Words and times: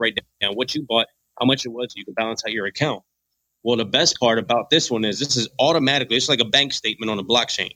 write 0.00 0.18
down 0.40 0.54
what 0.54 0.74
you 0.74 0.84
bought, 0.88 1.06
how 1.38 1.46
much 1.46 1.64
it 1.64 1.68
was, 1.68 1.92
so 1.92 1.98
you 1.98 2.04
can 2.04 2.14
balance 2.14 2.42
out 2.44 2.52
your 2.52 2.66
account. 2.66 3.02
Well, 3.62 3.76
the 3.76 3.84
best 3.84 4.18
part 4.18 4.38
about 4.38 4.70
this 4.70 4.90
one 4.90 5.04
is 5.04 5.18
this 5.18 5.36
is 5.36 5.48
automatically, 5.58 6.16
it's 6.16 6.28
like 6.28 6.40
a 6.40 6.46
bank 6.46 6.72
statement 6.72 7.10
on 7.10 7.18
a 7.18 7.24
blockchain. 7.24 7.70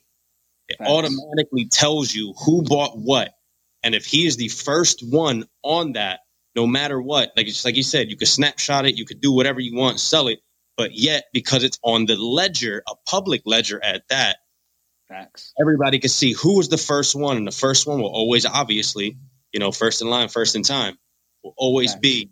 It 0.68 0.78
Facts. 0.78 0.90
automatically 0.90 1.66
tells 1.70 2.14
you 2.14 2.34
who 2.44 2.62
bought 2.62 2.96
what. 2.96 3.30
And 3.82 3.94
if 3.94 4.06
he 4.06 4.26
is 4.26 4.38
the 4.38 4.48
first 4.48 5.02
one 5.06 5.44
on 5.62 5.92
that, 5.92 6.20
no 6.56 6.66
matter 6.66 7.00
what, 7.00 7.32
like 7.36 7.48
it's 7.48 7.64
like 7.64 7.76
you 7.76 7.82
said, 7.82 8.10
you 8.10 8.16
could 8.16 8.28
snapshot 8.28 8.86
it, 8.86 8.96
you 8.96 9.04
could 9.04 9.20
do 9.20 9.32
whatever 9.32 9.60
you 9.60 9.76
want, 9.76 10.00
sell 10.00 10.28
it. 10.28 10.38
But 10.76 10.92
yet, 10.94 11.24
because 11.32 11.64
it's 11.64 11.78
on 11.82 12.06
the 12.06 12.16
ledger, 12.16 12.82
a 12.88 12.94
public 13.06 13.42
ledger 13.44 13.82
at 13.82 14.08
that, 14.08 14.38
Facts. 15.08 15.52
everybody 15.60 15.98
can 15.98 16.08
see 16.08 16.32
who 16.32 16.56
was 16.56 16.68
the 16.68 16.78
first 16.78 17.14
one. 17.14 17.36
And 17.36 17.46
the 17.46 17.52
first 17.52 17.86
one 17.86 18.00
will 18.00 18.08
always, 18.12 18.46
obviously, 18.46 19.18
you 19.52 19.60
know, 19.60 19.70
first 19.70 20.00
in 20.00 20.08
line, 20.08 20.28
first 20.28 20.56
in 20.56 20.62
time, 20.62 20.96
will 21.44 21.54
always 21.56 21.92
Facts. 21.92 22.00
be 22.00 22.30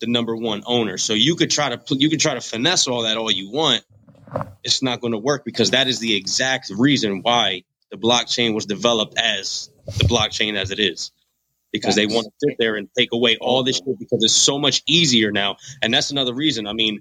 the 0.00 0.06
number 0.06 0.36
one 0.36 0.62
owner. 0.66 0.98
So 0.98 1.14
you 1.14 1.34
could 1.34 1.50
try 1.50 1.74
to 1.74 1.96
you 1.96 2.10
could 2.10 2.20
try 2.20 2.34
to 2.34 2.40
finesse 2.40 2.86
all 2.86 3.02
that 3.02 3.16
all 3.16 3.30
you 3.30 3.50
want. 3.50 3.84
It's 4.62 4.82
not 4.82 5.00
going 5.00 5.12
to 5.12 5.18
work 5.18 5.44
because 5.44 5.70
that 5.70 5.88
is 5.88 5.98
the 5.98 6.14
exact 6.14 6.70
reason 6.70 7.20
why 7.22 7.64
the 7.90 7.96
blockchain 7.96 8.54
was 8.54 8.66
developed 8.66 9.18
as 9.18 9.70
the 9.86 10.04
blockchain 10.04 10.56
as 10.56 10.70
it 10.70 10.78
is. 10.78 11.12
Because 11.72 11.96
they 11.96 12.06
want 12.06 12.26
to 12.26 12.32
sit 12.38 12.56
there 12.56 12.76
and 12.76 12.88
take 12.96 13.08
away 13.12 13.36
all 13.40 13.64
this 13.64 13.78
shit 13.78 13.98
because 13.98 14.22
it's 14.22 14.32
so 14.32 14.60
much 14.60 14.84
easier 14.86 15.32
now. 15.32 15.56
And 15.82 15.92
that's 15.92 16.12
another 16.12 16.32
reason. 16.32 16.68
I 16.68 16.72
mean, 16.72 17.00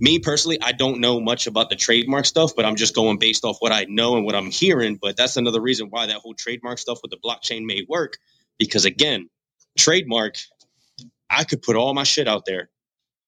me 0.00 0.18
personally, 0.18 0.58
I 0.60 0.72
don't 0.72 0.98
know 0.98 1.20
much 1.20 1.46
about 1.46 1.70
the 1.70 1.76
trademark 1.76 2.26
stuff, 2.26 2.56
but 2.56 2.64
I'm 2.64 2.74
just 2.74 2.96
going 2.96 3.18
based 3.18 3.44
off 3.44 3.58
what 3.60 3.70
I 3.70 3.86
know 3.88 4.16
and 4.16 4.26
what 4.26 4.34
I'm 4.34 4.50
hearing. 4.50 4.98
But 5.00 5.16
that's 5.16 5.36
another 5.36 5.60
reason 5.60 5.86
why 5.90 6.06
that 6.06 6.16
whole 6.16 6.34
trademark 6.34 6.78
stuff 6.78 6.98
with 7.00 7.12
the 7.12 7.16
blockchain 7.16 7.64
may 7.64 7.86
work. 7.88 8.18
Because 8.58 8.86
again, 8.86 9.30
trademark, 9.78 10.34
I 11.30 11.44
could 11.44 11.62
put 11.62 11.76
all 11.76 11.94
my 11.94 12.04
shit 12.04 12.28
out 12.28 12.44
there, 12.46 12.70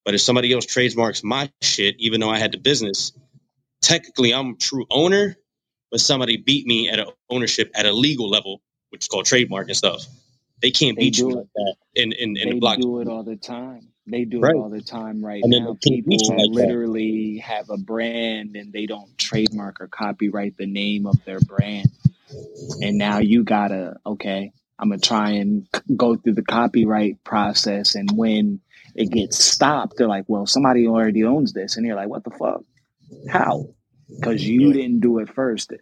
but 0.05 0.15
if 0.15 0.21
somebody 0.23 0.53
else 0.53 0.67
trademarks 0.67 1.25
my 1.25 1.51
shit, 1.63 1.97
even 2.01 2.21
though 2.21 2.31
I 2.31 2.39
had 2.39 2.53
the 2.53 2.59
business, 2.59 3.13
technically 3.83 4.35
I'm 4.35 4.51
a 4.53 4.57
true 4.57 4.87
owner, 4.91 5.37
but 5.91 6.01
somebody 6.01 6.39
beat 6.39 6.67
me 6.67 6.91
at 6.91 6.99
a 7.01 7.13
ownership 7.31 7.73
at 7.75 7.87
a 7.87 7.93
legal 7.93 8.31
level, 8.31 8.63
which 8.91 9.05
is 9.05 9.09
called 9.09 9.27
trademark 9.27 9.69
and 9.69 9.77
stuff. 9.77 10.07
They 10.63 10.73
can't 10.73 10.99
They 10.99 11.01
beat 11.01 11.21
you 11.21 11.31
like 11.37 11.47
that 11.57 11.77
in 11.95 12.13
in, 12.13 12.37
in 12.37 12.49
they 12.49 12.51
the 12.51 12.57
blockchain. 12.57 12.79
do 12.79 13.01
it 13.01 13.09
all 13.09 13.25
the 13.25 13.37
time. 13.37 13.89
They 14.07 14.25
do 14.25 14.47
Right. 14.47 14.51
it 14.51 14.57
all 14.57 14.71
the 14.71 14.83
time 14.83 15.25
right 15.25 15.45
And 15.45 15.53
now. 15.53 15.79
they 15.85 16.03
People 16.09 16.37
like 16.37 16.51
that. 16.57 16.77
literally 16.85 17.39
have 17.39 17.71
a 17.71 17.79
brand 17.79 18.57
and 18.57 18.73
they 18.73 18.87
don't 18.87 19.17
trademark 19.19 19.81
or 19.81 19.89
copyright 19.89 20.57
the 20.59 20.67
name 20.67 21.07
of 21.07 21.25
their 21.25 21.41
brand. 21.41 21.91
And 22.81 22.99
now 22.99 23.19
you 23.19 23.45
gotta, 23.45 23.97
okay, 24.07 24.53
I'm 24.81 24.89
gonna 24.89 25.01
try 25.01 25.33
and 25.33 25.69
go 25.95 26.17
through 26.17 26.35
the 26.35 26.43
copyright 26.43 27.23
process. 27.23 27.95
And 27.95 28.11
when 28.17 28.61
it 28.95 29.11
gets 29.11 29.43
stopped, 29.43 29.97
they're 29.97 30.09
like, 30.09 30.25
well, 30.27 30.47
somebody 30.47 30.87
already 30.87 31.25
owns 31.25 31.53
this. 31.53 31.77
And 31.77 31.87
you're 31.87 31.97
like, 31.97 32.09
what 32.09 32.25
the 32.25 32.31
fuck? 32.31 32.63
How? 33.29 33.67
Because 34.09 34.45
you 34.45 34.73
didn't 34.73 35.01
do 35.01 35.19
it 35.19 35.33
first. 35.35 35.73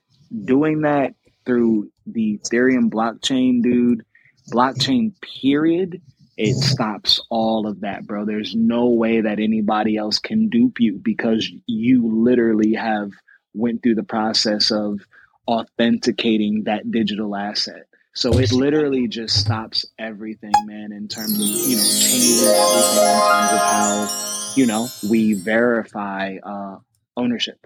Doing 0.45 0.83
that 0.83 1.15
through 1.47 1.91
the 2.07 2.39
Ethereum 2.43 2.91
blockchain, 2.91 3.63
dude, 3.63 4.05
blockchain 4.53 5.13
period, 5.41 6.03
it 6.37 6.55
stops 6.57 7.21
all 7.31 7.67
of 7.67 7.81
that, 7.81 8.07
bro. 8.07 8.25
There's 8.25 8.55
no 8.55 8.91
way 8.91 9.23
that 9.23 9.41
anybody 9.41 9.97
else 9.97 10.19
can 10.19 10.49
dupe 10.49 10.81
you 10.81 11.01
because 11.03 11.51
you 11.67 12.23
literally 12.23 12.75
have 12.75 13.11
went 13.55 13.83
through 13.83 13.97
the 13.97 14.05
process 14.05 14.71
of 14.71 15.01
authenticating 15.49 16.65
that 16.65 16.91
digital 16.91 17.35
asset. 17.35 17.88
So 18.19 18.41
it 18.41 18.53
literally 18.53 19.09
just 19.09 19.39
stops 19.39 19.87
everything, 19.99 20.67
man, 20.67 20.93
in 20.93 21.09
terms 21.09 21.41
of, 21.41 21.55
you 21.71 21.77
know, 21.79 21.95
changing 22.01 22.49
everything 22.49 23.11
in 23.13 23.23
terms 23.29 23.53
of 23.53 23.63
how, 23.63 24.09
you 24.57 24.67
know, 24.67 24.89
we 25.11 25.35
verify 25.35 26.39
uh, 26.43 26.79
ownership. 27.17 27.59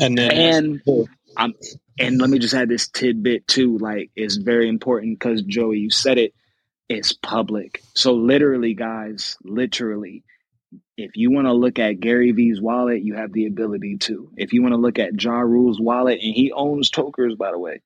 And 0.00 0.18
then 0.18 0.32
And 0.32 0.82
I'm 1.36 1.54
and 1.98 2.20
let 2.20 2.30
me 2.30 2.40
just 2.40 2.54
add 2.54 2.68
this 2.70 2.88
tidbit 2.88 3.48
too, 3.48 3.78
like 3.78 4.10
it's 4.16 4.36
very 4.36 4.68
important 4.68 5.18
because 5.18 5.42
Joey, 5.42 5.78
you 5.78 5.90
said 5.90 6.18
it, 6.18 6.34
it's 6.88 7.14
public. 7.14 7.82
So 7.94 8.14
literally, 8.14 8.74
guys, 8.74 9.38
literally, 9.44 10.24
if 10.96 11.16
you 11.16 11.32
want 11.32 11.46
to 11.48 11.54
look 11.54 11.78
at 11.80 12.00
Gary 12.00 12.32
V's 12.32 12.60
wallet, 12.60 13.02
you 13.02 13.14
have 13.14 13.32
the 13.32 13.46
ability 13.46 13.98
to. 13.98 14.30
If 14.36 14.52
you 14.54 14.62
want 14.62 14.74
to 14.74 14.78
look 14.80 14.98
at 15.00 15.22
Ja 15.22 15.40
Rule's 15.40 15.80
wallet, 15.80 16.20
and 16.22 16.34
he 16.34 16.52
owns 16.52 16.90
tokers, 16.90 17.36
by 17.36 17.52
the 17.52 17.58
way, 17.60 17.82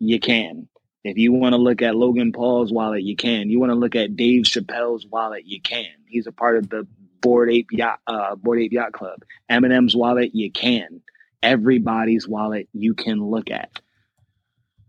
you 0.00 0.20
can. 0.20 0.68
If 1.04 1.18
you 1.18 1.32
want 1.32 1.54
to 1.54 1.58
look 1.58 1.82
at 1.82 1.96
Logan 1.96 2.32
Paul's 2.32 2.72
wallet, 2.72 3.02
you 3.02 3.16
can. 3.16 3.50
You 3.50 3.58
want 3.58 3.70
to 3.70 3.76
look 3.76 3.96
at 3.96 4.16
Dave 4.16 4.44
Chappelle's 4.44 5.06
wallet, 5.06 5.44
you 5.46 5.60
can. 5.60 5.86
He's 6.06 6.26
a 6.26 6.32
part 6.32 6.56
of 6.56 6.68
the 6.68 6.86
Bored 7.20 7.50
Ape 7.50 7.68
Yacht, 7.72 8.00
uh, 8.06 8.36
Bored 8.36 8.60
Ape 8.60 8.72
Yacht 8.72 8.92
Club. 8.92 9.18
Eminem's 9.50 9.96
wallet, 9.96 10.34
you 10.34 10.50
can. 10.50 11.02
Everybody's 11.42 12.28
wallet, 12.28 12.68
you 12.72 12.94
can 12.94 13.24
look 13.24 13.50
at. 13.50 13.80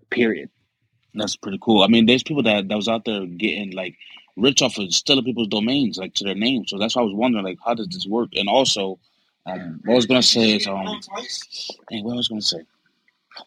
Period. 0.10 0.50
That's 1.16 1.36
pretty 1.36 1.60
cool. 1.62 1.84
I 1.84 1.88
mean, 1.88 2.06
there's 2.06 2.24
people 2.24 2.44
that 2.44 2.68
that 2.68 2.76
was 2.76 2.88
out 2.88 3.06
there 3.06 3.26
getting 3.26 3.72
like 3.72 3.96
rich 4.36 4.62
off 4.62 4.78
of 4.78 4.94
stealing 4.94 5.26
people's 5.26 5.48
domains, 5.48 5.98
like 5.98 6.14
to 6.16 6.24
their 6.24 6.36
name. 6.36 6.66
So 6.68 6.78
that's 6.80 6.96
why 6.96 7.02
I 7.02 7.06
was 7.06 7.14
wondering, 7.14 7.46
like, 7.46 7.60
how 7.64 7.76
does 7.76 7.88
this 7.88 8.08
work? 8.08 8.30
And 8.36 8.50
also, 8.50 9.00
um, 9.46 9.80
what 9.86 9.94
I 9.94 9.96
was 9.96 10.06
gonna 10.08 10.24
say 10.24 10.56
is, 10.56 10.68
um, 10.68 10.88
hey, 11.90 12.02
what 12.02 12.14
I 12.14 12.18
was 12.18 12.28
gonna 12.28 12.42
say? 12.42 12.62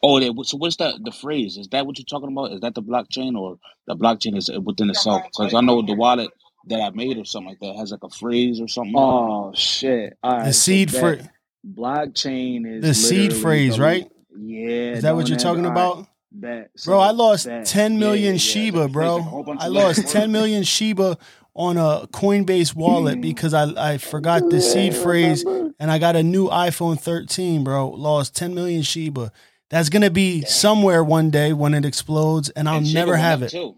Oh, 0.03 0.19
yeah, 0.19 0.31
so 0.43 0.57
what's 0.57 0.77
that? 0.77 0.95
The 1.05 1.13
phrase 1.13 1.57
is 1.57 1.69
that 1.69 1.87
what 1.87 1.99
you're 1.99 2.05
talking 2.05 2.33
about? 2.33 2.53
Is 2.53 2.61
that 2.61 2.75
the 2.75 2.83
blockchain 2.83 3.37
or 3.37 3.59
the 3.87 3.97
blockchain 3.97 4.37
is 4.37 4.51
within 4.65 4.91
itself? 4.91 5.23
Because 5.25 5.55
I 5.55 5.61
know 5.61 5.83
the 5.83 5.95
wallet 5.95 6.31
that 6.67 6.81
I 6.81 6.91
made 6.91 7.19
or 7.19 7.25
something 7.25 7.51
like 7.51 7.61
that 7.61 7.77
has 7.77 7.93
like 7.93 8.03
a 8.03 8.11
phrase 8.11 8.61
or 8.61 8.69
something. 8.69 8.95
Oh 8.97 9.53
shit! 9.55 10.19
All 10.23 10.39
right, 10.39 10.47
The 10.47 10.53
seed 10.53 10.93
bet 10.93 11.01
phrase. 11.01 11.29
blockchain 11.67 12.67
is 12.67 12.83
The 12.83 12.95
seed 12.95 13.35
phrase, 13.35 13.77
the- 13.77 13.83
right? 13.83 14.11
Yeah. 14.39 14.93
Is 14.93 15.03
that 15.03 15.15
what 15.15 15.29
you're 15.29 15.39
talking 15.39 15.65
all 15.65 15.73
right, 15.73 15.97
about? 15.97 16.09
Bet. 16.33 16.71
Bro, 16.85 16.99
I 16.99 17.13
lost 17.13 17.47
bet. 17.47 17.65
10 17.67 17.99
million 17.99 18.25
Yeah, 18.25 18.31
yeah, 18.33 18.37
Shiba, 18.39 18.89
bro. 18.89 19.57
I 19.59 19.69
lost 19.69 20.09
10 20.09 20.31
million 20.31 20.65
Shiba 20.65 21.17
on 21.55 21.79
a 21.79 22.07
Coinbase 22.09 22.75
wallet 22.75 23.15
mm-hmm. 23.15 23.23
because 23.23 23.55
I, 23.55 23.93
I 23.95 23.99
forgot 23.99 24.43
the 24.51 24.61
seed 24.61 24.95
phrase 24.95 25.43
and 25.45 25.91
I 25.91 25.99
got 25.99 26.15
a 26.15 26.23
new 26.23 26.49
iPhone 26.49 27.01
13, 27.01 27.65
bro. 27.65 27.89
Lost 27.89 28.37
10 28.37 28.55
million 28.55 28.83
Shiba. 28.83 29.33
That's 29.69 29.89
going 29.89 30.03
to 30.03 30.11
be 30.11 30.43
somewhere 30.43 31.03
one 31.03 31.31
day 31.31 31.53
when 31.53 31.75
it 31.75 31.85
explodes 31.85 32.51
and 32.51 32.69
I'll 32.69 32.79
And 32.79 32.95
never 32.95 33.17
have 33.17 33.43
it. 33.43 33.51
Too. 33.51 33.75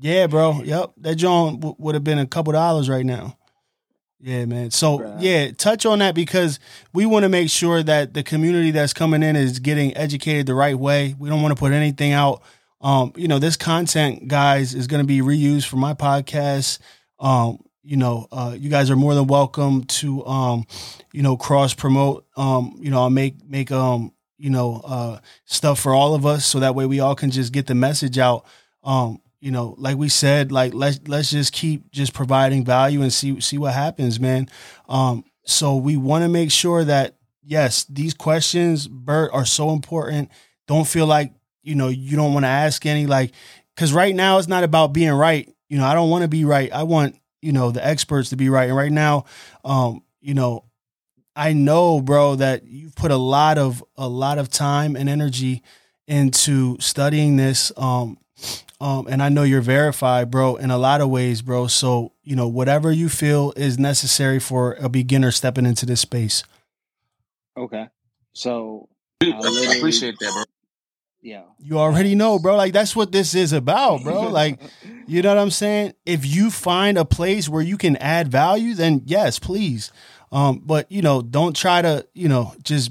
Yeah, 0.00 0.26
bro. 0.26 0.62
Yep. 0.62 0.92
That 0.98 1.16
John 1.16 1.56
w- 1.60 1.76
would 1.78 1.94
have 1.94 2.04
been 2.04 2.18
a 2.18 2.26
couple 2.26 2.52
dollars 2.52 2.88
right 2.88 3.04
now. 3.04 3.36
Yeah, 4.20 4.44
man. 4.46 4.70
So, 4.70 4.98
Bruh. 5.00 5.16
yeah, 5.20 5.50
touch 5.50 5.84
on 5.84 5.98
that 5.98 6.14
because 6.14 6.60
we 6.92 7.06
want 7.06 7.24
to 7.24 7.28
make 7.28 7.50
sure 7.50 7.82
that 7.82 8.14
the 8.14 8.22
community 8.22 8.70
that's 8.70 8.92
coming 8.94 9.22
in 9.22 9.34
is 9.36 9.58
getting 9.58 9.96
educated 9.96 10.46
the 10.46 10.54
right 10.54 10.78
way. 10.78 11.14
We 11.18 11.28
don't 11.28 11.42
want 11.42 11.54
to 11.54 11.58
put 11.58 11.72
anything 11.72 12.12
out. 12.12 12.40
Um, 12.80 13.12
you 13.16 13.28
know, 13.28 13.38
this 13.38 13.56
content, 13.56 14.28
guys, 14.28 14.74
is 14.74 14.86
going 14.86 15.02
to 15.02 15.06
be 15.06 15.20
reused 15.20 15.66
for 15.66 15.76
my 15.76 15.94
podcast. 15.94 16.78
Um, 17.18 17.58
you 17.82 17.96
know, 17.96 18.28
uh, 18.30 18.54
you 18.56 18.70
guys 18.70 18.90
are 18.90 18.96
more 18.96 19.14
than 19.14 19.26
welcome 19.26 19.84
to, 19.84 20.24
um, 20.24 20.66
you 21.12 21.22
know, 21.22 21.36
cross 21.36 21.74
promote. 21.74 22.24
Um, 22.36 22.76
you 22.80 22.90
know, 22.90 23.00
I'll 23.02 23.10
make 23.10 23.44
make 23.44 23.72
um, 23.72 24.12
you 24.42 24.50
know, 24.50 24.80
uh, 24.84 25.20
stuff 25.44 25.78
for 25.78 25.94
all 25.94 26.16
of 26.16 26.26
us 26.26 26.44
so 26.44 26.58
that 26.58 26.74
way 26.74 26.84
we 26.84 26.98
all 26.98 27.14
can 27.14 27.30
just 27.30 27.52
get 27.52 27.68
the 27.68 27.76
message 27.76 28.18
out. 28.18 28.44
Um, 28.82 29.20
you 29.40 29.52
know, 29.52 29.76
like 29.78 29.96
we 29.96 30.08
said, 30.08 30.50
like 30.50 30.74
let's 30.74 30.98
let's 31.06 31.30
just 31.30 31.52
keep 31.52 31.92
just 31.92 32.12
providing 32.12 32.64
value 32.64 33.02
and 33.02 33.12
see 33.12 33.40
see 33.40 33.56
what 33.56 33.72
happens, 33.72 34.18
man. 34.18 34.48
Um, 34.88 35.24
so 35.44 35.76
we 35.76 35.96
want 35.96 36.24
to 36.24 36.28
make 36.28 36.50
sure 36.50 36.82
that 36.82 37.14
yes, 37.44 37.84
these 37.84 38.14
questions, 38.14 38.88
Bert, 38.88 39.30
are 39.32 39.44
so 39.46 39.70
important. 39.70 40.28
Don't 40.66 40.88
feel 40.88 41.06
like 41.06 41.32
you 41.62 41.76
know 41.76 41.86
you 41.86 42.16
don't 42.16 42.34
want 42.34 42.42
to 42.42 42.48
ask 42.48 42.84
any 42.84 43.06
like 43.06 43.30
because 43.76 43.92
right 43.92 44.14
now 44.14 44.38
it's 44.38 44.48
not 44.48 44.64
about 44.64 44.92
being 44.92 45.12
right. 45.12 45.48
You 45.68 45.78
know, 45.78 45.84
I 45.84 45.94
don't 45.94 46.10
want 46.10 46.22
to 46.22 46.28
be 46.28 46.44
right. 46.44 46.72
I 46.72 46.82
want 46.82 47.16
you 47.40 47.52
know 47.52 47.70
the 47.70 47.86
experts 47.86 48.30
to 48.30 48.36
be 48.36 48.48
right. 48.48 48.68
And 48.68 48.76
right 48.76 48.90
now, 48.90 49.24
um, 49.64 50.02
you 50.20 50.34
know, 50.34 50.64
I 51.34 51.52
know, 51.52 52.00
bro, 52.00 52.36
that 52.36 52.64
you've 52.66 52.94
put 52.94 53.10
a 53.10 53.16
lot 53.16 53.58
of 53.58 53.82
a 53.96 54.08
lot 54.08 54.38
of 54.38 54.50
time 54.50 54.96
and 54.96 55.08
energy 55.08 55.62
into 56.06 56.76
studying 56.80 57.36
this. 57.36 57.72
Um, 57.76 58.18
um, 58.80 59.06
and 59.06 59.22
I 59.22 59.28
know 59.28 59.44
you're 59.44 59.60
verified, 59.60 60.30
bro, 60.30 60.56
in 60.56 60.70
a 60.70 60.78
lot 60.78 61.00
of 61.00 61.08
ways, 61.08 61.40
bro. 61.40 61.68
So, 61.68 62.12
you 62.24 62.34
know, 62.34 62.48
whatever 62.48 62.90
you 62.90 63.08
feel 63.08 63.52
is 63.56 63.78
necessary 63.78 64.40
for 64.40 64.74
a 64.74 64.88
beginner 64.88 65.30
stepping 65.30 65.66
into 65.66 65.86
this 65.86 66.00
space. 66.00 66.42
Okay. 67.56 67.88
So 68.32 68.88
I 69.22 69.32
I 69.32 69.76
appreciate 69.76 70.18
that, 70.18 70.32
bro. 70.32 70.42
yeah. 71.20 71.42
You 71.58 71.78
already 71.78 72.14
know, 72.14 72.38
bro. 72.38 72.56
Like 72.56 72.72
that's 72.72 72.96
what 72.96 73.12
this 73.12 73.34
is 73.34 73.52
about, 73.52 74.02
bro. 74.02 74.22
Like, 74.28 74.60
you 75.06 75.22
know 75.22 75.28
what 75.28 75.38
I'm 75.38 75.50
saying? 75.50 75.94
If 76.04 76.26
you 76.26 76.50
find 76.50 76.98
a 76.98 77.04
place 77.04 77.48
where 77.48 77.62
you 77.62 77.76
can 77.78 77.96
add 77.98 78.28
value, 78.28 78.74
then 78.74 79.02
yes, 79.04 79.38
please. 79.38 79.92
Um, 80.32 80.62
but 80.64 80.90
you 80.90 81.02
know, 81.02 81.22
don't 81.22 81.54
try 81.54 81.82
to, 81.82 82.06
you 82.14 82.28
know, 82.28 82.54
just 82.62 82.90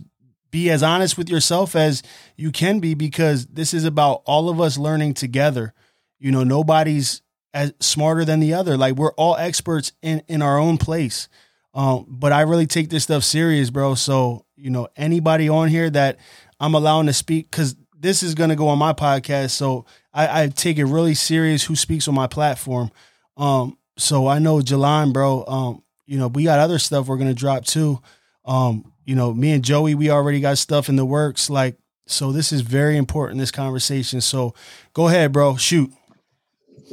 be 0.52 0.70
as 0.70 0.84
honest 0.84 1.18
with 1.18 1.30
yourself 1.30 1.76
as 1.76 2.04
you 2.38 2.52
can 2.52 2.80
be 2.80 2.94
because 2.94 3.48
this 3.48 3.74
is 3.74 3.84
about 3.84 4.22
all 4.26 4.50
of 4.50 4.62
us 4.62 4.78
learning 4.78 5.16
together. 5.16 5.74
You 6.20 6.32
know, 6.32 6.44
nobody's 6.44 7.24
as 7.54 7.74
smarter 7.80 8.24
than 8.24 8.40
the 8.40 8.54
other. 8.54 8.78
Like 8.78 8.96
we're 8.96 9.14
all 9.14 9.36
experts 9.36 9.92
in 10.02 10.22
in 10.28 10.42
our 10.42 10.60
own 10.60 10.78
place. 10.78 11.28
Um, 11.74 12.06
but 12.08 12.32
I 12.32 12.42
really 12.42 12.68
take 12.68 12.90
this 12.90 13.04
stuff 13.04 13.24
serious, 13.24 13.70
bro. 13.70 13.96
So 13.96 14.46
you 14.56 14.70
know, 14.70 14.88
anybody 14.96 15.50
on 15.50 15.70
here 15.70 15.90
that 15.90 16.20
I'm 16.60 16.76
allowing 16.76 17.08
to 17.08 17.14
speak, 17.14 17.50
because 17.50 17.76
this 17.98 18.22
is 18.22 18.36
gonna 18.36 18.56
go 18.56 18.68
on 18.68 18.78
my 18.78 18.94
podcast. 18.94 19.52
So 19.52 19.86
I, 20.14 20.44
I 20.44 20.48
take 20.50 20.78
it 20.78 20.86
really 20.86 21.16
serious 21.16 21.64
who 21.64 21.76
speaks 21.76 22.08
on 22.08 22.14
my 22.14 22.28
platform. 22.28 22.92
Um, 23.36 23.78
so 23.98 24.28
I 24.28 24.40
know 24.40 24.60
Jalon, 24.60 25.12
bro. 25.14 25.46
Um, 25.46 25.84
you 26.06 26.18
know, 26.18 26.28
we 26.28 26.44
got 26.44 26.60
other 26.60 26.80
stuff 26.80 27.08
we're 27.08 27.18
gonna 27.18 27.34
drop 27.34 27.66
too. 27.66 28.02
Um, 28.46 28.92
you 29.06 29.16
know, 29.16 29.34
me 29.34 29.52
and 29.52 29.64
Joey, 29.64 29.96
we 29.96 30.10
already 30.10 30.40
got 30.40 30.58
stuff 30.58 30.90
in 30.90 30.96
the 30.96 31.06
works. 31.06 31.50
Like, 31.50 31.78
so 32.08 32.32
this 32.32 32.52
is 32.52 32.62
very 32.62 32.98
important, 32.98 33.40
this 33.40 33.52
conversation. 33.52 34.22
So 34.22 34.54
go 34.94 35.08
ahead, 35.08 35.32
bro. 35.32 35.56
Shoot. 35.58 35.92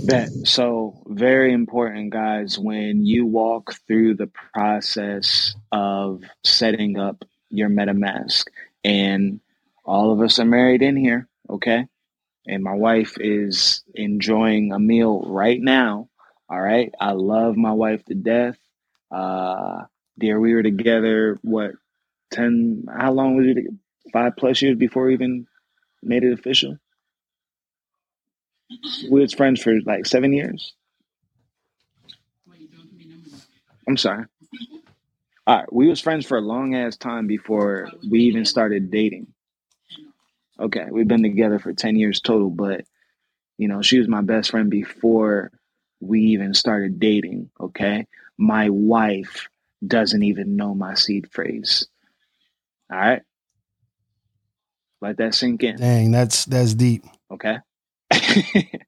Bet. 0.06 0.28
So 0.44 1.02
very 1.06 1.52
important, 1.52 2.10
guys, 2.10 2.58
when 2.58 3.04
you 3.04 3.26
walk 3.26 3.74
through 3.86 4.14
the 4.14 4.30
process 4.52 5.56
of 5.72 6.22
setting 6.44 6.98
up 6.98 7.24
your 7.50 7.68
MetaMask. 7.68 8.46
And 8.84 9.40
all 9.84 10.12
of 10.12 10.20
us 10.20 10.38
are 10.38 10.44
married 10.44 10.82
in 10.82 10.96
here, 10.96 11.28
okay? 11.48 11.86
And 12.46 12.62
my 12.62 12.74
wife 12.74 13.16
is 13.18 13.82
enjoying 13.94 14.72
a 14.72 14.78
meal 14.78 15.22
right 15.26 15.60
now. 15.60 16.08
All 16.48 16.60
right. 16.60 16.94
I 16.98 17.12
love 17.12 17.56
my 17.56 17.72
wife 17.72 18.04
to 18.06 18.14
death. 18.14 18.56
Uh 19.10 19.84
dear, 20.18 20.38
we 20.40 20.54
were 20.54 20.62
together 20.62 21.38
what 21.42 21.72
10 22.32 22.84
how 22.90 23.12
long 23.12 23.36
was 23.36 23.46
it? 23.46 23.66
Five 24.12 24.36
plus 24.36 24.62
years 24.62 24.76
before 24.76 25.06
we 25.06 25.14
even 25.14 25.46
made 26.02 26.24
it 26.24 26.32
official? 26.32 26.78
We 29.10 29.20
was 29.20 29.34
friends 29.34 29.62
for 29.62 29.80
like 29.84 30.06
seven 30.06 30.32
years. 30.32 30.74
I'm 33.86 33.96
sorry. 33.96 34.24
All 35.46 35.56
right, 35.56 35.72
we 35.72 35.88
was 35.88 36.00
friends 36.00 36.26
for 36.26 36.36
a 36.36 36.42
long 36.42 36.74
ass 36.74 36.96
time 36.96 37.26
before 37.26 37.88
we 38.10 38.20
even 38.20 38.44
started 38.44 38.90
dating. 38.90 39.28
Okay, 40.60 40.86
we've 40.90 41.08
been 41.08 41.22
together 41.22 41.58
for 41.58 41.72
ten 41.72 41.96
years 41.96 42.20
total, 42.20 42.50
but 42.50 42.84
you 43.56 43.68
know, 43.68 43.80
she 43.80 43.98
was 43.98 44.08
my 44.08 44.20
best 44.20 44.50
friend 44.50 44.70
before 44.70 45.50
we 46.00 46.20
even 46.20 46.54
started 46.54 47.00
dating. 47.00 47.50
Okay, 47.60 48.06
my 48.36 48.70
wife 48.70 49.48
doesn't 49.86 50.22
even 50.22 50.56
know 50.56 50.74
my 50.74 50.94
seed 50.94 51.30
phrase. 51.30 51.86
All 52.90 52.98
right, 52.98 53.22
let 55.00 55.18
that 55.18 55.34
sink 55.34 55.62
in. 55.62 55.76
Dang, 55.76 56.10
that's 56.10 56.44
that's 56.44 56.74
deep. 56.74 57.04
Okay. 57.30 57.58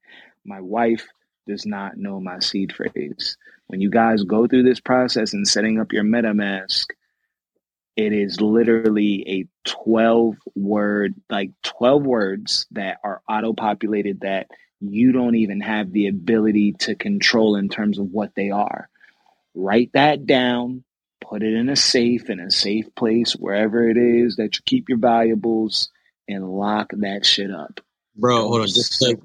my 0.44 0.60
wife 0.60 1.06
does 1.46 1.66
not 1.66 1.96
know 1.96 2.20
my 2.20 2.38
seed 2.38 2.72
phrase. 2.74 3.36
When 3.66 3.80
you 3.80 3.90
guys 3.90 4.24
go 4.24 4.46
through 4.46 4.64
this 4.64 4.80
process 4.80 5.32
and 5.32 5.46
setting 5.46 5.78
up 5.78 5.92
your 5.92 6.04
MetaMask, 6.04 6.86
it 7.96 8.12
is 8.12 8.40
literally 8.40 9.24
a 9.28 9.68
12 9.68 10.36
word, 10.56 11.14
like 11.28 11.50
12 11.62 12.04
words 12.04 12.66
that 12.72 12.98
are 13.04 13.20
auto 13.28 13.52
populated 13.52 14.20
that 14.20 14.48
you 14.80 15.12
don't 15.12 15.36
even 15.36 15.60
have 15.60 15.92
the 15.92 16.08
ability 16.08 16.72
to 16.72 16.94
control 16.94 17.56
in 17.56 17.68
terms 17.68 17.98
of 17.98 18.10
what 18.10 18.34
they 18.34 18.50
are. 18.50 18.88
Write 19.54 19.90
that 19.94 20.26
down, 20.26 20.84
put 21.20 21.42
it 21.42 21.54
in 21.54 21.68
a 21.68 21.76
safe, 21.76 22.30
in 22.30 22.40
a 22.40 22.50
safe 22.50 22.94
place, 22.94 23.32
wherever 23.32 23.88
it 23.88 23.96
is 23.96 24.36
that 24.36 24.56
you 24.56 24.62
keep 24.64 24.88
your 24.88 24.98
valuables, 24.98 25.90
and 26.28 26.48
lock 26.48 26.90
that 26.98 27.26
shit 27.26 27.50
up. 27.50 27.80
Bro, 28.16 28.48
hold 28.48 28.62
on. 28.62 28.66
Just 28.68 29.02
like 29.02 29.18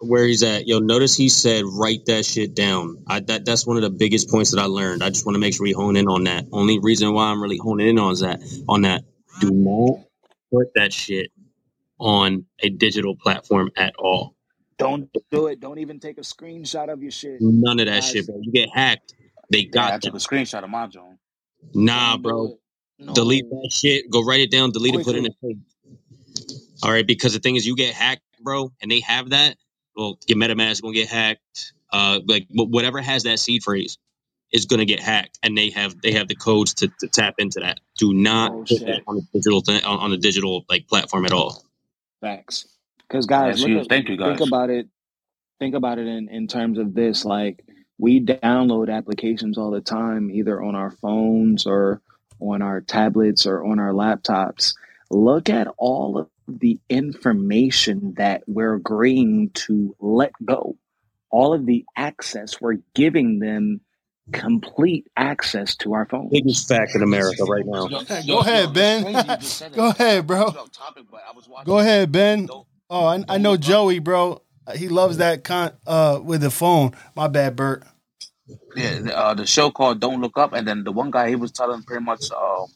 where 0.00 0.24
he's 0.26 0.42
at. 0.42 0.66
Yo, 0.66 0.78
notice 0.78 1.16
he 1.16 1.28
said 1.28 1.64
write 1.64 2.06
that 2.06 2.24
shit 2.24 2.54
down. 2.54 3.04
I 3.06 3.20
that 3.20 3.44
that's 3.44 3.66
one 3.66 3.76
of 3.76 3.82
the 3.82 3.90
biggest 3.90 4.30
points 4.30 4.50
that 4.52 4.60
I 4.60 4.66
learned. 4.66 5.02
I 5.02 5.10
just 5.10 5.26
want 5.26 5.34
to 5.34 5.40
make 5.40 5.54
sure 5.54 5.64
we 5.64 5.72
hone 5.72 5.96
in 5.96 6.08
on 6.08 6.24
that. 6.24 6.46
Only 6.52 6.78
reason 6.78 7.12
why 7.12 7.26
I'm 7.26 7.42
really 7.42 7.58
honing 7.58 7.88
in 7.88 7.98
on 7.98 8.14
that 8.16 8.40
on 8.68 8.82
that. 8.82 9.04
Do 9.40 9.50
not 9.50 10.04
put 10.52 10.74
that 10.74 10.92
shit 10.92 11.30
on 11.98 12.46
a 12.60 12.68
digital 12.70 13.14
platform 13.16 13.70
at 13.76 13.94
all. 13.98 14.34
Don't 14.80 15.10
do 15.30 15.46
it. 15.46 15.60
Don't 15.60 15.78
even 15.78 16.00
take 16.00 16.18
a 16.18 16.22
screenshot 16.22 16.92
of 16.92 17.02
your 17.02 17.12
shit. 17.12 17.40
None 17.40 17.78
of 17.80 17.86
that 17.86 18.00
Guys, 18.00 18.10
shit, 18.10 18.26
bro. 18.26 18.40
You 18.40 18.52
get 18.52 18.68
hacked. 18.74 19.14
They 19.50 19.68
Yeah, 19.72 19.86
I 19.86 19.90
got 19.90 20.02
took 20.02 20.14
a 20.14 20.18
screenshot 20.18 20.64
of 20.64 20.70
my 20.70 20.86
joint. 20.86 21.18
Nah, 21.74 22.16
bro. 22.16 22.58
No. 22.98 23.14
Delete 23.14 23.48
that 23.48 23.70
shit. 23.72 24.10
Go 24.10 24.24
write 24.24 24.40
it 24.40 24.50
down. 24.50 24.72
Delete 24.72 24.94
it. 24.94 25.04
Put 25.04 25.16
it 25.16 25.18
in 25.18 25.26
a 25.26 25.30
safe. 25.42 25.56
All 26.82 26.90
right, 26.90 27.06
because 27.06 27.34
the 27.34 27.40
thing 27.40 27.56
is, 27.56 27.66
you 27.66 27.76
get 27.76 27.94
hacked, 27.94 28.22
bro, 28.42 28.72
and 28.80 28.90
they 28.90 29.00
have 29.00 29.30
that. 29.30 29.56
Well, 29.96 30.18
your 30.26 30.38
MetaMask 30.38 30.82
gonna 30.82 30.94
get 30.94 31.08
hacked. 31.08 31.72
Uh, 31.92 32.20
like 32.26 32.46
whatever 32.50 33.00
has 33.00 33.24
that 33.24 33.38
seed 33.38 33.62
phrase 33.62 33.98
is 34.52 34.64
gonna 34.64 34.84
get 34.84 35.00
hacked, 35.00 35.38
and 35.42 35.56
they 35.58 35.70
have 35.70 36.00
they 36.00 36.12
have 36.12 36.28
the 36.28 36.36
codes 36.36 36.74
to, 36.74 36.88
to 37.00 37.08
tap 37.08 37.34
into 37.38 37.60
that. 37.60 37.80
Do 37.98 38.14
not 38.14 38.52
Oh 38.52 38.64
put 38.66 38.80
that 38.80 39.02
on 39.06 39.18
a 39.18 39.20
digital 39.32 39.60
thing, 39.60 39.84
on, 39.84 39.98
on 39.98 40.12
a 40.12 40.16
digital 40.16 40.64
like 40.68 40.86
platform 40.88 41.26
at 41.26 41.32
all. 41.32 41.62
Facts. 42.20 42.66
Because 43.10 43.26
guys, 43.26 43.60
look 43.60 43.82
at 43.82 43.88
Thank 43.88 44.08
you, 44.08 44.16
think 44.16 44.40
about 44.40 44.70
it. 44.70 44.86
Think 45.58 45.74
about 45.74 45.98
it 45.98 46.06
in, 46.06 46.28
in 46.28 46.46
terms 46.46 46.78
of 46.78 46.94
this. 46.94 47.24
Like 47.24 47.64
we 47.98 48.24
download 48.24 48.88
applications 48.94 49.58
all 49.58 49.72
the 49.72 49.80
time, 49.80 50.30
either 50.30 50.62
on 50.62 50.76
our 50.76 50.92
phones 50.92 51.66
or 51.66 52.00
on 52.38 52.62
our 52.62 52.80
tablets 52.80 53.46
or 53.46 53.64
on 53.64 53.80
our 53.80 53.92
laptops. 53.92 54.74
Look 55.10 55.50
at 55.50 55.66
all 55.76 56.18
of 56.18 56.28
the 56.46 56.78
information 56.88 58.14
that 58.16 58.42
we're 58.46 58.74
agreeing 58.74 59.50
to 59.54 59.96
let 59.98 60.32
go. 60.44 60.76
All 61.30 61.52
of 61.52 61.66
the 61.66 61.84
access, 61.96 62.60
we're 62.60 62.78
giving 62.94 63.40
them 63.40 63.80
complete 64.32 65.08
access 65.16 65.74
to 65.76 65.94
our 65.94 66.06
phones. 66.06 66.30
Biggest 66.30 66.68
fact 66.68 66.94
in 66.94 67.02
America 67.02 67.42
right 67.44 67.66
now. 67.66 67.88
Go 67.88 68.40
ahead, 68.40 68.72
Ben. 68.72 69.04
it's 69.04 69.12
crazy 69.12 69.28
you 69.30 69.36
just 69.36 69.58
said 69.58 69.72
Go 69.72 69.88
ahead, 69.88 70.26
bro. 70.26 70.48
It's 70.48 70.56
off 70.56 70.70
topic, 70.72 71.04
but 71.10 71.22
I 71.28 71.34
was 71.34 71.48
watching 71.48 71.66
Go 71.66 71.78
ahead, 71.78 72.12
Ben. 72.12 72.48
Don't, 72.90 73.02
Oh, 73.02 73.06
I, 73.06 73.24
I 73.28 73.38
know. 73.38 73.56
Joey, 73.56 74.00
bro. 74.00 74.42
He 74.76 74.88
loves 74.88 75.18
that 75.18 75.44
con 75.44 75.72
uh 75.86 76.20
with 76.22 76.42
the 76.42 76.50
phone. 76.50 76.92
My 77.16 77.28
bad, 77.28 77.56
Bert. 77.56 77.84
Yeah, 78.76 78.98
the, 79.00 79.16
uh, 79.18 79.34
the 79.34 79.46
show 79.46 79.70
called 79.70 80.00
Don't 80.00 80.20
Look 80.20 80.38
Up, 80.38 80.52
and 80.52 80.66
then 80.66 80.84
the 80.84 80.92
one 80.92 81.10
guy 81.10 81.28
he 81.28 81.36
was 81.36 81.50
telling 81.52 81.82
pretty 81.82 82.04
much 82.04 82.30
um, 82.30 82.66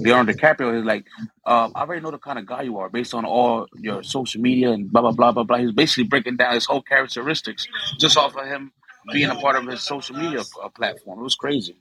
Leonardo 0.00 0.32
DiCaprio, 0.32 0.76
he's 0.76 0.84
like, 0.84 1.04
um, 1.46 1.72
I 1.74 1.82
already 1.82 2.00
know 2.00 2.12
the 2.12 2.18
kind 2.18 2.38
of 2.38 2.46
guy 2.46 2.62
you 2.62 2.78
are 2.78 2.88
based 2.88 3.14
on 3.14 3.24
all 3.24 3.66
your 3.80 4.02
social 4.04 4.40
media 4.40 4.70
and 4.72 4.90
blah 4.90 5.02
blah 5.02 5.12
blah 5.12 5.32
blah 5.32 5.44
blah. 5.44 5.58
He's 5.58 5.72
basically 5.72 6.04
breaking 6.04 6.36
down 6.36 6.54
his 6.54 6.64
whole 6.66 6.82
characteristics 6.82 7.66
just 7.98 8.16
off 8.16 8.36
of 8.36 8.46
him 8.46 8.72
being 9.12 9.30
a 9.30 9.34
part 9.34 9.56
of 9.56 9.66
his 9.66 9.82
social 9.82 10.16
media 10.16 10.42
uh, 10.62 10.68
platform. 10.68 11.20
It 11.20 11.24
was 11.24 11.34
crazy. 11.34 11.76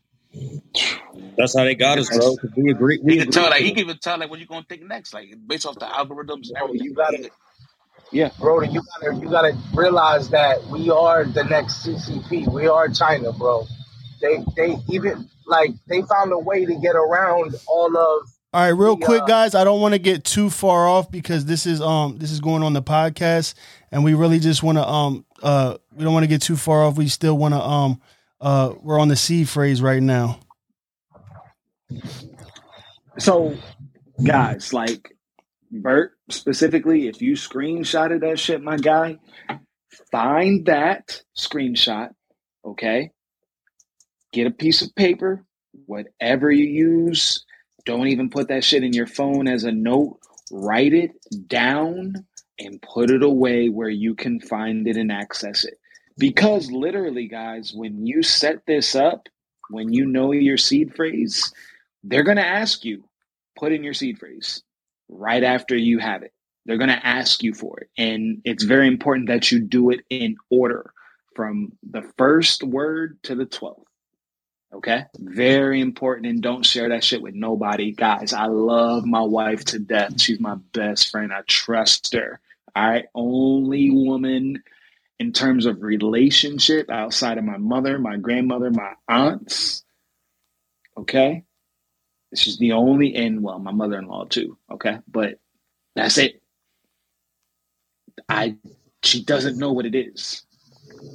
That's 1.38 1.55
how 1.57 1.63
they 1.63 1.75
got 1.75 2.00
us, 2.00 2.09
bro. 2.09 2.35
'cause 2.35 2.50
We 2.55 2.71
agree. 2.71 2.97
He 2.97 3.03
We 3.03 3.17
could 3.17 3.31
tell, 3.31 3.50
like 3.50 3.61
he 3.61 3.71
can 3.71 3.79
even 3.79 3.97
tell, 4.00 4.17
like 4.19 4.29
what 4.29 4.39
you're 4.39 4.47
gonna 4.47 4.65
think 4.67 4.83
next, 4.83 5.13
like 5.13 5.33
based 5.47 5.65
off 5.65 5.77
the 5.79 5.85
algorithms 5.85 6.50
and 6.50 6.57
everything. 6.57 6.88
you 6.88 6.93
gotta, 6.95 7.29
Yeah. 8.12 8.30
bro, 8.39 8.62
you 8.62 8.82
gotta, 9.00 9.15
you 9.20 9.30
gotta 9.30 9.58
realize 9.74 10.30
that 10.30 10.63
we 10.68 10.89
are 10.89 11.25
the 11.25 11.44
next 11.46 11.86
CCP. 11.86 12.51
We 12.51 12.68
are 12.68 12.89
China, 12.89 13.32
bro. 13.32 13.65
They, 14.22 14.44
they 14.56 14.75
even 14.89 15.30
like 15.48 15.72
they 15.88 16.01
found 16.03 16.32
a 16.32 16.38
way 16.38 16.65
to 16.65 16.75
get 16.75 16.96
around 16.96 17.56
all 17.68 17.88
of 17.98 18.30
All 18.53 18.62
right, 18.62 18.68
real 18.70 18.96
the. 18.98 19.06
quick, 19.06 19.24
Uh, 19.24 19.25
guys. 19.25 19.56
I 19.56 19.63
don't 19.63 19.82
want 19.82 19.94
to 19.94 20.00
get 20.00 20.24
too 20.24 20.50
far 20.50 20.88
off 20.88 21.10
because 21.10 21.46
this 21.46 21.65
is 21.65 21.82
um 21.82 22.18
this 22.18 22.32
is 22.32 22.39
going 22.39 22.63
on 22.63 22.74
the 22.74 22.84
podcast, 22.84 23.53
and 23.91 24.03
we 24.03 24.13
really 24.13 24.39
just 24.39 24.62
want 24.62 24.77
to 24.77 24.88
um 24.88 25.25
uh 25.41 25.77
we 25.94 26.03
don't 26.03 26.13
want 26.13 26.24
to 26.24 26.27
get 26.27 26.41
too 26.41 26.56
far 26.58 26.84
off. 26.84 26.98
We 26.98 27.08
still 27.08 27.38
want 27.38 27.53
to 27.53 27.62
um 27.62 28.01
uh 28.41 28.74
we're 28.82 29.00
on 29.00 29.08
the 29.08 29.15
seed 29.15 29.48
phrase 29.50 29.82
right 29.82 30.03
now. 30.03 30.39
So, 33.18 33.58
guys, 34.24 34.72
like 34.74 35.15
Bert 35.72 36.13
specifically, 36.31 37.07
if 37.07 37.21
you 37.21 37.33
screenshotted 37.33 38.21
that 38.21 38.39
shit, 38.39 38.61
my 38.61 38.77
guy, 38.77 39.17
find 40.11 40.65
that 40.65 41.21
screenshot, 41.38 42.09
okay? 42.65 43.11
Get 44.33 44.47
a 44.47 44.51
piece 44.51 44.81
of 44.81 44.95
paper, 44.95 45.43
whatever 45.85 46.51
you 46.51 46.65
use. 46.65 47.45
Don't 47.85 48.07
even 48.07 48.29
put 48.29 48.50
that 48.50 48.63
shit 48.63 48.83
in 48.83 48.93
your 48.93 49.07
phone 49.07 49.47
as 49.47 49.63
a 49.63 49.71
note. 49.71 50.19
Write 50.51 50.93
it 50.93 51.11
down 51.47 52.25
and 52.59 52.81
put 52.81 53.09
it 53.09 53.23
away 53.23 53.69
where 53.69 53.89
you 53.89 54.15
can 54.15 54.39
find 54.39 54.88
it 54.88 54.97
and 54.97 55.11
access 55.11 55.65
it. 55.65 55.75
Because 56.17 56.71
literally, 56.71 57.27
guys, 57.27 57.73
when 57.73 58.05
you 58.05 58.21
set 58.21 58.65
this 58.65 58.95
up, 58.95 59.27
when 59.69 59.93
you 59.93 60.05
know 60.05 60.31
your 60.31 60.57
seed 60.57 60.93
phrase, 60.95 61.53
they're 62.03 62.23
going 62.23 62.38
to 62.38 62.45
ask 62.45 62.83
you, 62.85 63.05
put 63.57 63.71
in 63.71 63.83
your 63.83 63.93
seed 63.93 64.19
phrase 64.19 64.63
right 65.12 65.44
after 65.44 65.75
you 65.75 66.00
have 66.00 66.24
it. 66.24 66.34
They're 66.65 66.77
going 66.77 66.89
to 66.89 67.06
ask 67.06 67.44
you 67.44 67.53
for 67.53 67.80
it. 67.80 67.89
And 67.98 68.41
it's 68.46 68.63
very 68.63 68.88
important 68.88 69.27
that 69.27 69.51
you 69.51 69.60
do 69.60 69.91
it 69.91 70.01
in 70.10 70.38
order 70.50 70.94
from 71.36 71.74
the 71.89 72.03
first 72.18 72.63
word 72.63 73.18
to 73.24 73.36
the 73.36 73.46
12th. 73.46 73.84
Okay? 74.74 75.06
Very 75.18 75.82
important. 75.82 76.27
And 76.27 76.41
don't 76.41 76.65
share 76.65 76.89
that 76.89 77.03
shit 77.03 77.22
with 77.22 77.36
nobody. 77.36 77.91
Guys, 77.91 78.32
I 78.34 78.46
love 78.46 79.06
my 79.06 79.22
wife 79.22 79.65
to 79.65 79.80
death. 79.80 80.22
She's 80.22 80.39
my 80.39 80.56
best 80.74 81.10
friend. 81.10 81.34
I 81.34 81.41
trust 81.48 82.13
her. 82.13 82.39
All 82.75 82.89
right? 82.89 83.06
Only 83.13 83.89
woman 83.91 84.63
in 85.20 85.34
terms 85.34 85.65
of 85.65 85.82
relationship 85.82 86.89
outside 86.89 87.38
of 87.38 87.44
my 87.44 87.58
mother, 87.58 88.00
my 88.00 88.18
grandmother, 88.18 88.72
my 88.72 88.94
aunts. 89.08 89.84
Okay. 90.98 91.44
She's 92.35 92.57
the 92.57 92.73
only, 92.73 93.15
and 93.15 93.43
well, 93.43 93.59
my 93.59 93.71
mother 93.71 93.97
in 93.97 94.07
law 94.07 94.25
too. 94.25 94.57
Okay. 94.71 95.00
But 95.07 95.39
that's 95.95 96.17
it. 96.17 96.41
I, 98.29 98.55
she 99.03 99.23
doesn't 99.23 99.57
know 99.57 99.73
what 99.73 99.85
it 99.85 99.95
is. 99.95 100.43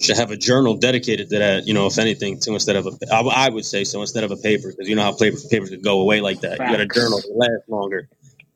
Should 0.01 0.17
have 0.17 0.31
a 0.31 0.37
journal 0.37 0.77
dedicated 0.77 1.31
to 1.31 1.39
that, 1.39 1.67
you 1.67 1.73
know, 1.73 1.87
if 1.87 1.99
anything, 1.99 2.41
to 2.41 2.53
instead 2.53 2.77
of 2.77 2.87
a, 2.87 2.91
I, 3.13 3.21
I 3.21 3.49
would 3.49 3.65
say 3.65 3.85
so 3.85 4.01
instead 4.01 4.25
of 4.25 4.33
a 4.33 4.37
paper, 4.37 4.71
because 4.71 4.89
you 4.89 4.97
know 4.97 5.03
how 5.03 5.17
paper, 5.17 5.39
papers 5.49 5.71
could 5.71 5.85
go 5.85 6.01
away 6.01 6.21
like 6.21 6.41
that. 6.41 6.59
Facts. 6.59 6.71
You 6.71 6.77
got 6.77 6.85
a 6.85 6.89
journal 6.89 7.21
to 7.21 7.33
last 7.35 7.69
longer. 7.69 8.09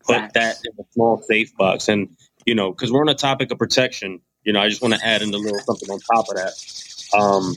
Put 0.05 0.17
Facts. 0.17 0.33
that 0.33 0.57
in 0.65 0.71
a 0.79 0.91
small 0.91 1.21
safe 1.21 1.55
box. 1.55 1.87
And, 1.87 2.09
you 2.45 2.53
know, 2.53 2.71
because 2.71 2.91
we're 2.91 3.01
on 3.01 3.09
a 3.09 3.15
topic 3.15 3.51
of 3.51 3.57
protection 3.57 4.19
you 4.43 4.53
know, 4.53 4.59
I 4.59 4.69
just 4.69 4.81
want 4.81 4.93
to 4.95 5.05
add 5.05 5.21
in 5.21 5.33
a 5.33 5.37
little 5.37 5.59
something 5.59 5.89
on 5.89 5.99
top 5.99 6.27
of 6.29 6.35
that. 6.35 7.17
Um, 7.17 7.55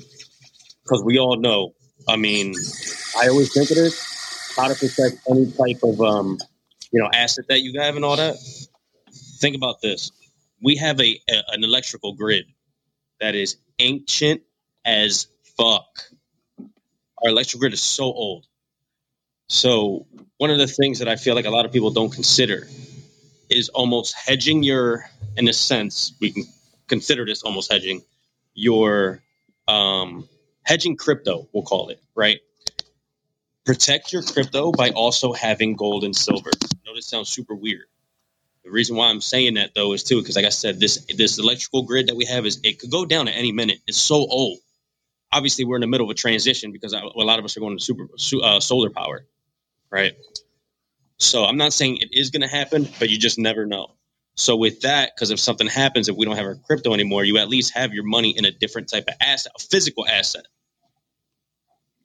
because 0.82 1.02
we 1.02 1.18
all 1.18 1.36
know, 1.36 1.74
I 2.08 2.16
mean, 2.16 2.54
I 3.18 3.28
always 3.28 3.52
think 3.52 3.70
of 3.70 3.76
this 3.76 4.13
how 4.56 4.68
to 4.68 4.74
protect 4.74 5.18
any 5.28 5.50
type 5.52 5.82
of, 5.82 6.00
um, 6.00 6.38
you 6.92 7.00
know, 7.00 7.08
asset 7.12 7.46
that 7.48 7.60
you 7.60 7.80
have 7.80 7.96
and 7.96 8.04
all 8.04 8.16
that. 8.16 8.36
Think 9.40 9.56
about 9.56 9.80
this. 9.80 10.10
We 10.62 10.76
have 10.76 11.00
a, 11.00 11.20
a 11.30 11.42
an 11.52 11.64
electrical 11.64 12.14
grid 12.14 12.46
that 13.20 13.34
is 13.34 13.56
ancient 13.78 14.42
as 14.84 15.26
fuck. 15.56 15.86
Our 16.58 17.30
electrical 17.30 17.60
grid 17.60 17.72
is 17.72 17.82
so 17.82 18.04
old. 18.04 18.46
So 19.48 20.06
one 20.38 20.50
of 20.50 20.58
the 20.58 20.66
things 20.66 20.98
that 20.98 21.08
I 21.08 21.16
feel 21.16 21.34
like 21.34 21.44
a 21.44 21.50
lot 21.50 21.66
of 21.66 21.72
people 21.72 21.90
don't 21.90 22.12
consider 22.12 22.66
is 23.50 23.68
almost 23.68 24.14
hedging 24.14 24.62
your, 24.62 25.04
in 25.36 25.48
a 25.48 25.52
sense, 25.52 26.14
we 26.20 26.32
can 26.32 26.44
consider 26.88 27.24
this 27.24 27.42
almost 27.42 27.70
hedging 27.70 28.02
your 28.54 29.22
um, 29.68 30.28
hedging 30.62 30.96
crypto, 30.96 31.48
we'll 31.52 31.62
call 31.62 31.88
it, 31.90 32.00
right? 32.14 32.40
Protect 33.64 34.12
your 34.12 34.22
crypto 34.22 34.72
by 34.72 34.90
also 34.90 35.32
having 35.32 35.74
gold 35.74 36.04
and 36.04 36.14
silver. 36.14 36.50
I 36.62 36.68
know 36.86 36.94
this 36.94 37.06
sounds 37.06 37.30
super 37.30 37.54
weird. 37.54 37.86
The 38.64 38.70
reason 38.70 38.96
why 38.96 39.08
I'm 39.08 39.20
saying 39.20 39.54
that 39.54 39.74
though 39.74 39.92
is 39.92 40.04
too 40.04 40.20
because, 40.20 40.36
like 40.36 40.44
I 40.44 40.50
said, 40.50 40.80
this 40.80 41.04
this 41.16 41.38
electrical 41.38 41.82
grid 41.82 42.08
that 42.08 42.16
we 42.16 42.26
have 42.26 42.46
is 42.46 42.60
it 42.62 42.78
could 42.78 42.90
go 42.90 43.04
down 43.06 43.28
at 43.28 43.34
any 43.36 43.52
minute. 43.52 43.78
It's 43.86 43.98
so 43.98 44.16
old. 44.16 44.58
Obviously, 45.32 45.64
we're 45.64 45.76
in 45.76 45.80
the 45.80 45.86
middle 45.86 46.06
of 46.06 46.10
a 46.10 46.14
transition 46.14 46.72
because 46.72 46.92
a 46.92 47.02
lot 47.04 47.38
of 47.38 47.44
us 47.44 47.56
are 47.56 47.60
going 47.60 47.76
to 47.78 47.84
super 47.84 48.08
uh, 48.42 48.60
solar 48.60 48.90
power, 48.90 49.26
right? 49.90 50.14
So 51.18 51.44
I'm 51.44 51.56
not 51.56 51.72
saying 51.72 51.98
it 51.98 52.12
is 52.12 52.30
going 52.30 52.42
to 52.42 52.48
happen, 52.48 52.88
but 52.98 53.08
you 53.10 53.18
just 53.18 53.38
never 53.38 53.66
know. 53.66 53.94
So 54.36 54.56
with 54.56 54.82
that, 54.82 55.12
because 55.14 55.30
if 55.30 55.38
something 55.40 55.66
happens, 55.66 56.08
if 56.08 56.16
we 56.16 56.24
don't 56.24 56.36
have 56.36 56.46
our 56.46 56.56
crypto 56.56 56.92
anymore, 56.92 57.24
you 57.24 57.38
at 57.38 57.48
least 57.48 57.74
have 57.74 57.94
your 57.94 58.04
money 58.04 58.36
in 58.36 58.44
a 58.44 58.50
different 58.50 58.88
type 58.88 59.04
of 59.08 59.14
asset, 59.20 59.52
a 59.56 59.60
physical 59.60 60.06
asset, 60.06 60.44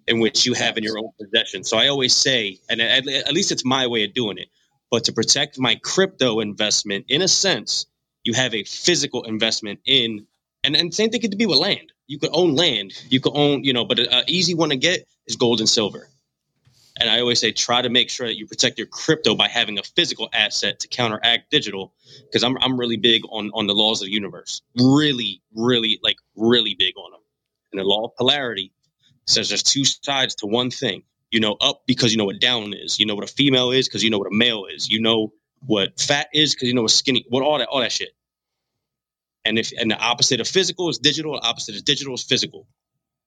in 0.09 0.19
which 0.19 0.45
you 0.45 0.53
have 0.53 0.77
in 0.77 0.83
your 0.83 0.97
own 0.97 1.11
possession. 1.21 1.63
So 1.63 1.77
I 1.77 1.87
always 1.87 2.15
say, 2.15 2.59
and 2.69 2.81
at, 2.81 3.07
at 3.07 3.33
least 3.33 3.51
it's 3.51 3.63
my 3.63 3.87
way 3.87 4.03
of 4.03 4.13
doing 4.13 4.37
it. 4.37 4.49
But 4.91 5.05
to 5.05 5.13
protect 5.13 5.59
my 5.59 5.75
crypto 5.75 6.39
investment, 6.39 7.05
in 7.09 7.21
a 7.21 7.27
sense, 7.27 7.85
you 8.23 8.33
have 8.33 8.55
a 8.55 8.63
physical 8.63 9.23
investment 9.23 9.79
in, 9.85 10.25
and 10.63 10.75
and 10.75 10.93
same 10.93 11.11
thing 11.11 11.21
could 11.21 11.37
be 11.37 11.45
with 11.45 11.59
land. 11.59 11.93
You 12.07 12.17
could 12.17 12.31
own 12.33 12.55
land, 12.55 12.93
you 13.09 13.19
could 13.21 13.33
own, 13.35 13.63
you 13.63 13.71
know, 13.71 13.85
but 13.85 13.99
an 13.99 14.23
easy 14.27 14.55
one 14.55 14.69
to 14.69 14.75
get 14.75 15.07
is 15.27 15.35
gold 15.35 15.59
and 15.59 15.69
silver. 15.69 16.09
And 16.99 17.09
I 17.09 17.21
always 17.21 17.39
say, 17.39 17.51
try 17.51 17.81
to 17.81 17.89
make 17.89 18.09
sure 18.09 18.27
that 18.27 18.35
you 18.35 18.45
protect 18.45 18.77
your 18.77 18.87
crypto 18.87 19.35
by 19.35 19.47
having 19.47 19.79
a 19.79 19.83
physical 19.83 20.27
asset 20.33 20.81
to 20.81 20.87
counteract 20.89 21.49
digital. 21.49 21.93
Because 22.25 22.43
I'm, 22.43 22.57
I'm 22.59 22.77
really 22.77 22.97
big 22.97 23.21
on, 23.29 23.51
on 23.53 23.67
the 23.67 23.73
laws 23.73 24.01
of 24.01 24.07
the 24.07 24.11
universe. 24.11 24.61
Really, 24.75 25.41
really, 25.55 25.99
like 26.03 26.17
really 26.35 26.75
big 26.75 26.97
on 26.97 27.11
them. 27.11 27.21
And 27.71 27.79
the 27.79 27.85
law 27.85 28.05
of 28.05 28.15
polarity 28.17 28.73
says 29.25 29.49
there's 29.49 29.63
two 29.63 29.85
sides 29.85 30.35
to 30.35 30.47
one 30.47 30.71
thing. 30.71 31.03
You 31.31 31.39
know 31.39 31.57
up 31.61 31.83
because 31.85 32.11
you 32.11 32.17
know 32.17 32.25
what 32.25 32.39
down 32.39 32.73
is. 32.73 32.99
You 32.99 33.05
know 33.05 33.15
what 33.15 33.23
a 33.23 33.31
female 33.31 33.71
is 33.71 33.87
because 33.87 34.03
you 34.03 34.09
know 34.09 34.17
what 34.17 34.27
a 34.31 34.35
male 34.35 34.65
is. 34.65 34.89
You 34.89 35.01
know 35.01 35.33
what 35.65 35.99
fat 35.99 36.27
is 36.33 36.55
because 36.55 36.67
you 36.67 36.73
know 36.73 36.81
what 36.81 36.91
skinny, 36.91 37.25
what 37.29 37.43
all 37.43 37.59
that, 37.59 37.67
all 37.67 37.81
that 37.81 37.91
shit. 37.91 38.09
And 39.45 39.59
if 39.59 39.71
and 39.77 39.91
the 39.91 39.97
opposite 39.97 40.39
of 40.39 40.47
physical 40.47 40.89
is 40.89 40.97
digital, 40.97 41.33
the 41.33 41.47
opposite 41.47 41.75
of 41.75 41.85
digital 41.85 42.13
is 42.15 42.23
physical 42.23 42.67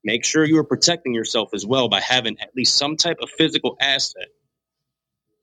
make 0.05 0.25
sure 0.25 0.45
you 0.45 0.59
are 0.59 0.65
protecting 0.65 1.15
yourself 1.15 1.51
as 1.55 1.65
well 1.65 1.89
by 1.89 2.01
having 2.01 2.39
at 2.41 2.51
least 2.57 2.77
some 2.77 2.97
type 2.97 3.19
of 3.21 3.31
physical 3.31 3.77
asset 3.81 4.29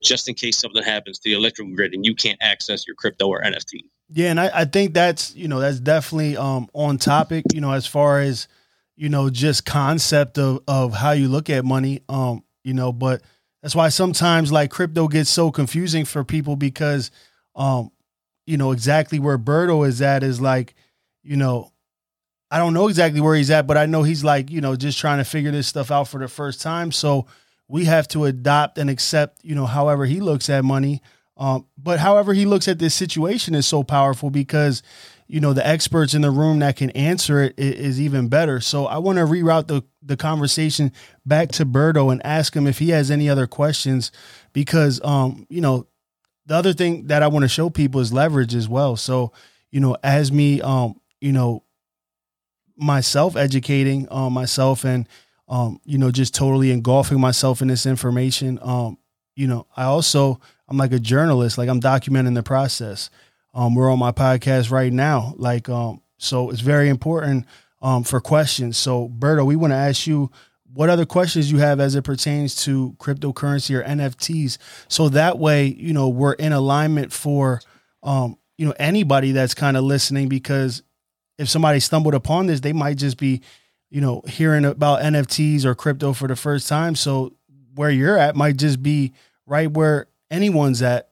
just 0.01 0.29
in 0.29 0.35
case 0.35 0.57
something 0.57 0.83
happens 0.83 1.19
to 1.19 1.29
the 1.29 1.35
electrical 1.35 1.73
grid 1.75 1.93
and 1.93 2.05
you 2.05 2.15
can't 2.15 2.37
access 2.41 2.87
your 2.87 2.95
crypto 2.95 3.27
or 3.27 3.41
NFT. 3.41 3.81
Yeah, 4.11 4.29
and 4.29 4.39
I, 4.39 4.49
I 4.53 4.65
think 4.65 4.93
that's 4.93 5.35
you 5.35 5.47
know 5.47 5.59
that's 5.59 5.79
definitely 5.79 6.35
um, 6.35 6.69
on 6.73 6.97
topic. 6.97 7.45
You 7.53 7.61
know, 7.61 7.71
as 7.73 7.85
far 7.85 8.21
as 8.21 8.47
you 8.99 9.07
know, 9.07 9.29
just 9.29 9.65
concept 9.65 10.37
of 10.37 10.59
of 10.67 10.93
how 10.93 11.11
you 11.11 11.29
look 11.29 11.49
at 11.49 11.63
money. 11.63 12.01
Um, 12.09 12.43
you 12.65 12.73
know, 12.73 12.91
but 12.91 13.21
that's 13.63 13.73
why 13.73 13.87
sometimes 13.87 14.51
like 14.51 14.71
crypto 14.71 15.07
gets 15.07 15.29
so 15.29 15.51
confusing 15.51 16.03
for 16.03 16.25
people 16.25 16.57
because, 16.57 17.09
um, 17.55 17.91
you 18.45 18.57
know, 18.57 18.73
exactly 18.73 19.17
where 19.17 19.37
Berto 19.37 19.87
is 19.87 20.01
at 20.01 20.21
is 20.21 20.41
like, 20.41 20.75
you 21.23 21.37
know, 21.37 21.71
I 22.51 22.57
don't 22.57 22.73
know 22.73 22.89
exactly 22.89 23.21
where 23.21 23.37
he's 23.37 23.49
at, 23.49 23.67
but 23.67 23.77
I 23.77 23.85
know 23.85 24.03
he's 24.03 24.25
like, 24.25 24.51
you 24.51 24.59
know, 24.59 24.75
just 24.75 24.99
trying 24.99 25.19
to 25.19 25.23
figure 25.23 25.51
this 25.51 25.67
stuff 25.67 25.91
out 25.91 26.09
for 26.09 26.19
the 26.19 26.27
first 26.27 26.61
time. 26.61 26.91
So 26.91 27.25
we 27.69 27.85
have 27.85 28.05
to 28.09 28.25
adopt 28.25 28.77
and 28.77 28.89
accept, 28.89 29.39
you 29.45 29.55
know, 29.55 29.65
however 29.65 30.07
he 30.07 30.19
looks 30.19 30.49
at 30.49 30.65
money. 30.65 31.01
Um, 31.37 31.67
but 31.77 31.99
however 31.99 32.33
he 32.33 32.45
looks 32.45 32.67
at 32.67 32.79
this 32.79 32.95
situation 32.95 33.55
is 33.55 33.65
so 33.65 33.81
powerful 33.81 34.29
because, 34.29 34.83
you 35.29 35.39
know, 35.39 35.53
the 35.53 35.65
experts 35.65 36.15
in 36.15 36.23
the 36.23 36.31
room 36.31 36.59
that 36.59 36.75
can 36.75 36.89
answer 36.91 37.43
it 37.43 37.53
is, 37.57 38.01
even 38.01 38.29
better. 38.29 38.59
So 38.59 38.87
I 38.87 38.97
want 38.97 39.19
to 39.19 39.25
reroute 39.25 39.67
the, 39.67 39.83
the 40.01 40.17
conversation 40.17 40.91
back 41.23 41.49
to 41.53 41.67
Berto 41.67 42.11
and 42.11 42.25
ask 42.25 42.55
him 42.55 42.65
if 42.65 42.79
he 42.79 42.89
has 42.89 43.11
any 43.11 43.29
other 43.29 43.45
questions 43.45 44.11
because, 44.53 44.99
um, 45.03 45.45
you 45.47 45.61
know, 45.61 45.85
the 46.47 46.55
other 46.55 46.73
thing 46.73 47.07
that 47.07 47.21
I 47.21 47.27
want 47.27 47.43
to 47.43 47.47
show 47.49 47.69
people 47.69 48.01
is 48.01 48.11
leverage 48.11 48.55
as 48.55 48.67
well. 48.67 48.95
So, 48.95 49.31
you 49.69 49.79
know, 49.79 49.95
as 50.03 50.31
me, 50.31 50.61
um, 50.61 50.99
you 51.21 51.31
know, 51.31 51.63
myself 52.75 53.35
educating 53.35 54.07
um, 54.09 54.33
myself 54.33 54.83
and 54.83 55.07
um, 55.47 55.79
you 55.83 55.97
know 55.97 56.11
just 56.11 56.33
totally 56.33 56.71
engulfing 56.71 57.19
myself 57.19 57.61
in 57.61 57.67
this 57.67 57.85
information 57.85 58.57
um, 58.61 58.97
you 59.35 59.47
know 59.47 59.67
i 59.75 59.83
also 59.83 60.39
i'm 60.69 60.77
like 60.77 60.93
a 60.93 60.99
journalist 60.99 61.57
like 61.57 61.67
i'm 61.67 61.81
documenting 61.81 62.35
the 62.35 62.43
process 62.43 63.09
um, 63.53 63.75
we're 63.75 63.91
on 63.91 63.99
my 63.99 64.11
podcast 64.11 64.71
right 64.71 64.93
now 64.93 65.33
like 65.37 65.69
um, 65.69 66.01
so 66.17 66.49
it's 66.49 66.61
very 66.61 66.89
important 66.89 67.45
um, 67.81 68.03
for 68.03 68.19
questions 68.19 68.77
so 68.77 69.09
berto 69.09 69.45
we 69.45 69.55
want 69.55 69.71
to 69.71 69.77
ask 69.77 70.07
you 70.07 70.31
what 70.71 70.89
other 70.89 71.05
questions 71.05 71.51
you 71.51 71.57
have 71.57 71.79
as 71.79 71.95
it 71.95 72.03
pertains 72.03 72.63
to 72.63 72.95
cryptocurrency 72.99 73.75
or 73.75 73.83
nfts 73.83 74.57
so 74.87 75.09
that 75.09 75.39
way 75.39 75.65
you 75.65 75.93
know 75.93 76.09
we're 76.09 76.33
in 76.33 76.53
alignment 76.53 77.11
for 77.11 77.61
um, 78.03 78.37
you 78.57 78.65
know 78.65 78.73
anybody 78.79 79.31
that's 79.31 79.53
kind 79.53 79.77
of 79.77 79.83
listening 79.83 80.27
because 80.27 80.83
if 81.39 81.49
somebody 81.49 81.79
stumbled 81.79 82.13
upon 82.13 82.47
this, 82.47 82.59
they 82.59 82.73
might 82.73 82.97
just 82.97 83.17
be, 83.17 83.41
you 83.89 84.01
know, 84.01 84.21
hearing 84.27 84.65
about 84.65 85.01
NFTs 85.01 85.63
or 85.63 85.73
crypto 85.73 86.11
for 86.11 86.27
the 86.27 86.35
first 86.35 86.67
time. 86.67 86.95
So 86.95 87.33
where 87.73 87.89
you're 87.89 88.17
at 88.17 88.35
might 88.35 88.57
just 88.57 88.83
be 88.83 89.13
right 89.45 89.71
where 89.71 90.07
anyone's 90.29 90.81
at. 90.81 91.08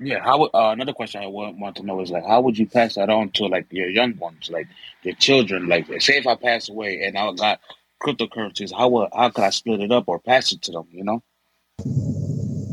Yeah. 0.00 0.20
How 0.24 0.44
uh, 0.44 0.70
another 0.72 0.94
question 0.94 1.22
I 1.22 1.26
want, 1.26 1.58
want 1.58 1.76
to 1.76 1.82
know 1.82 2.00
is 2.00 2.10
like, 2.10 2.24
how 2.24 2.40
would 2.40 2.58
you 2.58 2.66
pass 2.66 2.94
that 2.94 3.10
on 3.10 3.30
to 3.32 3.46
like 3.46 3.66
your 3.70 3.88
young 3.88 4.16
ones, 4.16 4.50
like 4.50 4.66
your 5.02 5.14
children? 5.14 5.68
Like, 5.68 5.86
say 6.00 6.16
if 6.16 6.26
I 6.26 6.36
pass 6.36 6.68
away 6.70 7.02
and 7.02 7.18
I 7.18 7.30
got 7.32 7.60
cryptocurrencies, 8.02 8.72
how 8.76 8.88
will, 8.88 9.08
how 9.14 9.28
could 9.28 9.44
I 9.44 9.50
split 9.50 9.80
it 9.80 9.92
up 9.92 10.08
or 10.08 10.18
pass 10.18 10.52
it 10.52 10.62
to 10.62 10.72
them? 10.72 10.88
You 10.90 11.04
know. 11.04 11.22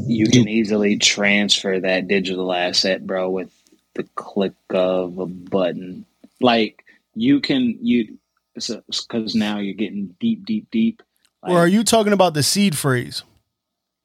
You 0.09 0.27
can 0.27 0.47
easily 0.47 0.97
transfer 0.97 1.81
that 1.81 2.07
digital 2.07 2.53
asset, 2.53 3.05
bro, 3.05 3.29
with 3.29 3.51
the 3.95 4.03
click 4.15 4.53
of 4.69 5.17
a 5.17 5.25
button. 5.25 6.05
Like 6.39 6.85
you 7.13 7.41
can 7.41 7.77
you 7.81 8.17
because 8.53 9.35
now 9.35 9.59
you're 9.59 9.73
getting 9.73 10.15
deep, 10.19 10.45
deep, 10.45 10.71
deep. 10.71 11.03
Like, 11.43 11.51
or 11.51 11.59
are 11.59 11.67
you 11.67 11.83
talking 11.83 12.13
about 12.13 12.33
the 12.33 12.43
seed 12.43 12.77
phrase? 12.77 13.23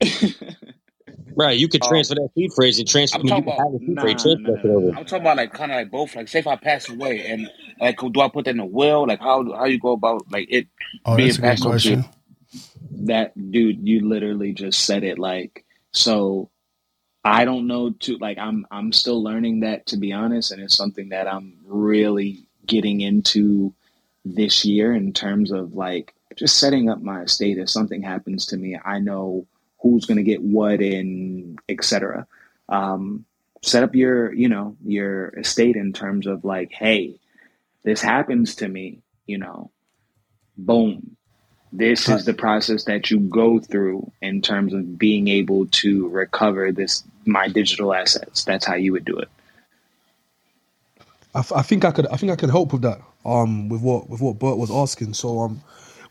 right, 1.37 1.59
you 1.59 1.69
could 1.69 1.83
transfer 1.83 2.15
um, 2.15 2.25
that 2.25 2.35
seed 2.35 2.53
phrase 2.55 2.79
and 2.79 2.89
transfer. 2.89 3.19
I'm 3.19 3.27
talking, 3.27 3.45
about, 3.45 3.59
nah, 3.81 4.03
phrase, 4.03 4.25
nah, 4.25 4.35
nah, 4.35 4.99
I'm 4.99 5.05
talking 5.05 5.21
about 5.21 5.37
like 5.37 5.53
kind 5.53 5.73
of 5.73 5.77
like 5.77 5.91
both. 5.91 6.15
Like, 6.15 6.29
say 6.29 6.39
if 6.39 6.47
I 6.47 6.57
pass 6.57 6.89
away, 6.89 7.27
and 7.27 7.51
like, 7.81 7.99
do 7.99 8.21
I 8.21 8.29
put 8.29 8.47
that 8.47 8.53
in 8.53 8.61
a 8.61 8.67
will? 8.67 9.07
Like, 9.07 9.21
how 9.21 9.45
how 9.55 9.65
you 9.65 9.79
go 9.79 9.93
about 9.93 10.31
like 10.31 10.49
it 10.51 10.67
oh, 11.05 11.17
being 11.17 11.35
passed 11.37 11.65
on? 11.65 12.05
That 13.05 13.33
dude, 13.51 13.87
you 13.87 14.07
literally 14.09 14.53
just 14.53 14.85
said 14.85 15.03
it. 15.03 15.19
Like, 15.19 15.65
so 15.93 16.51
I 17.25 17.45
don't 17.45 17.67
know 17.67 17.91
to 17.91 18.17
like 18.19 18.39
I'm 18.39 18.67
I'm 18.71 18.93
still 18.93 19.23
learning 19.23 19.61
that 19.61 19.87
to 19.87 19.97
be 19.97 20.13
honest, 20.13 20.51
and 20.51 20.63
it's 20.63 20.77
something 20.77 21.11
that 21.11 21.33
I'm 21.33 21.59
really 21.65 22.47
getting 22.67 23.01
into 23.01 23.75
this 24.25 24.65
year 24.65 24.95
in 24.95 25.13
terms 25.13 25.51
of 25.51 25.75
like 25.75 26.15
just 26.37 26.59
setting 26.59 26.89
up 26.89 27.01
my 27.01 27.23
estate. 27.23 27.59
If 27.59 27.71
something 27.71 28.03
happens 28.03 28.47
to 28.47 28.57
me, 28.57 28.79
I 28.85 28.99
know 28.99 29.47
who's 29.83 30.07
going 30.07 30.17
to 30.17 30.23
get 30.23 30.43
what 30.43 30.81
and 30.81 31.59
etc. 31.69 32.27
Um, 32.69 33.25
set 33.63 33.83
up 33.83 33.95
your 33.95 34.33
you 34.33 34.49
know 34.49 34.77
your 34.85 35.29
estate 35.31 35.77
in 35.77 35.93
terms 35.93 36.27
of 36.27 36.45
like, 36.45 36.73
hey, 36.73 37.17
this 37.83 38.01
happens 38.01 38.57
to 38.57 38.69
me, 38.69 39.01
you 39.27 39.39
know, 39.39 39.71
boom. 40.57 41.17
This 41.75 42.07
is 42.07 42.27
the 42.27 42.35
process 42.35 42.85
that 42.85 43.11
you 43.11 43.19
go 43.19 43.59
through 43.59 44.13
in 44.21 44.43
terms 44.43 44.75
of 44.75 44.99
being 44.99 45.29
able 45.29 45.67
to 45.69 46.07
recover 46.09 46.71
this 46.71 47.03
my 47.25 47.49
digital 47.49 47.95
assets. 47.95 48.45
That's 48.45 48.67
how 48.67 48.75
you 48.75 48.93
would 48.93 49.07
do 49.07 49.19
it. 49.19 49.29
I, 51.35 51.43
I 51.57 51.63
think 51.63 51.87
I 51.87 51.91
could 51.91 52.07
I 52.09 52.17
think 52.17 52.31
I 52.31 52.37
could 52.37 52.51
help 52.51 52.73
with 52.73 52.83
that. 52.83 53.01
Um, 53.25 53.69
with 53.69 53.81
what 53.81 54.11
with 54.11 54.21
what 54.21 54.39
Bert 54.39 54.59
was 54.59 54.71
asking. 54.71 55.15
So 55.15 55.41
um, 55.41 55.63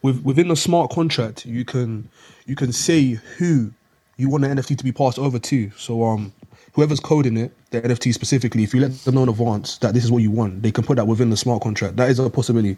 with 0.01 0.23
within 0.23 0.47
the 0.47 0.55
smart 0.55 0.89
contract, 0.89 1.45
you 1.45 1.63
can 1.63 2.09
you 2.45 2.55
can 2.55 2.71
say 2.71 3.19
who 3.37 3.71
you 4.17 4.29
want 4.29 4.43
the 4.43 4.49
NFT 4.49 4.77
to 4.77 4.83
be 4.83 4.91
passed 4.91 5.19
over 5.19 5.39
to. 5.39 5.71
So 5.71 6.03
um, 6.03 6.33
whoever's 6.73 6.99
coding 6.99 7.37
it, 7.37 7.51
the 7.71 7.81
NFT 7.81 8.13
specifically, 8.13 8.63
if 8.63 8.73
you 8.73 8.81
let 8.81 8.91
them 8.91 9.15
know 9.15 9.23
in 9.23 9.29
advance 9.29 9.77
that 9.79 9.93
this 9.93 10.03
is 10.03 10.11
what 10.11 10.21
you 10.21 10.31
want, 10.31 10.61
they 10.61 10.71
can 10.71 10.83
put 10.83 10.97
that 10.97 11.07
within 11.07 11.29
the 11.29 11.37
smart 11.37 11.61
contract. 11.61 11.95
That 11.97 12.09
is 12.09 12.19
a 12.19 12.29
possibility. 12.29 12.77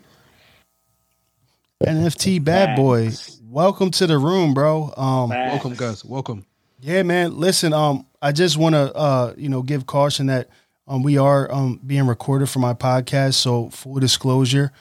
NFT 1.84 2.44
bad 2.44 2.78
boy, 2.78 3.12
welcome 3.50 3.92
to 3.92 4.08
the 4.08 4.18
room, 4.18 4.54
bro. 4.54 4.94
Um, 4.96 5.30
welcome, 5.30 5.74
guys. 5.74 6.06
Welcome. 6.06 6.46
Yeah, 6.80 7.04
man. 7.04 7.38
Listen, 7.38 7.74
um, 7.74 8.06
I 8.22 8.32
just 8.32 8.56
want 8.56 8.76
to, 8.76 8.94
uh, 8.94 9.34
you 9.38 9.50
know, 9.50 9.62
give 9.62 9.86
caution 9.86 10.28
that 10.28 10.50
um, 10.88 11.04
we 11.04 11.18
are 11.18 11.52
um 11.52 11.80
being 11.86 12.08
recorded 12.08 12.50
for 12.50 12.60
my 12.60 12.74
podcast, 12.74 13.34
so 13.34 13.70
full 13.70 14.00
disclosure. 14.00 14.72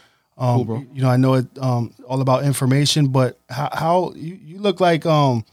Um, 0.42 0.56
cool, 0.56 0.64
bro. 0.64 0.86
You 0.92 1.02
know, 1.02 1.08
I 1.08 1.16
know 1.16 1.34
it 1.34 1.46
um 1.60 1.94
all 2.06 2.20
about 2.20 2.44
information, 2.44 3.08
but 3.08 3.38
how, 3.48 3.68
how 3.72 4.12
you, 4.16 4.38
you 4.42 4.58
look 4.58 4.80
like 4.80 5.06
um 5.06 5.44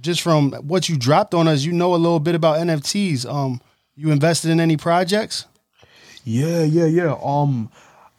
just 0.00 0.20
from 0.20 0.52
what 0.52 0.88
you 0.88 0.96
dropped 0.96 1.34
on 1.34 1.48
us, 1.48 1.64
you 1.64 1.72
know 1.72 1.94
a 1.94 1.96
little 1.96 2.20
bit 2.20 2.34
about 2.34 2.58
NFTs. 2.58 3.26
Um, 3.26 3.60
you 3.96 4.12
invested 4.12 4.50
in 4.50 4.60
any 4.60 4.76
projects? 4.76 5.46
Yeah, 6.24 6.62
yeah, 6.62 6.84
yeah. 6.84 7.16
Um, 7.22 7.70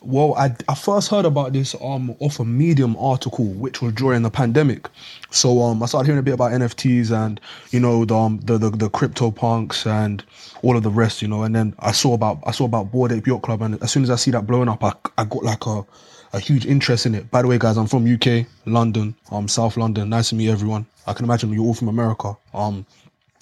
well, 0.02 0.34
I, 0.36 0.56
I 0.68 0.76
first 0.76 1.10
heard 1.10 1.26
about 1.26 1.52
this 1.54 1.76
um 1.82 2.16
off 2.20 2.40
a 2.40 2.46
Medium 2.46 2.96
article, 2.98 3.46
which 3.46 3.82
was 3.82 3.94
during 3.94 4.22
the 4.22 4.30
pandemic. 4.30 4.88
So 5.32 5.62
um, 5.62 5.84
I 5.84 5.88
started 5.88 6.06
hearing 6.06 6.20
a 6.20 6.24
bit 6.24 6.34
about 6.34 6.52
NFTs 6.52 7.12
and 7.12 7.40
you 7.72 7.80
know 7.80 8.06
the 8.06 8.16
um, 8.16 8.40
the, 8.44 8.58
the 8.58 8.70
the 8.70 8.90
crypto 8.90 9.32
punks 9.32 9.86
and 9.86 10.24
all 10.62 10.78
of 10.78 10.84
the 10.84 10.90
rest, 10.90 11.22
you 11.22 11.28
know. 11.28 11.44
And 11.44 11.56
then 11.56 11.76
I 11.80 11.92
saw 11.92 12.14
about 12.14 12.40
I 12.46 12.52
saw 12.52 12.66
about 12.66 12.92
Bored 12.92 13.12
Ape 13.12 13.28
Yacht 13.28 13.42
Club, 13.42 13.62
and 13.62 13.82
as 13.84 13.92
soon 13.92 14.04
as 14.04 14.10
I 14.10 14.16
see 14.16 14.32
that 14.32 14.48
blowing 14.48 14.70
up, 14.70 14.84
I 14.84 14.94
I 15.18 15.26
got 15.26 15.44
like 15.44 15.66
a 15.66 15.86
a 16.32 16.40
huge 16.40 16.66
interest 16.66 17.06
in 17.06 17.16
it. 17.16 17.30
By 17.32 17.42
the 17.42 17.48
way, 17.48 17.58
guys, 17.58 17.78
I'm 17.78 17.88
from 17.88 18.12
UK, 18.12 18.46
London, 18.66 19.16
um, 19.32 19.48
South 19.48 19.78
London. 19.78 20.10
Nice 20.10 20.30
to 20.30 20.36
meet 20.36 20.50
everyone. 20.50 20.86
I 21.08 21.14
can 21.14 21.26
imagine 21.26 21.52
you're 21.52 21.64
all 21.64 21.74
from 21.74 21.90
America. 21.90 22.38
Um, 22.54 22.86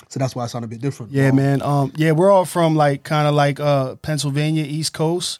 so 0.09 0.19
that's 0.19 0.35
why 0.35 0.45
I 0.45 0.47
sound 0.47 0.63
a 0.63 0.69
bit 0.69 0.79
different. 0.79 1.11
Yeah, 1.11 1.29
um, 1.29 1.35
man. 1.35 1.61
Um, 1.61 1.91
yeah, 1.95 2.11
we're 2.11 2.31
all 2.31 2.45
from 2.45 2.75
like 2.75 3.03
kind 3.03 3.27
of 3.27 3.35
like 3.35 3.59
uh 3.59 3.95
Pennsylvania, 3.97 4.63
East 4.63 4.93
Coast. 4.93 5.39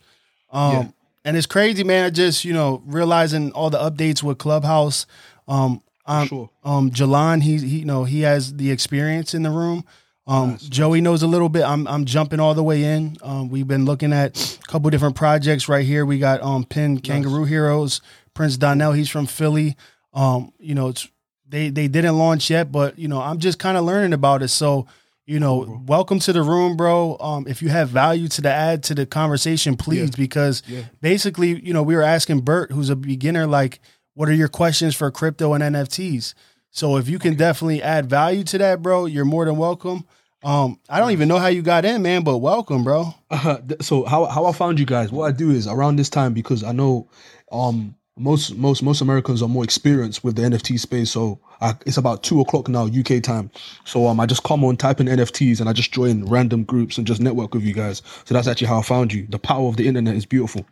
Um, 0.52 0.74
yeah. 0.74 0.88
And 1.28 1.36
it's 1.36 1.46
crazy, 1.46 1.84
man. 1.84 2.14
Just 2.14 2.46
you 2.46 2.54
know 2.54 2.82
realizing 2.86 3.52
all 3.52 3.70
the 3.70 3.78
updates 3.78 4.24
with 4.24 4.38
Clubhouse. 4.38 5.06
Um, 5.46 5.84
um, 6.06 6.28
sure. 6.30 6.50
um, 6.64 6.90
Jalon, 6.90 7.44
he, 7.44 7.58
he, 7.58 7.80
you 7.80 7.86
know, 7.86 8.06
he 8.06 8.22
has 8.22 8.56
the 8.56 8.72
experience 8.72 9.34
in 9.34 9.44
the 9.44 9.50
room. 9.50 9.84
Um, 10.26 10.52
nice. 10.52 10.62
Joey 10.62 11.02
knows 11.02 11.24
a 11.24 11.28
little 11.28 11.50
bit. 11.50 11.64
I'm 11.64 11.86
I'm 11.86 12.06
jumping 12.06 12.40
all 12.40 12.54
the 12.54 12.64
way 12.64 12.82
in. 12.82 13.18
Um, 13.22 13.50
we've 13.50 13.68
been 13.68 13.84
looking 13.84 14.14
at 14.14 14.58
a 14.64 14.68
couple 14.68 14.90
different 14.90 15.18
projects 15.18 15.68
right 15.68 15.86
here. 15.86 16.06
We 16.06 16.18
got 16.18 16.42
um 16.42 16.64
Pin 16.64 17.00
Kangaroo 17.00 17.42
nice. 17.42 17.50
Heroes, 17.50 18.02
Prince 18.34 18.56
Donnell. 18.56 18.94
He's 18.94 19.10
from 19.10 19.26
Philly. 19.26 19.76
Um, 20.14 20.54
you 20.60 20.76
know, 20.76 20.88
it's 20.88 21.10
they 21.46 21.70
they 21.70 21.90
didn't 21.90 22.18
launch 22.18 22.50
yet, 22.50 22.72
but 22.72 22.98
you 22.98 23.10
know, 23.10 23.22
I'm 23.22 23.40
just 23.40 23.60
kind 23.60 23.78
of 23.78 23.84
learning 23.84 24.14
about 24.14 24.44
it. 24.44 24.48
So, 24.48 24.88
you 25.28 25.42
know, 25.42 25.66
cool, 25.66 25.82
welcome 25.86 26.20
to 26.20 26.34
the 26.34 26.42
room, 26.42 26.78
bro. 26.78 27.18
Um, 27.20 27.48
if 27.48 27.62
you 27.62 27.68
have 27.68 27.90
value 27.90 28.30
to 28.30 28.42
the 28.42 28.50
add 28.50 28.82
to 28.84 28.96
the 28.96 29.06
conversation, 29.06 29.76
please, 29.76 30.10
yeah. 30.10 30.16
because 30.18 30.64
yeah. 30.66 30.84
basically, 31.02 31.62
you 31.64 31.74
know, 31.74 31.84
we 31.84 31.96
were 31.96 32.02
asking 32.02 32.42
Bert, 32.42 32.72
who's 32.72 32.90
a 32.90 32.96
beginner, 32.96 33.46
like, 33.46 33.82
what 34.14 34.30
are 34.30 34.34
your 34.34 34.48
questions 34.48 34.96
for 34.96 35.12
crypto 35.12 35.54
and 35.54 35.62
NFTs? 35.62 36.34
So 36.72 36.96
if 36.96 37.10
you 37.10 37.20
can 37.20 37.32
okay. 37.32 37.40
definitely 37.40 37.84
add 37.84 38.10
value 38.10 38.44
to 38.46 38.58
that, 38.60 38.82
bro, 38.82 39.06
you're 39.06 39.26
more 39.26 39.46
than 39.46 39.58
welcome. 39.58 40.06
Um, 40.44 40.80
I 40.88 41.00
don't 41.00 41.12
even 41.12 41.28
know 41.28 41.40
how 41.40 41.48
you 41.48 41.62
got 41.62 41.84
in, 41.84 42.02
man, 42.04 42.24
but 42.24 42.38
welcome, 42.38 42.84
bro. 42.84 43.14
Uh, 43.30 43.58
so 43.82 44.06
how 44.06 44.26
how 44.26 44.46
I 44.46 44.54
found 44.54 44.80
you 44.80 44.86
guys? 44.86 45.12
What 45.12 45.26
I 45.26 45.32
do 45.32 45.52
is 45.52 45.68
around 45.68 45.98
this 45.98 46.10
time 46.10 46.34
because 46.34 46.64
I 46.64 46.72
know, 46.72 47.10
um, 47.52 47.96
most 48.18 48.56
most 48.56 48.82
most 48.82 49.02
Americans 49.02 49.42
are 49.42 49.50
more 49.50 49.66
experienced 49.66 50.24
with 50.24 50.38
the 50.38 50.44
NFT 50.44 50.80
space. 50.80 51.12
So 51.12 51.42
I, 51.62 51.76
it's 51.86 51.98
about 51.98 52.24
two 52.24 52.42
o'clock 52.42 52.68
now 52.70 52.86
UK 52.88 53.22
time. 53.24 53.52
So 53.86 54.08
um, 54.08 54.20
I 54.20 54.26
just 54.26 54.44
come 54.44 54.64
on, 54.64 54.78
type 54.78 55.00
in 55.00 55.08
NFTs, 55.08 55.60
and 55.60 55.70
I 55.70 55.74
just 55.74 55.92
join 55.92 56.26
random 56.26 56.64
groups 56.64 56.98
and 56.98 57.08
just 57.08 57.22
network 57.22 57.54
with 57.54 57.64
you 57.64 57.74
guys. 57.74 58.02
So 58.26 58.34
that's 58.34 58.48
actually 58.48 58.68
how 58.68 58.80
I 58.80 58.84
found 58.84 59.14
you. 59.14 59.26
The 59.28 59.40
power 59.40 59.68
of 59.68 59.78
the 59.78 59.88
internet 59.88 60.16
is 60.16 60.26
beautiful. 60.26 60.66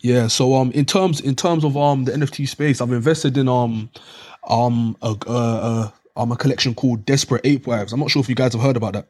Yeah. 0.00 0.28
So 0.28 0.54
um, 0.54 0.72
in 0.72 0.86
terms 0.86 1.20
in 1.20 1.36
terms 1.36 1.64
of 1.64 1.76
um 1.76 2.04
the 2.04 2.12
NFT 2.12 2.48
space, 2.48 2.80
I've 2.80 2.92
invested 2.92 3.36
in 3.36 3.48
um 3.48 3.90
um 4.48 4.96
a, 5.02 5.14
a, 5.26 5.32
a 5.32 5.94
um 6.16 6.32
a 6.32 6.36
collection 6.36 6.74
called 6.74 7.04
Desperate 7.04 7.42
Ape 7.44 7.66
Wives. 7.66 7.92
I'm 7.92 8.00
not 8.00 8.10
sure 8.10 8.20
if 8.20 8.28
you 8.28 8.34
guys 8.34 8.52
have 8.54 8.62
heard 8.62 8.76
about 8.76 8.94
that. 8.94 9.08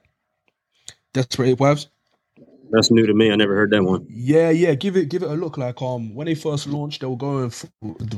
Desperate 1.13 1.51
Ape 1.51 1.61
Wives. 1.61 1.89
That's 2.71 2.91
new 2.91 3.07
to 3.07 3.15
me. 3.15 3.33
I 3.33 3.37
never 3.37 3.57
heard 3.57 3.73
that 3.73 3.85
one. 3.85 4.09
Yeah, 4.09 4.51
yeah. 4.51 4.75
Give 4.75 4.97
it 4.97 5.09
give 5.11 5.23
it 5.23 5.31
a 5.31 5.35
look. 5.35 5.59
Like 5.59 5.83
um 5.83 6.15
when 6.15 6.27
they 6.27 6.35
first 6.37 6.67
launched, 6.69 7.01
they 7.03 7.09
were 7.09 7.17
going 7.17 7.53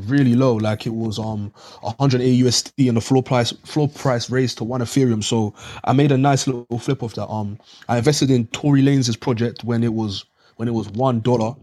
really 0.07 0.35
low. 0.37 0.57
Like 0.57 0.87
it 0.87 0.95
was 0.95 1.19
um 1.19 1.53
108 1.83 2.45
USD 2.45 2.89
and 2.89 2.97
the 2.97 3.03
floor 3.03 3.23
price 3.23 3.53
floor 3.53 3.89
price 3.89 4.31
raised 4.31 4.59
to 4.59 4.65
one 4.65 4.83
Ethereum. 4.83 5.25
So 5.25 5.55
I 5.85 5.93
made 5.95 6.13
a 6.13 6.19
nice 6.19 6.47
little 6.47 6.79
flip 6.79 7.03
of 7.03 7.15
that. 7.15 7.29
Um 7.29 7.59
I 7.89 7.99
invested 7.99 8.31
in 8.31 8.47
Tory 8.49 8.83
Lanez 8.83 9.19
project 9.21 9.65
when 9.65 9.85
it 9.85 9.95
was 9.95 10.27
when 10.57 10.69
it 10.69 10.75
was 10.75 10.89
one 10.91 11.21
dollar. 11.21 11.55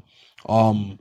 Um 0.49 0.99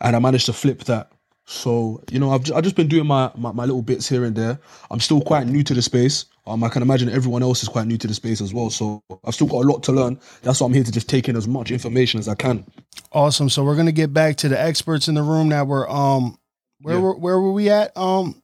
and 0.00 0.16
I 0.16 0.20
managed 0.20 0.46
to 0.46 0.54
flip 0.54 0.84
that 0.84 1.12
so 1.46 2.02
you 2.10 2.20
know, 2.20 2.30
I've 2.32 2.50
I've 2.52 2.64
just 2.64 2.76
been 2.76 2.88
doing 2.88 3.06
my, 3.06 3.30
my, 3.36 3.52
my 3.52 3.64
little 3.66 3.82
bits 3.82 4.08
here 4.08 4.24
and 4.24 4.36
there. 4.36 4.58
I'm 4.90 5.00
still 5.00 5.20
quite 5.22 5.46
new 5.48 5.64
to 5.64 5.74
the 5.74 5.82
space. 5.82 6.26
Um, 6.46 6.62
I 6.62 6.68
can 6.68 6.82
imagine 6.82 7.08
everyone 7.08 7.42
else 7.42 7.62
is 7.62 7.68
quite 7.68 7.86
new 7.86 7.98
to 7.98 8.06
the 8.06 8.14
space 8.14 8.40
as 8.40 8.54
well. 8.54 8.70
So 8.70 9.02
I've 9.24 9.34
still 9.34 9.48
got 9.48 9.64
a 9.64 9.68
lot 9.68 9.82
to 9.84 9.92
learn. 9.92 10.20
That's 10.42 10.60
why 10.60 10.66
I'm 10.66 10.72
here 10.72 10.84
to 10.84 10.92
just 10.92 11.08
take 11.08 11.28
in 11.28 11.36
as 11.36 11.48
much 11.48 11.70
information 11.70 12.20
as 12.20 12.28
I 12.28 12.34
can. 12.34 12.64
Awesome. 13.12 13.48
So 13.48 13.64
we're 13.64 13.76
gonna 13.76 13.92
get 13.92 14.12
back 14.12 14.36
to 14.36 14.48
the 14.48 14.60
experts 14.60 15.08
in 15.08 15.14
the 15.14 15.22
room 15.22 15.48
now. 15.48 15.64
We're 15.64 15.88
um, 15.88 16.38
where 16.80 16.96
yeah. 16.96 17.00
were 17.00 17.16
where 17.16 17.40
were 17.40 17.52
we 17.52 17.70
at? 17.70 17.96
Um, 17.96 18.42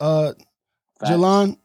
uh, 0.00 0.32
Jalon. 1.02 1.58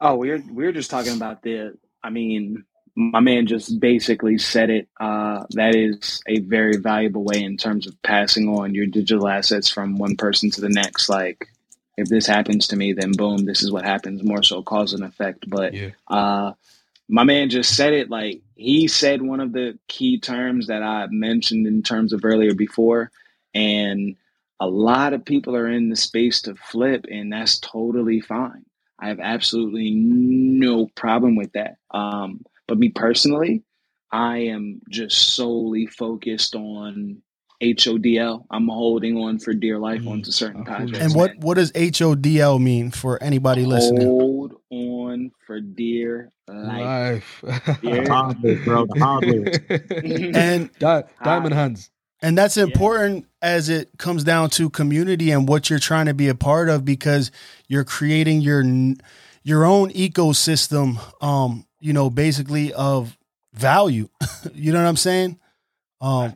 Oh, 0.00 0.16
we 0.16 0.28
we're 0.28 0.38
we 0.38 0.52
we're 0.52 0.72
just 0.72 0.90
talking 0.90 1.14
about 1.14 1.42
the. 1.42 1.76
I 2.04 2.10
mean, 2.10 2.64
my 2.96 3.20
man 3.20 3.46
just 3.46 3.80
basically 3.80 4.38
said 4.38 4.70
it. 4.70 4.88
Uh, 5.00 5.44
that 5.50 5.74
is 5.74 6.22
a 6.26 6.40
very 6.40 6.76
valuable 6.76 7.24
way 7.24 7.42
in 7.42 7.56
terms 7.56 7.86
of 7.86 8.00
passing 8.02 8.48
on 8.48 8.74
your 8.74 8.86
digital 8.86 9.28
assets 9.28 9.68
from 9.68 9.96
one 9.96 10.16
person 10.16 10.50
to 10.50 10.60
the 10.60 10.68
next. 10.68 11.08
Like, 11.08 11.48
if 11.96 12.08
this 12.08 12.26
happens 12.26 12.68
to 12.68 12.76
me, 12.76 12.92
then 12.92 13.12
boom, 13.12 13.44
this 13.44 13.62
is 13.62 13.70
what 13.70 13.84
happens. 13.84 14.22
More 14.22 14.42
so 14.42 14.62
cause 14.62 14.92
and 14.92 15.04
effect. 15.04 15.48
But 15.48 15.74
yeah. 15.74 15.90
uh, 16.08 16.52
my 17.08 17.24
man 17.24 17.50
just 17.50 17.76
said 17.76 17.92
it. 17.92 18.10
Like 18.10 18.42
he 18.54 18.88
said 18.88 19.22
one 19.22 19.40
of 19.40 19.52
the 19.52 19.78
key 19.88 20.18
terms 20.18 20.68
that 20.68 20.82
I 20.82 21.06
mentioned 21.10 21.66
in 21.66 21.82
terms 21.82 22.12
of 22.12 22.24
earlier 22.24 22.54
before, 22.54 23.10
and 23.54 24.16
a 24.60 24.66
lot 24.66 25.12
of 25.12 25.24
people 25.24 25.56
are 25.56 25.68
in 25.68 25.88
the 25.88 25.96
space 25.96 26.42
to 26.42 26.54
flip, 26.54 27.06
and 27.10 27.32
that's 27.32 27.58
totally 27.58 28.20
fine. 28.20 28.64
I 28.98 29.08
have 29.08 29.20
absolutely 29.20 29.90
no 29.90 30.86
problem 30.94 31.34
with 31.34 31.52
that. 31.52 31.76
Um, 31.90 32.44
but 32.68 32.78
me 32.78 32.90
personally, 32.90 33.64
I 34.12 34.38
am 34.38 34.80
just 34.88 35.34
solely 35.34 35.86
focused 35.86 36.54
on 36.54 37.22
HODL. 37.62 38.44
I'm 38.50 38.68
holding 38.68 39.16
on 39.16 39.38
for 39.38 39.54
dear 39.54 39.78
life 39.78 40.02
mm, 40.02 40.10
onto 40.10 40.32
certain 40.32 40.64
projects. 40.64 40.98
And 40.98 41.14
what, 41.14 41.36
what 41.38 41.54
does 41.54 41.72
HODL 41.72 42.60
mean 42.60 42.90
for 42.90 43.22
anybody 43.22 43.64
listening? 43.64 44.06
Hold 44.06 44.56
on 44.70 45.30
for 45.46 45.60
dear 45.60 46.30
life. 46.48 47.42
life. 47.42 47.80
Dear. 47.80 48.04
bro. 48.64 48.86
and 50.34 50.70
Di- 50.78 51.04
diamond 51.24 51.54
hands. 51.54 51.90
And 52.24 52.38
that's 52.38 52.56
important 52.56 53.26
yeah. 53.42 53.48
as 53.48 53.68
it 53.68 53.90
comes 53.98 54.22
down 54.22 54.50
to 54.50 54.70
community 54.70 55.30
and 55.30 55.48
what 55.48 55.70
you're 55.70 55.78
trying 55.78 56.06
to 56.06 56.14
be 56.14 56.28
a 56.28 56.34
part 56.34 56.68
of 56.68 56.84
because 56.84 57.30
you're 57.68 57.84
creating 57.84 58.40
your 58.40 58.62
your 59.44 59.64
own 59.64 59.90
ecosystem 59.90 61.00
um 61.22 61.66
you 61.82 61.92
know, 61.92 62.08
basically 62.08 62.72
of 62.72 63.18
value. 63.52 64.08
you 64.54 64.72
know 64.72 64.80
what 64.80 64.88
I'm 64.88 64.96
saying? 64.96 65.38
Um, 66.00 66.34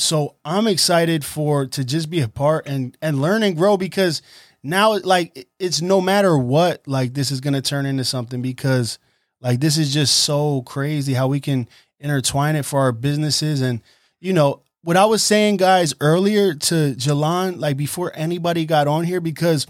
so 0.00 0.36
I'm 0.44 0.66
excited 0.66 1.24
for 1.24 1.66
to 1.66 1.84
just 1.84 2.10
be 2.10 2.20
a 2.20 2.28
part 2.28 2.66
and 2.66 2.96
and 3.02 3.20
learn 3.20 3.42
and 3.42 3.56
grow 3.56 3.76
because 3.76 4.22
now 4.62 4.98
like 4.98 5.48
it's 5.58 5.80
no 5.80 6.00
matter 6.00 6.36
what 6.36 6.86
like 6.86 7.14
this 7.14 7.30
is 7.30 7.40
gonna 7.40 7.62
turn 7.62 7.86
into 7.86 8.04
something 8.04 8.42
because 8.42 8.98
like 9.40 9.60
this 9.60 9.78
is 9.78 9.92
just 9.92 10.18
so 10.18 10.62
crazy 10.62 11.14
how 11.14 11.28
we 11.28 11.40
can 11.40 11.68
intertwine 11.98 12.56
it 12.56 12.64
for 12.64 12.80
our 12.80 12.92
businesses 12.92 13.60
and 13.60 13.80
you 14.20 14.32
know 14.32 14.62
what 14.82 14.96
I 14.96 15.04
was 15.04 15.22
saying 15.22 15.58
guys 15.58 15.94
earlier 16.00 16.54
to 16.54 16.94
Jalon 16.94 17.58
like 17.58 17.76
before 17.76 18.12
anybody 18.14 18.64
got 18.64 18.88
on 18.88 19.04
here 19.04 19.20
because 19.20 19.66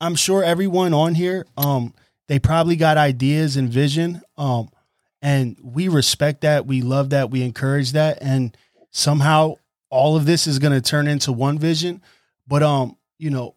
I'm 0.00 0.14
sure 0.14 0.42
everyone 0.44 0.94
on 0.94 1.14
here 1.14 1.46
um 1.56 1.94
they 2.26 2.38
probably 2.38 2.76
got 2.76 2.96
ideas 2.96 3.56
and 3.56 3.68
vision. 3.68 4.22
Um, 4.38 4.70
And 5.20 5.56
we 5.62 5.88
respect 5.88 6.42
that. 6.42 6.66
We 6.66 6.82
love 6.82 7.10
that. 7.10 7.30
We 7.30 7.42
encourage 7.42 7.92
that. 7.92 8.18
And 8.20 8.56
somehow 8.90 9.56
all 9.94 10.16
of 10.16 10.26
this 10.26 10.48
is 10.48 10.58
going 10.58 10.72
to 10.72 10.80
turn 10.80 11.06
into 11.06 11.30
one 11.32 11.56
vision. 11.56 12.02
But, 12.48 12.64
um, 12.64 12.96
you 13.16 13.30
know, 13.30 13.54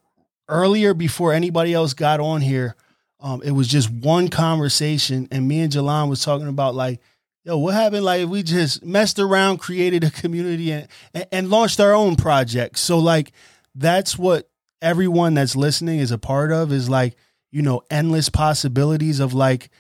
earlier 0.48 0.94
before 0.94 1.34
anybody 1.34 1.74
else 1.74 1.96
got 1.96 2.20
on 2.20 2.42
here, 2.42 2.76
um, 3.20 3.42
it 3.42 3.50
was 3.50 3.68
just 3.68 3.90
one 3.90 4.28
conversation. 4.28 5.28
And 5.32 5.48
me 5.48 5.62
and 5.62 5.74
Jalon 5.74 6.10
was 6.10 6.24
talking 6.24 6.48
about 6.48 6.76
like, 6.76 7.02
yo, 7.44 7.58
what 7.58 7.74
happened? 7.74 8.06
Like 8.06 8.28
we 8.28 8.44
just 8.44 8.86
messed 8.86 9.18
around, 9.18 9.58
created 9.58 10.04
a 10.04 10.12
community 10.12 10.72
and, 10.72 10.88
and, 11.12 11.26
and 11.32 11.50
launched 11.50 11.80
our 11.80 11.94
own 11.94 12.16
project. 12.16 12.78
So 12.78 13.00
like, 13.00 13.32
that's 13.74 14.16
what 14.16 14.48
everyone 14.80 15.34
that's 15.34 15.56
listening 15.56 16.00
is 16.00 16.12
a 16.12 16.20
part 16.20 16.52
of 16.52 16.72
is 16.72 16.88
like, 16.88 17.16
you 17.50 17.64
know, 17.64 17.82
endless 17.90 18.30
possibilities 18.30 19.20
of 19.20 19.34
like 19.34 19.72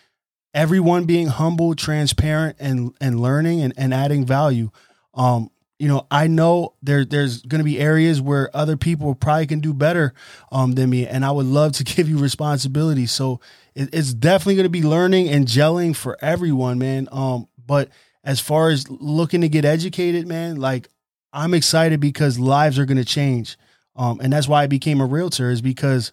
everyone 0.56 1.06
being 1.06 1.28
humble, 1.28 1.76
transparent 1.76 2.56
and, 2.60 2.98
and 3.00 3.20
learning 3.20 3.62
and, 3.62 3.76
and 3.78 3.94
adding 3.94 4.26
value. 4.26 4.72
Um, 5.14 5.52
you 5.80 5.88
know, 5.88 6.08
I 6.10 6.28
know 6.28 6.74
there 6.82 7.06
there's 7.06 7.42
going 7.44 7.60
to 7.60 7.66
be 7.66 7.80
areas 7.80 8.20
where 8.20 8.56
other 8.56 8.78
people 8.78 9.14
probably 9.14 9.48
can 9.48 9.60
do 9.60 9.74
better 9.74 10.14
um, 10.52 10.74
than 10.74 10.90
me, 10.90 11.08
and 11.08 11.24
I 11.24 11.32
would 11.32 11.46
love 11.46 11.74
to 11.74 11.84
give 11.96 12.10
you 12.10 12.18
responsibility. 12.18 13.06
So 13.06 13.40
it, 13.76 13.90
it's 13.94 14.14
definitely 14.14 14.56
going 14.56 14.66
to 14.66 14.70
be 14.70 14.84
learning 14.84 15.30
and 15.30 15.46
gelling 15.46 15.96
for 15.96 16.18
everyone, 16.22 16.80
man. 16.80 17.08
Um, 17.12 17.48
but 17.66 17.90
as 18.24 18.40
far 18.40 18.70
as 18.70 18.90
looking 18.90 19.42
to 19.42 19.50
get 19.50 19.66
educated, 19.66 20.28
man, 20.28 20.58
like 20.58 20.90
I'm 21.32 21.54
excited 21.54 22.00
because 22.00 22.40
lives 22.40 22.80
are 22.80 22.86
going 22.86 22.98
to 22.98 23.06
change. 23.06 23.58
Um, 23.96 24.20
and 24.20 24.32
that's 24.34 24.48
why 24.48 24.64
I 24.64 24.68
became 24.68 25.02
a 25.02 25.06
realtor 25.06 25.50
is 25.50 25.62
because 25.62 26.12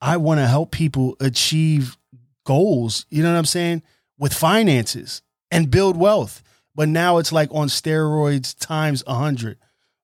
I 0.00 0.16
want 0.16 0.40
to 0.40 0.46
help 0.46 0.70
people 0.70 1.16
achieve 1.20 1.96
goals, 2.44 3.06
you 3.10 3.22
know 3.22 3.30
what 3.30 3.38
I'm 3.38 3.44
saying, 3.44 3.82
with 4.18 4.32
finances 4.32 5.22
and 5.50 5.70
build 5.70 5.96
wealth. 5.96 6.42
But 6.80 6.88
now 6.88 7.18
it's 7.18 7.30
like 7.30 7.50
on 7.52 7.68
steroids 7.68 8.58
times 8.58 9.04
a 9.06 9.12
hundred. 9.12 9.58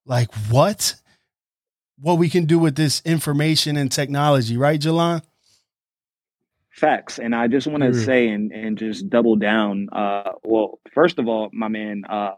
Like 0.05 0.31
what? 0.51 0.93
What 1.99 2.19
we 2.19 2.29
can 2.29 2.45
do 2.45 2.59
with 2.59 2.75
this 2.75 3.01
information 3.03 3.77
and 3.77 3.91
technology, 3.91 4.57
right, 4.57 4.79
Jalon? 4.79 5.23
Facts. 6.69 7.17
And 7.17 7.33
I 7.33 7.47
just 7.47 7.65
want 7.65 7.81
to 7.81 7.89
Mm. 7.89 8.05
say 8.05 8.27
and, 8.27 8.51
and 8.51 8.77
just 8.77 9.09
double 9.09 9.35
down. 9.37 9.89
Uh, 9.91 10.33
well, 10.43 10.79
first 10.93 11.17
of 11.17 11.27
all, 11.27 11.49
my 11.51 11.67
man, 11.67 12.03
uh, 12.07 12.33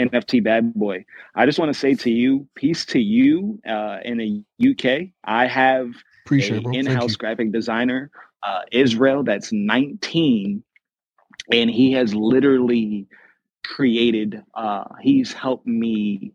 NFT 0.00 0.42
bad 0.42 0.72
boy, 0.72 1.04
I 1.34 1.44
just 1.44 1.58
want 1.58 1.70
to 1.70 1.78
say 1.78 1.94
to 1.96 2.10
you, 2.10 2.48
peace 2.54 2.86
to 2.86 2.98
you 2.98 3.60
uh, 3.68 3.98
in 4.06 4.16
the 4.16 4.42
UK. 4.70 5.10
I 5.22 5.46
have 5.48 5.90
Appreciate 6.24 6.52
a 6.52 6.56
it, 6.56 6.62
bro. 6.62 6.72
Thank 6.72 6.86
in-house 6.86 7.16
graphic 7.16 7.52
designer, 7.52 8.10
uh, 8.42 8.60
Israel, 8.72 9.22
that's 9.22 9.52
19, 9.52 10.64
and 11.52 11.70
he 11.70 11.92
has 11.92 12.14
literally 12.14 13.06
created. 13.64 14.42
Uh, 14.54 14.84
he's 15.00 15.32
helped 15.32 15.66
me 15.66 16.32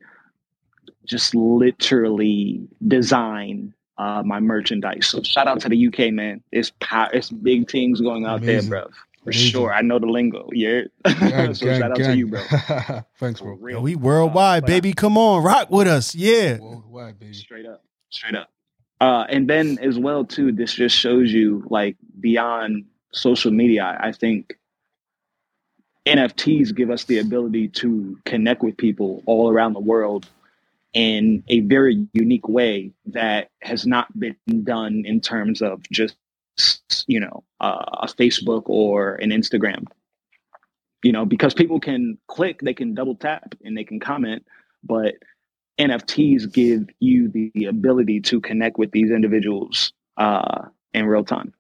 just 1.05 1.33
literally 1.35 2.67
design 2.87 3.73
uh, 3.97 4.21
my 4.25 4.39
merchandise. 4.39 5.07
So 5.07 5.21
shout 5.23 5.47
out 5.47 5.59
to 5.61 5.69
the 5.69 5.87
UK, 5.87 6.11
man. 6.13 6.43
It's 6.51 6.71
power. 6.79 7.09
It's 7.13 7.29
big 7.29 7.69
things 7.69 8.01
going 8.01 8.25
out 8.25 8.41
Amazing. 8.43 8.69
there, 8.69 8.81
bro. 8.81 8.89
For 9.23 9.29
Amazing. 9.31 9.51
sure. 9.51 9.73
I 9.73 9.81
know 9.81 9.99
the 9.99 10.05
lingo. 10.05 10.49
Yeah. 10.53 10.81
Gang, 11.19 11.53
so 11.53 11.65
gang, 11.65 11.79
shout 11.81 11.91
out 11.91 11.97
to 11.97 12.15
you, 12.15 12.27
bro. 12.27 12.41
Thanks, 13.19 13.39
For 13.39 13.45
bro. 13.45 13.55
real. 13.55 13.77
Yo, 13.77 13.81
we 13.81 13.95
worldwide, 13.95 14.63
Uh, 14.63 14.67
baby. 14.67 14.93
Come 14.93 15.17
on, 15.17 15.43
rock 15.43 15.69
with 15.71 15.87
us. 15.87 16.13
Yeah. 16.15 16.59
Worldwide, 16.59 17.19
baby. 17.19 17.33
Straight 17.33 17.65
up. 17.65 17.83
Straight 18.09 18.35
up. 18.35 18.49
Uh, 19.01 19.25
and 19.29 19.49
then 19.49 19.77
as 19.81 19.99
well 19.99 20.25
too, 20.25 20.51
this 20.51 20.73
just 20.73 20.95
shows 20.97 21.31
you 21.31 21.63
like 21.69 21.97
beyond 22.19 22.85
social 23.13 23.51
media. 23.51 23.83
I 23.99 24.07
I 24.07 24.11
think 24.11 24.57
NFTs 26.07 26.75
give 26.75 26.89
us 26.89 27.03
the 27.05 27.19
ability 27.19 27.69
to 27.69 28.17
connect 28.25 28.63
with 28.63 28.77
people 28.77 29.23
all 29.25 29.49
around 29.49 29.73
the 29.73 29.79
world 29.79 30.27
in 30.93 31.43
a 31.47 31.59
very 31.61 32.07
unique 32.13 32.47
way 32.47 32.91
that 33.07 33.49
has 33.61 33.85
not 33.85 34.07
been 34.17 34.35
done 34.63 35.03
in 35.05 35.21
terms 35.21 35.61
of 35.61 35.81
just 35.91 36.15
you 37.07 37.19
know 37.19 37.43
uh, 37.59 37.85
a 38.03 38.07
Facebook 38.07 38.63
or 38.65 39.15
an 39.15 39.29
Instagram. 39.29 39.85
You 41.03 41.11
know, 41.11 41.25
because 41.25 41.53
people 41.53 41.79
can 41.79 42.17
click, 42.27 42.59
they 42.61 42.73
can 42.73 42.95
double 42.95 43.15
tap, 43.15 43.53
and 43.63 43.77
they 43.77 43.83
can 43.83 43.99
comment, 43.99 44.45
but 44.83 45.15
NFTs 45.79 46.51
give 46.51 46.89
you 46.99 47.29
the, 47.29 47.65
ability 47.65 48.21
to 48.21 48.41
connect 48.41 48.77
with 48.79 48.91
these 48.91 49.11
individuals 49.11 49.93
uh, 50.17 50.65
in 50.93 51.05
real 51.05 51.23
time. 51.23 51.53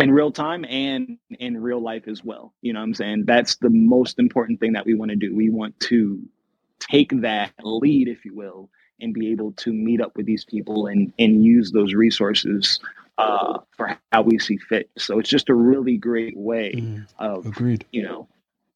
In 0.00 0.10
real 0.12 0.32
time 0.32 0.64
and 0.68 1.18
in 1.38 1.60
real 1.62 1.80
life 1.80 2.08
as 2.08 2.24
well. 2.24 2.54
You 2.62 2.72
know 2.72 2.80
what 2.80 2.84
I'm 2.84 2.94
saying? 2.94 3.24
That's 3.26 3.56
the 3.56 3.70
most 3.70 4.18
important 4.18 4.60
thing 4.60 4.72
that 4.74 4.86
we 4.86 4.94
want 4.94 5.10
to 5.10 5.16
do. 5.16 5.34
We 5.34 5.50
want 5.50 5.78
to 5.80 6.22
take 6.80 7.20
that 7.22 7.52
lead, 7.62 8.08
if 8.08 8.24
you 8.24 8.34
will, 8.34 8.70
and 9.00 9.14
be 9.14 9.30
able 9.32 9.52
to 9.52 9.72
meet 9.72 10.00
up 10.00 10.16
with 10.16 10.26
these 10.26 10.44
people 10.44 10.86
and, 10.86 11.12
and 11.18 11.44
use 11.44 11.72
those 11.72 11.94
resources 11.94 12.80
uh, 13.18 13.60
for 13.76 13.98
how 14.12 14.22
we 14.22 14.38
see 14.38 14.56
fit. 14.58 14.90
So 14.98 15.18
it's 15.18 15.30
just 15.30 15.48
a 15.50 15.54
really 15.54 15.96
great 15.96 16.36
way 16.36 16.84
Mm, 16.84 17.06
of 17.18 17.46
agreed. 17.46 17.86
you 17.92 18.02
know, 18.02 18.28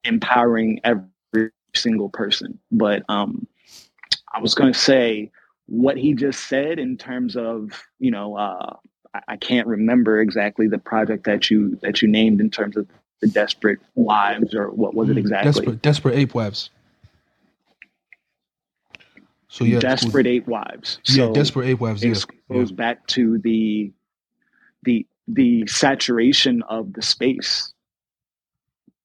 empowering 0.05 0.81
every 0.85 1.51
single 1.75 2.11
person. 2.11 2.59
But 2.73 3.03
um, 3.09 3.47
I 4.35 4.41
was 4.41 4.55
going 4.55 4.73
to 4.73 4.79
say 4.79 5.31
what 5.67 5.97
he 5.99 6.15
just 6.15 6.49
said 6.49 6.79
in 6.79 6.97
terms 6.97 7.37
of, 7.37 7.73
you 7.99 8.11
know, 8.11 8.37
uh, 8.37 8.77
I, 9.15 9.37
can't 9.37 9.67
remember 9.67 10.21
exactly 10.21 10.69
the 10.69 10.79
project 10.79 11.25
that 11.25 11.51
you 11.51 11.77
that 11.83 12.03
you 12.03 12.09
named 12.09 12.41
in 12.41 12.51
terms 12.51 12.77
of 12.77 12.87
the 13.21 13.29
desperate 13.29 13.79
wives 13.95 14.55
or 14.55 14.71
what 14.71 14.95
was 14.95 15.09
it 15.09 15.17
Mm, 15.17 15.21
exactly? 15.21 15.51
Desperate, 15.53 15.83
desperate 15.83 16.15
ape 16.17 16.35
wives. 16.35 16.71
So 19.49 19.65
yeah, 19.65 19.79
desperate 19.81 20.27
ape 20.27 20.47
wives. 20.47 20.99
yeah, 21.07 21.27
So 21.27 21.33
desperate 21.33 21.69
ape 21.69 21.81
wives. 21.81 22.05
Yeah, 22.05 22.13
it 22.13 22.27
goes 22.53 22.73
back 22.73 23.07
to 23.09 23.39
the 23.39 23.93
the 24.85 25.07
the 25.27 25.67
saturation 25.67 26.63
of 26.63 26.93
the 26.93 27.03
space. 27.03 27.73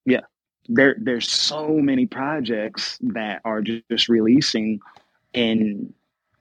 Yeah, 0.05 0.21
there 0.67 0.95
there's 0.99 1.29
so 1.29 1.69
many 1.79 2.05
projects 2.05 2.97
that 3.01 3.41
are 3.45 3.61
ju- 3.61 3.81
just 3.89 4.09
releasing 4.09 4.79
in 5.33 5.93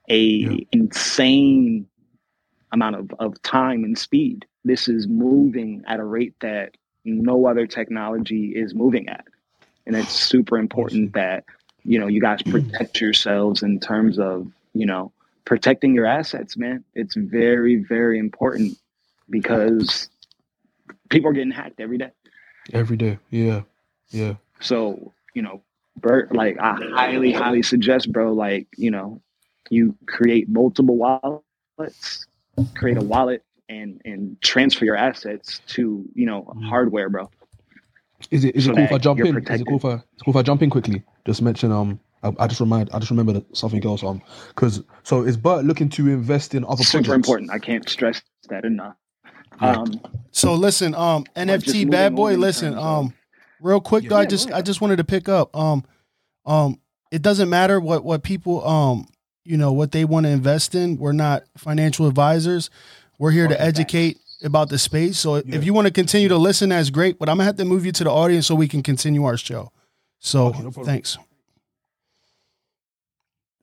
a 0.09 0.19
Yeah. 0.19 0.57
insane 0.73 1.87
amount 2.73 2.95
of, 2.97 3.11
of 3.19 3.41
time 3.43 3.83
and 3.83 3.97
speed. 3.97 4.45
This 4.65 4.89
is 4.89 5.07
moving 5.07 5.83
at 5.87 5.99
a 5.99 6.03
rate 6.03 6.33
that 6.41 6.75
no 7.05 7.45
other 7.45 7.67
technology 7.67 8.53
is 8.55 8.73
moving 8.73 9.07
at. 9.07 9.25
And 9.85 9.95
it's 9.95 10.11
super 10.11 10.57
important 10.57 11.13
that, 11.13 11.45
you 11.83 11.99
know, 11.99 12.07
you 12.07 12.21
guys 12.21 12.41
hmm. 12.41 12.51
protect 12.51 12.99
yourselves 12.99 13.63
in 13.63 13.79
terms 13.79 14.19
of, 14.19 14.51
you 14.73 14.85
know, 14.85 15.11
protecting 15.45 15.93
your 15.93 16.05
assets, 16.05 16.57
man. 16.57 16.83
It's 16.93 17.15
very, 17.15 17.75
very 17.75 18.17
important 18.19 18.77
because 19.29 20.09
people 21.09 21.29
are 21.29 21.33
getting 21.33 21.51
hacked 21.51 21.79
every 21.79 21.97
day. 21.97 22.11
every 22.71 22.97
day. 22.97 23.19
Yeah, 23.29 23.61
yeah. 24.09 24.35
So, 24.61 25.13
you 25.33 25.41
know, 25.41 25.61
Bert, 25.97 26.33
like 26.33 26.57
I 26.59 26.75
highly, 26.93 27.33
highly 27.33 27.61
suggest, 27.61 28.11
bro, 28.11 28.33
like, 28.33 28.67
you 28.77 28.89
know, 28.89 29.21
you 29.69 29.95
create 30.07 30.49
multiple 30.49 30.97
wallets, 30.97 32.25
create 32.75 32.97
a 32.97 33.01
wallet 33.03 33.43
and 33.69 34.01
and 34.05 34.39
transfer 34.41 34.85
your 34.85 34.95
assets 34.95 35.61
to, 35.67 36.05
you 36.13 36.25
know, 36.25 36.43
Mm. 36.55 36.67
hardware, 36.69 37.09
bro. 37.09 37.29
Is 38.31 38.43
it 38.45 38.55
is 38.55 38.65
So 38.65 38.71
it 38.71 38.75
cool 38.75 38.83
if 38.85 38.91
I 38.91 38.97
jump 38.97 39.17
you're? 39.19 39.27
Is 39.27 39.31
it 39.33 39.41
protected. 39.43 39.67
cool 39.67 39.77
if 39.77 39.85
I, 39.85 39.93
it's 40.13 40.23
cool 40.23 40.33
if 40.33 40.37
I 40.37 40.41
jump 40.43 40.61
in 40.61 40.69
quickly? 40.69 41.03
Just 41.25 41.41
mention 41.41 41.71
um. 41.71 41.99
I, 42.23 42.31
I 42.39 42.47
just 42.47 42.61
remind. 42.61 42.89
I 42.93 42.99
just 42.99 43.11
remember 43.11 43.33
that 43.33 43.57
something 43.57 43.85
else. 43.85 44.01
Um, 44.01 44.21
because 44.49 44.81
so 45.03 45.23
is 45.23 45.35
Bert 45.35 45.65
looking 45.65 45.89
to 45.89 46.07
invest 46.09 46.55
in 46.55 46.63
other 46.63 46.83
Super 46.83 47.03
projects? 47.03 47.15
important. 47.15 47.51
I 47.51 47.59
can't 47.59 47.87
stress 47.89 48.21
that 48.49 48.63
enough. 48.63 48.95
Yeah. 49.61 49.81
Um 49.81 49.99
So 50.31 50.53
listen, 50.55 50.95
um, 50.95 51.25
NFT 51.35 51.89
bad 51.89 52.15
boy, 52.15 52.35
listen, 52.35 52.73
terms 52.73 52.83
of- 52.83 53.05
um, 53.05 53.13
real 53.59 53.81
quick 53.81 54.03
Yeah. 54.03 54.09
though, 54.11 54.17
I 54.17 54.21
Yeah, 54.21 54.27
just 54.29 54.49
go 54.49 54.55
I 54.55 54.61
just 54.61 54.79
wanted 54.79 54.97
to 54.97 55.03
pick 55.03 55.27
up, 55.27 55.53
um, 55.55 55.83
um, 56.45 56.79
it 57.11 57.21
doesn't 57.21 57.49
matter 57.49 57.79
what 57.81 58.05
what 58.05 58.23
people, 58.23 58.65
um, 58.65 59.07
you 59.43 59.57
know, 59.57 59.73
what 59.73 59.91
they 59.91 60.05
want 60.05 60.25
to 60.25 60.29
invest 60.29 60.75
in. 60.75 60.97
We're 60.97 61.11
not 61.11 61.43
financial 61.57 62.07
advisors. 62.07 62.69
We're 63.19 63.31
here 63.31 63.47
to 63.47 63.59
educate 63.61 64.17
about 64.43 64.69
the 64.69 64.77
space. 64.77 65.17
So 65.19 65.35
Yeah. 65.37 65.43
if 65.55 65.63
you 65.65 65.73
want 65.73 65.87
to 65.87 65.93
continue 65.93 66.27
to 66.29 66.37
listen, 66.37 66.69
that's 66.69 66.89
great. 66.89 67.17
But 67.19 67.29
I'm 67.29 67.37
gonna 67.37 67.45
have 67.45 67.57
to 67.57 67.65
move 67.65 67.85
you 67.85 67.91
to 67.93 68.03
the 68.03 68.11
audience 68.11 68.47
so 68.47 68.55
we 68.55 68.67
can 68.67 68.83
continue 68.83 69.23
our 69.25 69.37
show. 69.37 69.71
So 70.19 70.47
Okay, 70.47 70.63
no 70.63 70.71
thanks. 70.71 71.17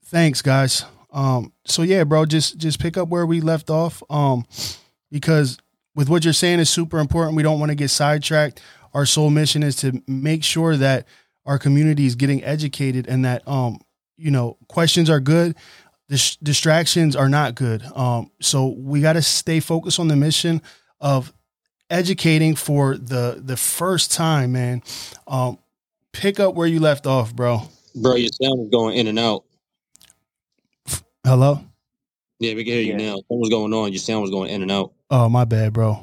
Thanks, 0.05 0.41
guys. 0.41 0.83
Um, 1.11 1.53
so 1.65 1.81
yeah, 1.83 2.03
bro, 2.03 2.25
just 2.25 2.57
just 2.57 2.79
pick 2.79 2.97
up 2.97 3.09
where 3.09 3.25
we 3.25 3.41
left 3.41 3.69
off. 3.69 4.01
Um, 4.09 4.45
because 5.11 5.57
with 5.95 6.09
what 6.09 6.23
you're 6.23 6.33
saying 6.33 6.59
is 6.59 6.69
super 6.69 6.99
important. 6.99 7.35
We 7.35 7.43
don't 7.43 7.59
want 7.59 7.69
to 7.69 7.75
get 7.75 7.89
sidetracked. 7.89 8.61
Our 8.93 9.05
sole 9.05 9.29
mission 9.29 9.63
is 9.63 9.75
to 9.77 10.01
make 10.07 10.43
sure 10.43 10.75
that 10.77 11.05
our 11.45 11.57
community 11.57 12.05
is 12.05 12.15
getting 12.15 12.43
educated 12.43 13.07
and 13.07 13.25
that 13.25 13.45
um, 13.47 13.79
you 14.21 14.31
know, 14.31 14.57
questions 14.67 15.09
are 15.09 15.19
good. 15.19 15.55
Dis- 16.07 16.35
distractions 16.37 17.15
are 17.15 17.29
not 17.29 17.55
good. 17.55 17.83
Um, 17.95 18.31
so 18.41 18.67
we 18.77 19.01
got 19.01 19.13
to 19.13 19.21
stay 19.21 19.59
focused 19.59 19.99
on 19.99 20.07
the 20.07 20.15
mission 20.15 20.61
of 20.99 21.33
educating 21.89 22.55
for 22.55 22.97
the 22.97 23.41
the 23.43 23.57
first 23.57 24.11
time, 24.11 24.51
man. 24.51 24.83
Um, 25.27 25.57
pick 26.11 26.39
up 26.39 26.53
where 26.53 26.67
you 26.67 26.79
left 26.79 27.07
off, 27.07 27.33
bro. 27.35 27.61
Bro, 27.95 28.15
your 28.15 28.29
sound 28.41 28.61
is 28.61 28.69
going 28.69 28.97
in 28.97 29.07
and 29.07 29.17
out. 29.19 29.43
Hello. 31.25 31.59
Yeah, 32.39 32.55
we 32.55 32.63
can 32.63 32.73
hear 32.73 32.81
you 32.81 32.91
Yeah. 32.93 33.11
now. 33.13 33.21
What 33.27 33.37
was 33.39 33.49
going 33.49 33.73
on. 33.73 33.91
Your 33.91 33.99
sound 33.99 34.21
was 34.21 34.31
going 34.31 34.49
in 34.49 34.61
and 34.61 34.71
out. 34.71 34.93
Oh, 35.09 35.29
my 35.29 35.45
bad, 35.45 35.73
bro. 35.73 36.01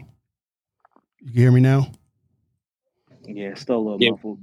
You 1.21 1.33
can 1.33 1.37
hear 1.41 1.51
me 1.53 1.61
now? 1.61 1.91
Yeah, 3.27 3.55
still 3.55 3.77
a 3.77 3.79
little 3.79 3.99
Yeah. 4.03 4.11
muffled. 4.13 4.39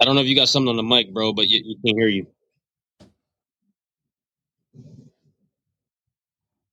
I 0.00 0.04
don't 0.04 0.14
know 0.14 0.20
if 0.20 0.26
you 0.26 0.36
got 0.36 0.48
something 0.48 0.68
on 0.68 0.76
the 0.76 0.82
mic, 0.82 1.12
bro, 1.12 1.32
but 1.32 1.48
you, 1.48 1.62
you 1.64 1.76
can't 1.84 1.98
hear 1.98 2.08
you. 2.08 2.26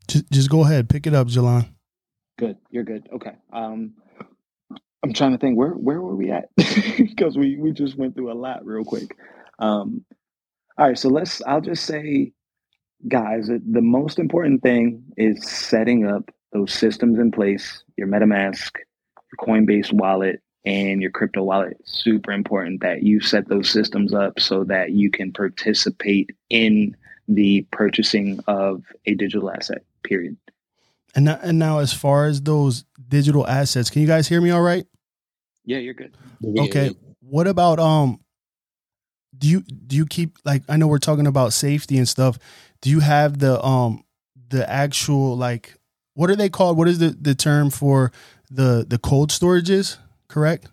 Just, 0.07 0.31
just 0.31 0.49
go 0.49 0.63
ahead, 0.63 0.89
pick 0.89 1.07
it 1.07 1.13
up, 1.13 1.27
Jalon. 1.27 1.67
Good. 2.37 2.57
You're 2.69 2.83
good. 2.83 3.07
Okay. 3.13 3.33
Um, 3.51 3.93
I'm 5.03 5.13
trying 5.13 5.31
to 5.31 5.37
think 5.37 5.57
where 5.57 5.71
where 5.71 6.01
were 6.01 6.15
we 6.15 6.31
at 6.31 6.49
because 6.97 7.37
we 7.37 7.57
we 7.57 7.71
just 7.71 7.97
went 7.97 8.15
through 8.15 8.31
a 8.31 8.35
lot 8.35 8.65
real 8.65 8.83
quick. 8.83 9.17
Um, 9.59 10.05
all 10.77 10.87
right. 10.87 10.97
So 10.97 11.09
let's. 11.09 11.41
I'll 11.43 11.61
just 11.61 11.85
say, 11.85 12.31
guys, 13.07 13.47
the 13.47 13.81
most 13.81 14.17
important 14.17 14.61
thing 14.63 15.03
is 15.17 15.47
setting 15.47 16.05
up 16.07 16.29
those 16.53 16.73
systems 16.73 17.19
in 17.19 17.31
place. 17.31 17.83
Your 17.97 18.07
MetaMask, 18.07 18.71
your 18.75 19.45
Coinbase 19.45 19.91
wallet, 19.93 20.41
and 20.65 21.01
your 21.01 21.11
crypto 21.11 21.43
wallet. 21.43 21.77
Super 21.85 22.31
important 22.31 22.81
that 22.81 23.03
you 23.03 23.19
set 23.19 23.47
those 23.49 23.69
systems 23.69 24.13
up 24.13 24.39
so 24.39 24.63
that 24.65 24.91
you 24.91 25.09
can 25.11 25.31
participate 25.31 26.31
in 26.49 26.95
the 27.27 27.65
purchasing 27.71 28.39
of 28.47 28.83
a 29.05 29.15
digital 29.15 29.51
asset. 29.51 29.83
Period. 30.03 30.37
And 31.15 31.25
now, 31.25 31.39
and 31.41 31.59
now, 31.59 31.79
as 31.79 31.93
far 31.93 32.25
as 32.25 32.41
those 32.41 32.85
digital 33.07 33.47
assets, 33.47 33.89
can 33.89 34.01
you 34.01 34.07
guys 34.07 34.27
hear 34.27 34.41
me 34.41 34.49
all 34.51 34.61
right? 34.61 34.85
Yeah, 35.63 35.77
you're 35.77 35.93
good. 35.93 36.15
We 36.41 36.53
can 36.53 36.55
hear 36.55 36.63
Okay. 36.65 36.85
you. 36.87 36.95
What 37.21 37.47
about 37.47 37.79
um? 37.79 38.19
Do 39.37 39.47
you 39.47 39.61
do 39.61 39.95
you 39.95 40.05
keep 40.05 40.37
like 40.45 40.63
I 40.69 40.77
know 40.77 40.87
we're 40.87 40.99
talking 40.99 41.27
about 41.27 41.53
safety 41.53 41.97
and 41.97 42.07
stuff. 42.07 42.37
Do 42.81 42.89
you 42.89 42.99
have 42.99 43.39
the 43.39 43.63
um 43.63 44.03
the 44.49 44.69
actual 44.69 45.35
like 45.37 45.75
what 46.13 46.29
are 46.29 46.35
they 46.35 46.49
called? 46.49 46.77
What 46.77 46.87
is 46.87 46.99
the 46.99 47.09
the 47.09 47.35
term 47.35 47.69
for 47.69 48.11
the 48.49 48.85
the 48.87 48.97
cold 48.97 49.31
storages? 49.31 49.97
Correct. 50.33 50.65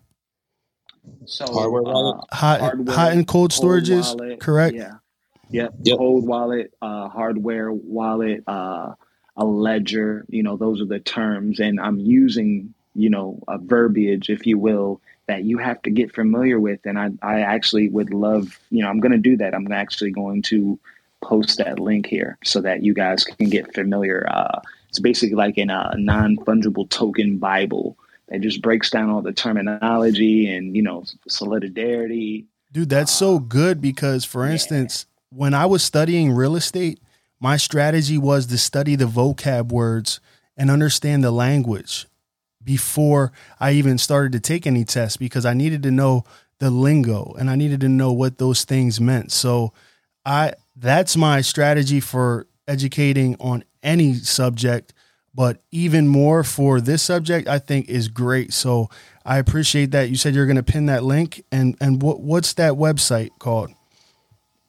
So 1.26 1.44
Hardware 1.52 1.82
wallet? 1.82 2.24
uh, 2.32 2.34
Hot 2.34 2.60
hardware, 2.60 2.96
hot 2.96 3.12
and 3.12 3.26
cold 3.28 3.52
cold 3.52 3.70
storages. 3.72 4.16
wallet, 4.16 4.40
correct. 4.40 4.74
Yeah. 4.74 4.94
Yep. 5.50 5.74
Yep. 5.82 5.98
Cold 5.98 6.26
wallet, 6.26 6.72
uh, 6.80 7.10
hardware 7.10 7.70
wallet, 7.70 8.42
uh, 8.46 8.94
a 9.36 9.44
ledger. 9.44 10.24
You 10.30 10.42
know, 10.44 10.56
those 10.56 10.80
are 10.80 10.86
the 10.86 10.98
terms, 10.98 11.60
and 11.60 11.78
I'm 11.78 11.98
using 11.98 12.72
you 12.94 13.10
know 13.10 13.42
a 13.48 13.58
verbiage, 13.58 14.30
if 14.30 14.46
you 14.46 14.56
will, 14.56 15.02
that 15.26 15.44
you 15.44 15.58
have 15.58 15.82
to 15.82 15.90
get 15.90 16.14
familiar 16.14 16.58
with. 16.58 16.80
And 16.86 16.98
I, 16.98 17.10
I 17.20 17.40
actually 17.40 17.90
would 17.90 18.14
love, 18.14 18.58
you 18.70 18.82
know, 18.82 18.88
I'm 18.88 19.00
going 19.00 19.12
to 19.12 19.18
do 19.18 19.36
that. 19.36 19.54
I'm 19.54 19.70
actually 19.72 20.10
going 20.10 20.40
to 20.42 20.78
post 21.20 21.58
that 21.58 21.78
link 21.78 22.06
here 22.06 22.38
so 22.44 22.62
that 22.62 22.82
you 22.82 22.94
guys 22.94 23.24
can 23.24 23.50
get 23.50 23.74
familiar. 23.74 24.26
Uh, 24.30 24.60
it's 24.88 25.00
basically 25.00 25.36
like 25.36 25.58
in 25.58 25.68
a 25.68 25.94
non 25.98 26.38
fungible 26.38 26.88
token 26.88 27.36
Bible 27.36 27.98
that 28.30 28.40
just 28.40 28.62
breaks 28.62 28.90
down 28.90 29.10
all 29.10 29.22
the 29.22 29.32
terminology 29.32 30.48
and 30.52 30.74
you 30.74 30.82
know 30.82 31.04
solidarity. 31.28 32.46
Dude, 32.72 32.88
that's 32.88 33.12
so 33.12 33.36
um, 33.36 33.44
good 33.44 33.80
because, 33.80 34.24
for 34.24 34.46
yeah. 34.46 34.52
instance, 34.52 35.06
when 35.30 35.54
I 35.54 35.66
was 35.66 35.82
studying 35.82 36.32
real 36.32 36.56
estate, 36.56 37.00
my 37.40 37.56
strategy 37.56 38.16
was 38.16 38.46
to 38.46 38.58
study 38.58 38.94
the 38.96 39.06
vocab 39.06 39.72
words 39.72 40.20
and 40.56 40.70
understand 40.70 41.24
the 41.24 41.32
language 41.32 42.06
before 42.62 43.32
I 43.58 43.72
even 43.72 43.98
started 43.98 44.32
to 44.32 44.40
take 44.40 44.66
any 44.66 44.84
tests 44.84 45.16
because 45.16 45.44
I 45.44 45.54
needed 45.54 45.82
to 45.84 45.90
know 45.90 46.24
the 46.58 46.70
lingo 46.70 47.34
and 47.38 47.50
I 47.50 47.56
needed 47.56 47.80
to 47.80 47.88
know 47.88 48.12
what 48.12 48.38
those 48.38 48.64
things 48.64 49.00
meant. 49.00 49.32
So, 49.32 49.72
I 50.24 50.52
that's 50.76 51.16
my 51.16 51.40
strategy 51.40 52.00
for 52.00 52.46
educating 52.68 53.36
on 53.40 53.64
any 53.82 54.14
subject, 54.14 54.92
but 55.34 55.62
even 55.70 56.08
more 56.08 56.44
for 56.44 56.80
this 56.80 57.02
subject, 57.02 57.48
I 57.48 57.58
think 57.58 57.88
is 57.88 58.08
great. 58.08 58.52
So, 58.52 58.88
I 59.24 59.38
appreciate 59.38 59.92
that. 59.92 60.10
You 60.10 60.16
said 60.16 60.34
you're 60.34 60.46
going 60.46 60.56
to 60.56 60.62
pin 60.62 60.86
that 60.86 61.04
link, 61.04 61.44
and 61.52 61.76
and 61.80 62.02
what 62.02 62.20
what's 62.20 62.54
that 62.54 62.72
website 62.72 63.30
called? 63.38 63.70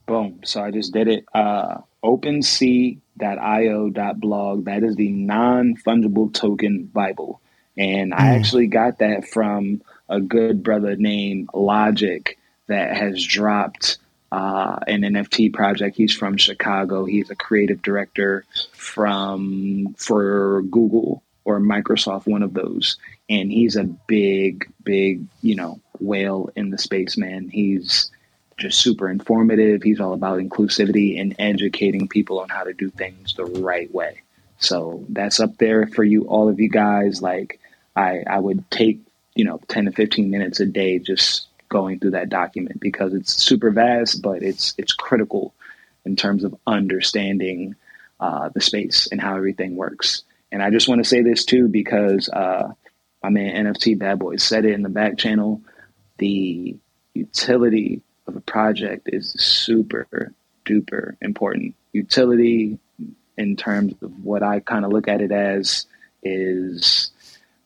Boom. 0.05 0.41
So 0.43 0.61
I 0.61 0.71
just 0.71 0.93
did 0.93 1.07
it. 1.07 1.25
Uh, 1.33 1.77
OpenSea.io.blog. 2.03 4.65
That 4.65 4.83
is 4.83 4.95
the 4.95 5.09
non 5.09 5.75
fungible 5.75 6.33
token 6.33 6.83
Bible. 6.85 7.41
And 7.77 8.13
I 8.13 8.27
Mm. 8.27 8.35
actually 8.35 8.67
got 8.67 8.99
that 8.99 9.25
from 9.27 9.81
a 10.09 10.19
good 10.19 10.61
brother 10.63 10.95
named 10.97 11.49
Logic 11.53 12.37
that 12.67 12.97
has 12.97 13.23
dropped 13.23 13.97
uh, 14.31 14.79
an 14.87 15.01
NFT 15.01 15.53
project. 15.53 15.97
He's 15.97 16.15
from 16.15 16.37
Chicago. 16.37 17.05
He's 17.05 17.29
a 17.29 17.35
creative 17.35 17.81
director 17.81 18.45
from 18.73 19.95
for 19.97 20.61
Google 20.63 21.21
or 21.43 21.59
Microsoft, 21.59 22.27
one 22.27 22.43
of 22.43 22.53
those. 22.53 22.97
And 23.29 23.51
he's 23.51 23.75
a 23.75 23.83
big, 23.83 24.71
big, 24.83 25.25
you 25.41 25.55
know, 25.55 25.79
whale 25.99 26.49
in 26.55 26.69
the 26.69 26.77
space, 26.77 27.17
man. 27.17 27.49
He's 27.49 28.11
just 28.57 28.79
super 28.79 29.09
informative. 29.09 29.81
He's 29.81 29.99
all 29.99 30.13
about 30.13 30.39
inclusivity 30.39 31.19
and 31.19 31.35
educating 31.39 32.07
people 32.07 32.39
on 32.39 32.49
how 32.49 32.63
to 32.63 32.73
do 32.73 32.89
things 32.89 33.33
the 33.33 33.45
right 33.45 33.91
way. 33.93 34.21
So 34.59 35.03
that's 35.09 35.39
up 35.39 35.57
there 35.57 35.87
for 35.87 36.03
you, 36.03 36.25
all 36.25 36.47
of 36.47 36.59
you 36.59 36.69
guys. 36.69 37.21
Like 37.21 37.59
I, 37.95 38.23
I 38.29 38.39
would 38.39 38.69
take, 38.69 38.99
you 39.33 39.43
know, 39.43 39.59
10 39.67 39.85
to 39.85 39.91
15 39.91 40.29
minutes 40.29 40.59
a 40.59 40.65
day 40.65 40.99
just 40.99 41.47
going 41.71 41.99
through 41.99 42.11
that 42.11 42.29
document 42.29 42.79
because 42.79 43.13
it's 43.15 43.33
super 43.33 43.71
vast, 43.71 44.21
but 44.21 44.43
it's, 44.43 44.75
it's 44.77 44.93
critical 44.93 45.55
in 46.05 46.15
terms 46.15 46.43
of 46.43 46.55
understanding 46.67 47.75
uh, 48.19 48.49
the 48.49 48.61
space 48.61 49.07
and 49.11 49.19
how 49.19 49.35
everything 49.35 49.75
works. 49.75 50.23
And 50.51 50.61
I 50.61 50.69
just 50.69 50.87
want 50.87 51.01
to 51.01 51.09
say 51.09 51.23
this 51.23 51.45
too, 51.45 51.69
because 51.69 52.29
uh, 52.29 52.73
my 53.23 53.29
man 53.29 53.65
NFT 53.65 53.97
Bad 53.97 54.19
Boy 54.19 54.35
said 54.35 54.65
it 54.65 54.73
in 54.73 54.83
the 54.83 54.89
back 54.89 55.17
channel. 55.17 55.61
The 56.17 56.75
utility 57.13 58.01
of 58.27 58.35
a 58.35 58.41
project 58.41 59.09
is 59.11 59.31
super 59.31 60.33
duper 60.65 61.15
important. 61.21 61.75
Utility, 61.93 62.77
in 63.37 63.55
terms 63.55 63.93
of 64.01 64.23
what 64.23 64.43
I 64.43 64.59
kind 64.59 64.85
of 64.85 64.91
look 64.91 65.07
at 65.07 65.21
it 65.21 65.31
as, 65.31 65.87
is 66.21 67.11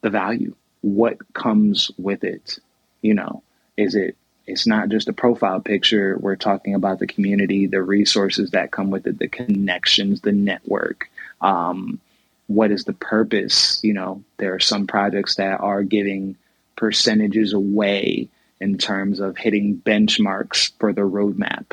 the 0.02 0.10
value. 0.10 0.56
What 0.82 1.34
comes 1.34 1.90
with 1.98 2.24
it? 2.24 2.60
You 3.02 3.16
know, 3.16 3.44
is 3.78 3.96
it? 3.96 4.16
It's 4.48 4.68
not 4.68 4.90
just 4.90 5.08
a 5.08 5.14
profile 5.14 5.60
picture. 5.60 6.18
We're 6.20 6.36
talking 6.36 6.76
about 6.76 7.00
the 7.00 7.08
community, 7.08 7.66
the 7.66 7.82
resources 7.82 8.52
that 8.52 8.72
come 8.72 8.92
with 8.92 9.08
it, 9.08 9.18
the 9.18 9.28
connections, 9.28 10.22
the 10.22 10.32
network. 10.32 11.10
Um, 11.42 12.00
what 12.48 12.72
is 12.72 12.84
the 12.84 12.94
purpose? 12.94 13.84
You 13.84 13.94
know, 13.94 14.24
there 14.38 14.54
are 14.54 14.60
some 14.60 14.86
projects 14.86 15.36
that 15.36 15.62
are 15.62 15.82
giving 15.82 16.38
percentages 16.76 17.54
away 17.54 18.30
in 18.62 18.78
terms 18.78 19.20
of 19.20 19.38
hitting 19.38 19.82
benchmarks 19.84 20.72
for 20.80 20.94
the 20.94 21.02
roadmap. 21.02 21.72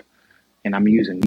And 0.64 0.74
I'm 0.74 0.88
using, 0.88 1.22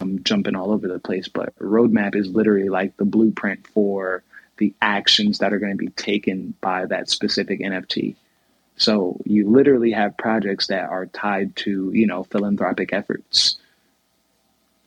I'm 0.00 0.24
jumping 0.24 0.56
all 0.56 0.72
over 0.72 0.88
the 0.88 0.98
place, 0.98 1.28
but 1.28 1.56
roadmap 1.58 2.16
is 2.16 2.28
literally 2.28 2.68
like 2.68 2.96
the 2.96 3.04
blueprint 3.04 3.66
for 3.68 4.22
the 4.58 4.74
actions 4.82 5.38
that 5.38 5.52
are 5.52 5.58
going 5.58 5.72
to 5.72 5.78
be 5.78 5.88
taken 5.90 6.54
by 6.60 6.86
that 6.86 7.08
specific 7.08 7.60
NFT. 7.60 8.16
So 8.78 9.20
you 9.24 9.50
literally 9.50 9.90
have 9.92 10.16
projects 10.16 10.68
that 10.68 10.88
are 10.88 11.06
tied 11.06 11.54
to, 11.56 11.90
you 11.92 12.06
know, 12.06 12.24
philanthropic 12.24 12.92
efforts. 12.92 13.56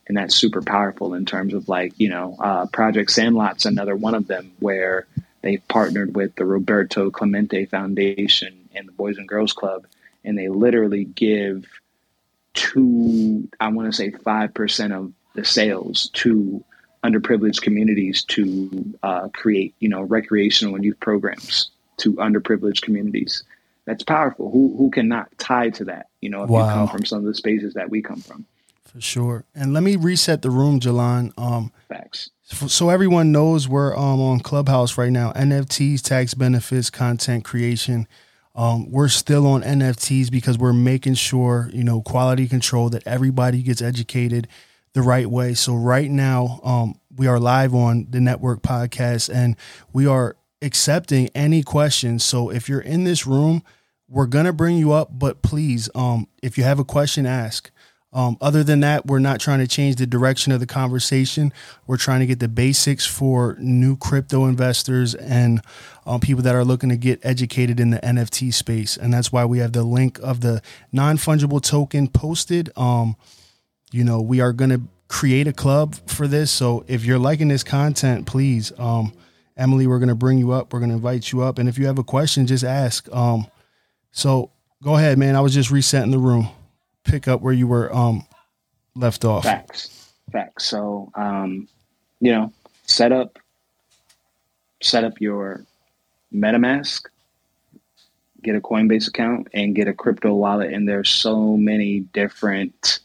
And 0.08 0.16
that's 0.16 0.34
super 0.34 0.62
powerful 0.62 1.14
in 1.14 1.26
terms 1.26 1.54
of 1.54 1.68
like, 1.68 1.92
you 1.98 2.08
know, 2.08 2.36
uh, 2.40 2.66
Project 2.66 3.10
Sandlot's 3.10 3.66
another 3.66 3.94
one 3.94 4.14
of 4.14 4.26
them 4.26 4.52
where 4.58 5.06
they've 5.42 5.66
partnered 5.68 6.16
with 6.16 6.34
the 6.36 6.44
Roberto 6.44 7.10
Clemente 7.10 7.66
Foundation 7.66 8.68
and 8.74 8.88
the 8.88 8.92
Boys 8.92 9.18
and 9.18 9.28
Girls 9.28 9.52
Club, 9.52 9.86
and 10.24 10.36
they 10.36 10.48
literally 10.48 11.04
give 11.04 11.66
two, 12.54 13.48
I 13.60 13.68
want 13.68 13.90
to 13.90 13.96
say 13.96 14.10
5% 14.10 14.92
of 14.92 15.12
the 15.34 15.44
sales 15.44 16.10
to 16.14 16.64
underprivileged 17.04 17.62
communities 17.62 18.22
to 18.24 18.94
uh, 19.02 19.28
create, 19.28 19.74
you 19.80 19.88
know, 19.88 20.02
recreational 20.02 20.74
and 20.76 20.84
youth 20.84 21.00
programs 21.00 21.70
to 21.98 22.14
underprivileged 22.14 22.82
communities. 22.82 23.42
That's 23.92 24.04
powerful. 24.04 24.50
Who 24.50 24.74
who 24.78 24.90
cannot 24.90 25.28
tie 25.36 25.68
to 25.68 25.84
that? 25.84 26.06
You 26.22 26.30
know, 26.30 26.44
if 26.44 26.48
you 26.48 26.56
come 26.56 26.88
from 26.88 27.04
some 27.04 27.18
of 27.18 27.24
the 27.26 27.34
spaces 27.34 27.74
that 27.74 27.90
we 27.90 28.00
come 28.00 28.22
from. 28.22 28.46
For 28.86 29.02
sure. 29.02 29.44
And 29.54 29.74
let 29.74 29.82
me 29.82 29.96
reset 29.96 30.40
the 30.40 30.48
room, 30.48 30.80
Jalon. 30.80 31.30
Um, 31.36 31.72
Facts. 31.90 32.30
so 32.42 32.88
everyone 32.88 33.32
knows 33.32 33.68
we're 33.68 33.94
um, 33.94 34.18
on 34.18 34.40
Clubhouse 34.40 34.96
right 34.96 35.12
now. 35.12 35.30
NFTs, 35.32 36.00
tax 36.00 36.32
benefits, 36.32 36.88
content 36.88 37.44
creation. 37.44 38.08
Um, 38.54 38.90
we're 38.90 39.08
still 39.08 39.46
on 39.46 39.62
NFTs 39.62 40.30
because 40.30 40.56
we're 40.56 40.72
making 40.72 41.14
sure 41.14 41.68
you 41.74 41.84
know 41.84 42.00
quality 42.00 42.48
control 42.48 42.88
that 42.90 43.06
everybody 43.06 43.62
gets 43.62 43.82
educated 43.82 44.48
the 44.94 45.02
right 45.02 45.26
way. 45.26 45.52
So 45.52 45.74
right 45.74 46.10
now, 46.10 46.60
um, 46.64 46.98
we 47.14 47.26
are 47.26 47.38
live 47.38 47.74
on 47.74 48.06
the 48.08 48.22
network 48.22 48.62
podcast, 48.62 49.30
and 49.30 49.54
we 49.92 50.06
are 50.06 50.36
accepting 50.62 51.28
any 51.34 51.62
questions. 51.62 52.24
So 52.24 52.48
if 52.48 52.68
you're 52.68 52.80
in 52.80 53.04
this 53.04 53.26
room, 53.26 53.62
we're 54.12 54.26
gonna 54.26 54.52
bring 54.52 54.76
you 54.76 54.92
up, 54.92 55.08
but 55.18 55.42
please, 55.42 55.88
um, 55.94 56.28
if 56.42 56.58
you 56.58 56.64
have 56.64 56.78
a 56.78 56.84
question, 56.84 57.26
ask. 57.26 57.70
Um, 58.14 58.36
other 58.42 58.62
than 58.62 58.80
that, 58.80 59.06
we're 59.06 59.20
not 59.20 59.40
trying 59.40 59.60
to 59.60 59.66
change 59.66 59.96
the 59.96 60.06
direction 60.06 60.52
of 60.52 60.60
the 60.60 60.66
conversation. 60.66 61.50
We're 61.86 61.96
trying 61.96 62.20
to 62.20 62.26
get 62.26 62.40
the 62.40 62.48
basics 62.48 63.06
for 63.06 63.56
new 63.58 63.96
crypto 63.96 64.44
investors 64.44 65.14
and 65.14 65.62
um, 66.04 66.20
people 66.20 66.42
that 66.42 66.54
are 66.54 66.64
looking 66.64 66.90
to 66.90 66.96
get 66.96 67.24
educated 67.24 67.80
in 67.80 67.88
the 67.88 67.98
NFT 68.00 68.52
space. 68.52 68.98
And 68.98 69.14
that's 69.14 69.32
why 69.32 69.46
we 69.46 69.58
have 69.60 69.72
the 69.72 69.82
link 69.82 70.18
of 70.22 70.42
the 70.42 70.60
non 70.92 71.16
fungible 71.16 71.62
token 71.62 72.06
posted. 72.06 72.70
Um, 72.76 73.16
you 73.92 74.04
know, 74.04 74.20
we 74.20 74.40
are 74.40 74.52
going 74.52 74.70
to 74.70 74.82
create 75.08 75.46
a 75.46 75.52
club 75.52 75.96
for 76.06 76.26
this. 76.26 76.50
So 76.50 76.84
if 76.88 77.06
you're 77.06 77.18
liking 77.18 77.48
this 77.48 77.64
content, 77.64 78.26
please, 78.26 78.72
um, 78.78 79.14
Emily, 79.56 79.86
we're 79.86 79.98
going 79.98 80.08
to 80.10 80.14
bring 80.14 80.36
you 80.36 80.52
up. 80.52 80.72
We're 80.72 80.80
going 80.80 80.90
to 80.90 80.96
invite 80.96 81.32
you 81.32 81.42
up. 81.42 81.58
And 81.58 81.66
if 81.66 81.78
you 81.78 81.86
have 81.86 81.98
a 81.98 82.04
question, 82.04 82.46
just 82.46 82.64
ask. 82.64 83.10
So 84.12 84.50
go 84.82 84.96
ahead, 84.96 85.18
man. 85.18 85.36
I 85.36 85.40
was 85.40 85.54
just 85.54 85.70
resetting 85.70 86.10
the 86.10 86.18
room 86.18 86.48
pick 87.04 87.28
up 87.28 87.40
where 87.40 87.52
you 87.52 87.66
were 87.66 87.94
um, 87.94 88.26
left 88.94 89.24
off. 89.24 89.44
Facts, 89.44 90.12
facts. 90.30 90.64
So, 90.64 91.10
um, 91.14 91.68
you 92.20 92.32
know, 92.32 92.52
set 92.86 93.12
up, 93.12 93.38
set 94.80 95.04
up 95.04 95.20
your 95.20 95.64
MetaMask, 96.34 97.02
get 98.42 98.56
a 98.56 98.60
Coinbase 98.60 99.08
account, 99.08 99.48
and 99.52 99.74
get 99.74 99.88
a 99.88 99.92
crypto 99.92 100.34
wallet. 100.34 100.72
And 100.72 100.88
there's 100.88 101.10
so 101.10 101.56
many 101.56 102.00
different. 102.00 103.00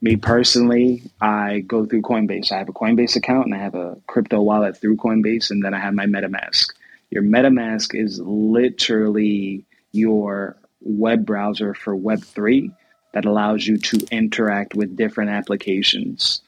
Me 0.00 0.16
personally, 0.16 1.02
I 1.20 1.60
go 1.60 1.86
through 1.86 2.02
Coinbase. 2.02 2.52
I 2.52 2.58
have 2.58 2.68
a 2.68 2.74
Coinbase 2.74 3.16
account 3.16 3.46
and 3.46 3.54
I 3.54 3.58
have 3.58 3.74
a 3.74 3.96
crypto 4.06 4.42
wallet 4.42 4.76
through 4.76 4.96
Coinbase, 4.96 5.50
and 5.50 5.64
then 5.64 5.72
I 5.72 5.78
have 5.78 5.94
my 5.94 6.04
MetaMask. 6.06 6.66
Your 7.10 7.22
MetaMask 7.22 7.98
is 7.98 8.20
literally 8.20 9.64
your 9.94 10.56
web 10.80 11.24
browser 11.24 11.74
for 11.74 11.96
Web3 11.96 12.74
that 13.12 13.24
allows 13.24 13.66
you 13.66 13.78
to 13.78 14.06
interact 14.10 14.74
with 14.74 14.96
different 14.96 15.30
applications. 15.30 16.42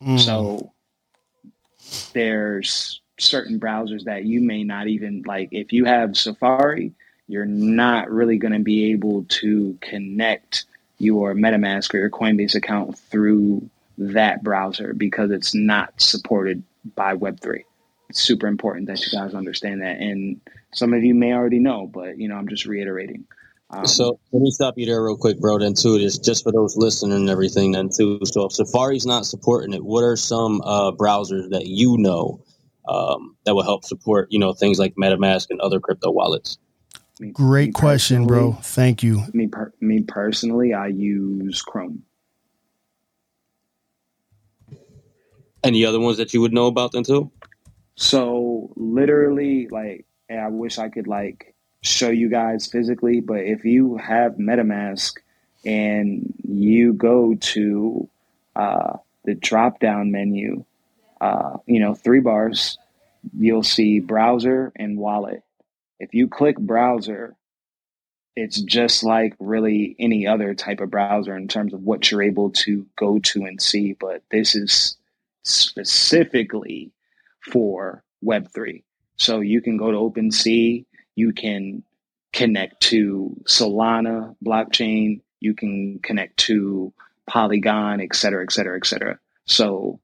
Mm. 0.00 0.20
So 0.20 0.72
there's 2.12 3.00
certain 3.18 3.60
browsers 3.60 4.04
that 4.04 4.24
you 4.24 4.40
may 4.40 4.64
not 4.64 4.86
even 4.88 5.22
like. 5.26 5.48
If 5.52 5.72
you 5.72 5.84
have 5.84 6.16
Safari, 6.16 6.92
you're 7.26 7.44
not 7.44 8.10
really 8.10 8.38
going 8.38 8.52
to 8.52 8.60
be 8.60 8.92
able 8.92 9.24
to 9.24 9.76
connect 9.80 10.64
your 10.98 11.34
MetaMask 11.34 11.92
or 11.94 11.98
your 11.98 12.10
Coinbase 12.10 12.54
account 12.54 12.98
through 12.98 13.68
that 13.98 14.42
browser 14.42 14.94
because 14.94 15.30
it's 15.30 15.54
not 15.54 16.00
supported 16.00 16.62
by 16.94 17.16
Web3. 17.16 17.64
It's 18.08 18.20
super 18.20 18.46
important 18.46 18.86
that 18.88 19.04
you 19.04 19.10
guys 19.10 19.34
understand 19.34 19.82
that. 19.82 19.98
And 19.98 20.40
some 20.72 20.92
of 20.92 21.02
you 21.02 21.14
may 21.14 21.32
already 21.32 21.58
know, 21.58 21.86
but 21.92 22.18
you 22.18 22.28
know, 22.28 22.36
I'm 22.36 22.48
just 22.48 22.66
reiterating. 22.66 23.24
Um, 23.70 23.86
so 23.86 24.20
let 24.32 24.42
me 24.42 24.50
stop 24.50 24.74
you 24.76 24.86
there 24.86 25.02
real 25.02 25.16
quick, 25.16 25.40
bro. 25.40 25.58
Then 25.58 25.74
too, 25.74 25.98
just 25.98 26.24
just 26.24 26.44
for 26.44 26.52
those 26.52 26.76
listening 26.76 27.16
and 27.16 27.30
everything. 27.30 27.72
Then 27.72 27.88
too, 27.88 28.20
so 28.24 28.44
if 28.44 28.52
Safari's 28.52 29.06
not 29.06 29.26
supporting 29.26 29.72
it, 29.72 29.84
what 29.84 30.02
are 30.02 30.16
some 30.16 30.60
uh, 30.62 30.92
browsers 30.92 31.50
that 31.50 31.66
you 31.66 31.96
know 31.98 32.44
um, 32.88 33.36
that 33.44 33.54
will 33.54 33.62
help 33.62 33.84
support 33.84 34.28
you 34.30 34.38
know 34.38 34.52
things 34.52 34.78
like 34.78 34.94
MetaMask 34.96 35.46
and 35.50 35.60
other 35.60 35.80
crypto 35.80 36.10
wallets? 36.10 36.58
Me, 37.20 37.30
Great 37.30 37.68
me 37.68 37.72
question, 37.72 38.26
bro. 38.26 38.52
Thank 38.60 39.02
you. 39.02 39.22
Me, 39.32 39.46
per- 39.46 39.72
me 39.80 40.02
personally, 40.02 40.74
I 40.74 40.88
use 40.88 41.62
Chrome. 41.62 42.02
Any 45.62 45.86
other 45.86 45.98
ones 45.98 46.18
that 46.18 46.34
you 46.34 46.40
would 46.42 46.52
know 46.52 46.66
about 46.66 46.92
then 46.92 47.04
too? 47.04 47.30
So 47.96 48.72
literally, 48.76 49.68
like, 49.68 50.06
I 50.30 50.48
wish 50.48 50.78
I 50.78 50.88
could 50.88 51.06
like 51.06 51.54
show 51.82 52.10
you 52.10 52.28
guys 52.28 52.66
physically, 52.66 53.20
but 53.20 53.40
if 53.40 53.64
you 53.64 53.96
have 53.98 54.36
MetaMask 54.36 55.14
and 55.64 56.34
you 56.42 56.92
go 56.94 57.34
to 57.34 58.08
uh, 58.56 58.96
the 59.24 59.34
drop 59.34 59.80
down 59.80 60.10
menu, 60.10 60.64
uh, 61.20 61.58
you 61.66 61.80
know, 61.80 61.94
three 61.94 62.20
bars, 62.20 62.78
you'll 63.38 63.62
see 63.62 64.00
browser 64.00 64.72
and 64.76 64.98
wallet. 64.98 65.42
If 66.00 66.14
you 66.14 66.28
click 66.28 66.58
browser, 66.58 67.36
it's 68.36 68.60
just 68.60 69.04
like 69.04 69.36
really 69.38 69.94
any 69.98 70.26
other 70.26 70.54
type 70.54 70.80
of 70.80 70.90
browser 70.90 71.36
in 71.36 71.48
terms 71.48 71.72
of 71.72 71.82
what 71.82 72.10
you're 72.10 72.22
able 72.22 72.50
to 72.50 72.86
go 72.96 73.20
to 73.20 73.44
and 73.44 73.60
see, 73.62 73.92
but 73.92 74.22
this 74.30 74.54
is 74.54 74.96
specifically 75.44 76.90
for 77.50 78.02
Web3. 78.24 78.82
So 79.16 79.40
you 79.40 79.60
can 79.60 79.76
go 79.76 79.90
to 79.90 79.98
OpenSea, 79.98 80.84
you 81.14 81.32
can 81.32 81.82
connect 82.32 82.80
to 82.82 83.36
Solana 83.44 84.34
blockchain, 84.44 85.20
you 85.40 85.54
can 85.54 86.00
connect 86.00 86.36
to 86.38 86.92
Polygon, 87.26 88.00
et 88.00 88.14
cetera, 88.14 88.42
et 88.42 88.52
cetera, 88.52 88.76
et 88.76 88.86
cetera. 88.86 89.18
So 89.46 90.00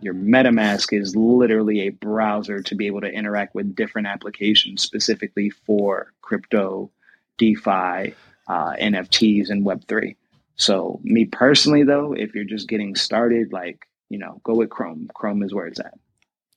your 0.00 0.14
MetaMask 0.14 0.98
is 0.98 1.14
literally 1.14 1.80
a 1.80 1.90
browser 1.90 2.62
to 2.62 2.74
be 2.74 2.86
able 2.86 3.02
to 3.02 3.12
interact 3.12 3.54
with 3.54 3.76
different 3.76 4.08
applications 4.08 4.82
specifically 4.82 5.50
for 5.50 6.12
crypto, 6.22 6.90
DeFi, 7.38 8.14
uh, 8.48 8.72
NFTs, 8.80 9.50
and 9.50 9.64
Web3. 9.64 10.16
So, 10.56 11.00
me 11.02 11.26
personally, 11.26 11.84
though, 11.84 12.12
if 12.12 12.34
you're 12.34 12.44
just 12.44 12.68
getting 12.68 12.94
started, 12.94 13.52
like, 13.52 13.86
you 14.10 14.18
know, 14.18 14.40
go 14.44 14.54
with 14.54 14.68
Chrome. 14.68 15.08
Chrome 15.14 15.42
is 15.42 15.54
where 15.54 15.66
it's 15.66 15.80
at. 15.80 15.94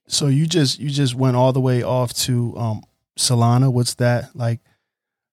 So 0.08 0.28
you 0.28 0.46
just 0.46 0.80
you 0.80 0.90
just 0.90 1.16
went 1.16 1.38
all 1.38 1.54
the 1.54 1.62
way 1.62 1.82
off 1.82 2.14
to 2.14 2.58
um, 2.58 2.84
Solana. 3.18 3.72
What's 3.72 3.94
that 3.96 4.36
like? 4.36 4.60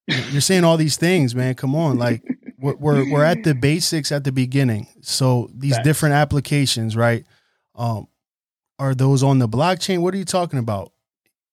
You're 0.06 0.40
saying 0.40 0.64
all 0.64 0.76
these 0.76 0.96
things, 0.96 1.34
man. 1.34 1.54
Come 1.54 1.74
on, 1.74 1.98
like 1.98 2.22
we're 2.58 2.76
we're, 2.76 3.10
we're 3.10 3.24
at 3.24 3.42
the 3.42 3.54
basics 3.54 4.12
at 4.12 4.24
the 4.24 4.32
beginning. 4.32 4.86
So 5.00 5.50
these 5.52 5.78
different 5.82 6.14
applications, 6.14 6.96
right? 6.96 7.24
Um, 7.74 8.06
are 8.78 8.94
those 8.94 9.22
on 9.22 9.38
the 9.38 9.48
blockchain? 9.48 10.00
What 10.00 10.14
are 10.14 10.18
you 10.18 10.24
talking 10.24 10.58
about? 10.58 10.92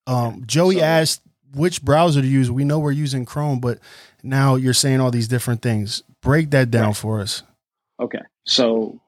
Um, 0.06 0.44
Joey 0.46 0.78
so, 0.78 0.84
asked 0.84 1.22
which 1.54 1.82
browser 1.82 2.22
to 2.22 2.28
use. 2.28 2.50
We 2.50 2.64
know 2.64 2.80
we're 2.80 2.92
using 2.92 3.26
Chrome, 3.26 3.60
but 3.60 3.80
now 4.24 4.56
you're 4.56 4.74
saying 4.74 5.02
all 5.02 5.12
these 5.12 5.28
different 5.28 5.62
things. 5.62 6.04
Break 6.22 6.52
that 6.52 6.72
down 6.72 6.88
right. 6.88 6.96
for 6.96 7.20
us. 7.20 7.44
Okay, 8.00 8.22
so 8.46 9.02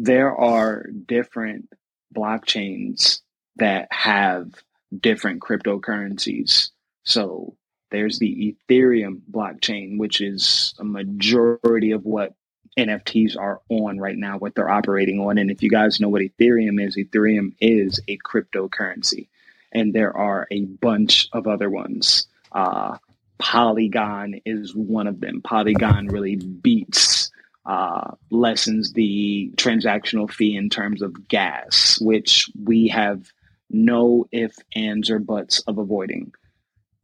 there 0.00 0.34
are 0.34 0.86
different 1.06 1.68
blockchains 2.14 3.20
that 3.56 3.88
have 3.90 4.54
different 4.96 5.40
cryptocurrencies. 5.42 6.70
So 7.04 7.56
there's 7.90 8.18
the 8.18 8.56
Ethereum 8.70 9.20
blockchain, 9.30 9.98
which 9.98 10.20
is 10.20 10.74
a 10.78 10.84
majority 10.84 11.90
of 11.90 12.04
what 12.04 12.34
NFTs 12.78 13.36
are 13.36 13.60
on 13.68 13.98
right 13.98 14.16
now, 14.16 14.38
what 14.38 14.54
they're 14.54 14.70
operating 14.70 15.18
on. 15.18 15.36
And 15.36 15.50
if 15.50 15.64
you 15.64 15.70
guys 15.70 15.98
know 15.98 16.08
what 16.08 16.22
Ethereum 16.22 16.80
is, 16.86 16.96
Ethereum 16.96 17.54
is 17.60 17.98
a 18.06 18.18
cryptocurrency. 18.18 19.26
And 19.72 19.92
there 19.92 20.16
are 20.16 20.46
a 20.52 20.64
bunch 20.64 21.28
of 21.32 21.48
other 21.48 21.68
ones. 21.68 22.28
Uh, 22.52 22.98
Polygon 23.38 24.40
is 24.44 24.74
one 24.76 25.08
of 25.08 25.20
them. 25.20 25.42
Polygon 25.42 26.06
really 26.06 26.36
beats, 26.36 27.30
uh, 27.68 28.12
lessens 28.30 28.92
the 28.94 29.52
transactional 29.56 30.28
fee 30.30 30.56
in 30.56 30.70
terms 30.70 31.02
of 31.02 31.28
gas, 31.28 31.98
which 32.00 32.50
we 32.64 32.88
have 32.88 33.30
no 33.70 34.26
if, 34.32 34.56
ands, 34.74 35.10
or 35.10 35.20
buts 35.20 35.60
of 35.60 35.78
avoiding. 35.78 36.32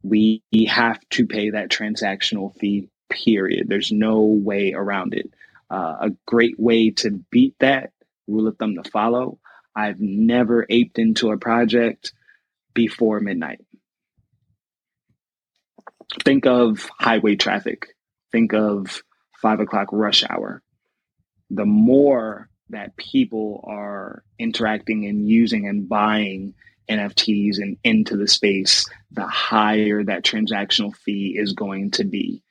We 0.03 0.43
have 0.67 0.99
to 1.11 1.25
pay 1.25 1.51
that 1.51 1.69
transactional 1.69 2.53
fee, 2.57 2.89
period. 3.09 3.69
There's 3.69 3.91
no 3.91 4.21
way 4.23 4.73
around 4.73 5.13
it. 5.13 5.31
Uh, 5.69 5.95
a 6.01 6.09
great 6.25 6.59
way 6.59 6.89
to 6.91 7.11
beat 7.31 7.55
that, 7.59 7.91
rule 8.27 8.47
of 8.47 8.57
thumb 8.57 8.75
to 8.75 8.89
follow 8.89 9.39
I've 9.75 9.99
never 9.99 10.65
aped 10.69 10.97
into 10.97 11.31
a 11.31 11.37
project 11.37 12.13
before 12.73 13.19
midnight. 13.19 13.59
Think 16.23 16.45
of 16.45 16.89
highway 16.97 17.35
traffic. 17.35 17.95
Think 18.31 18.53
of 18.53 19.03
five 19.45 19.59
o'clock 19.59 19.89
rush 19.91 20.23
hour. 20.27 20.63
The 21.51 21.67
more 21.67 22.49
that 22.69 22.97
people 22.97 23.63
are 23.67 24.23
interacting 24.39 25.05
and 25.05 25.29
using 25.29 25.67
and 25.67 25.87
buying 25.87 26.55
NFTs 26.89 27.59
and 27.59 27.77
into 27.83 28.17
the 28.17 28.27
space, 28.27 28.89
the 29.11 29.27
higher 29.27 30.03
that 30.03 30.23
transactional 30.23 30.95
fee 30.95 31.35
is 31.37 31.53
going 31.53 31.91
to 31.91 32.03
be. 32.03 32.41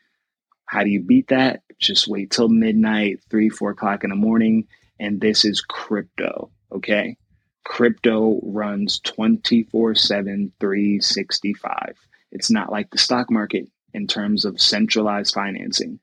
How 0.66 0.84
do 0.84 0.90
you 0.90 1.03
beat 1.03 1.26
that? 1.28 1.62
Just 1.80 2.07
wait 2.07 2.30
till 2.30 2.47
midnight, 2.49 3.18
three, 3.28 3.49
four 3.49 3.70
o'clock 3.70 4.05
in 4.05 4.11
the 4.11 4.16
morning. 4.16 4.68
And 5.01 5.20
this 5.20 5.45
is 5.45 5.62
crypto. 5.62 6.53
Okay. 6.70 7.16
Crypto 7.64 8.38
runs 8.45 9.01
24 9.01 9.97
7, 9.97 10.53
365. 10.61 11.97
It's 12.30 12.53
not 12.53 12.70
like 12.70 12.90
the 12.90 12.99
stock 12.99 13.32
market 13.32 13.66
in 13.92 14.07
terms 14.07 14.45
of 14.45 14.61
centralized 14.61 15.34
financing. 15.34 15.99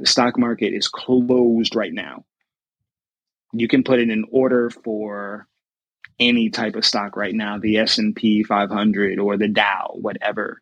The 0.00 0.06
stock 0.06 0.38
market 0.38 0.74
is 0.74 0.88
closed 0.88 1.76
right 1.76 1.92
now 1.92 2.24
you 3.52 3.68
can 3.68 3.84
put 3.84 4.00
in 4.00 4.10
an 4.10 4.24
order 4.30 4.70
for 4.70 5.46
any 6.18 6.50
type 6.50 6.76
of 6.76 6.84
stock 6.84 7.16
right 7.16 7.34
now, 7.34 7.58
the 7.58 7.78
S&P 7.78 8.42
500 8.42 9.18
or 9.18 9.36
the 9.36 9.48
Dow, 9.48 9.92
whatever, 9.94 10.60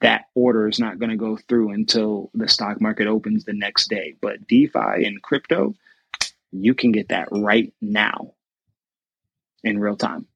that 0.00 0.26
order 0.34 0.68
is 0.68 0.78
not 0.78 0.98
going 0.98 1.10
to 1.10 1.16
go 1.16 1.36
through 1.36 1.72
until 1.72 2.30
the 2.34 2.48
stock 2.48 2.80
market 2.80 3.06
opens 3.06 3.44
the 3.44 3.52
next 3.52 3.88
day. 3.88 4.14
But 4.20 4.46
DeFi 4.46 5.04
and 5.04 5.22
crypto, 5.22 5.74
you 6.52 6.74
can 6.74 6.92
get 6.92 7.08
that 7.08 7.28
right 7.32 7.72
now 7.80 8.34
in 9.64 9.78
real 9.78 9.96
time. 9.96 10.26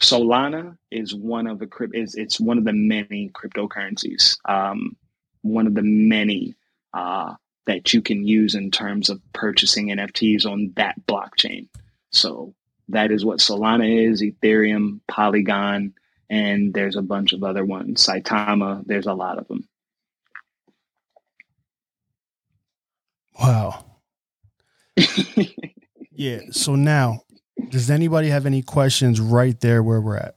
Solana 0.00 0.76
is 0.90 1.14
one 1.14 1.46
of 1.46 1.60
the 1.60 1.68
is 1.92 2.16
it's 2.16 2.40
one 2.40 2.58
of 2.58 2.64
the 2.64 2.72
many 2.72 3.30
cryptocurrencies, 3.32 4.36
um, 4.44 4.96
one 5.42 5.66
of 5.66 5.74
the 5.74 5.82
many 5.82 6.54
uh, 6.94 7.34
that 7.66 7.92
you 7.92 8.02
can 8.02 8.26
use 8.26 8.54
in 8.54 8.70
terms 8.70 9.08
of 9.08 9.20
purchasing 9.32 9.88
NFTs 9.88 10.46
on 10.46 10.72
that 10.76 10.96
blockchain. 11.06 11.68
So 12.10 12.54
that 12.88 13.10
is 13.10 13.24
what 13.24 13.38
Solana 13.38 14.10
is, 14.10 14.22
Ethereum, 14.22 15.00
Polygon, 15.08 15.94
and 16.28 16.74
there's 16.74 16.96
a 16.96 17.02
bunch 17.02 17.32
of 17.32 17.44
other 17.44 17.64
ones. 17.64 18.06
Saitama, 18.06 18.84
there's 18.86 19.06
a 19.06 19.14
lot 19.14 19.38
of 19.38 19.48
them. 19.48 19.68
Wow. 23.40 23.84
yeah. 26.12 26.40
So 26.50 26.74
now, 26.74 27.22
does 27.70 27.90
anybody 27.90 28.28
have 28.28 28.46
any 28.46 28.62
questions 28.62 29.20
right 29.20 29.58
there 29.60 29.82
where 29.82 30.00
we're 30.00 30.16
at? 30.16 30.36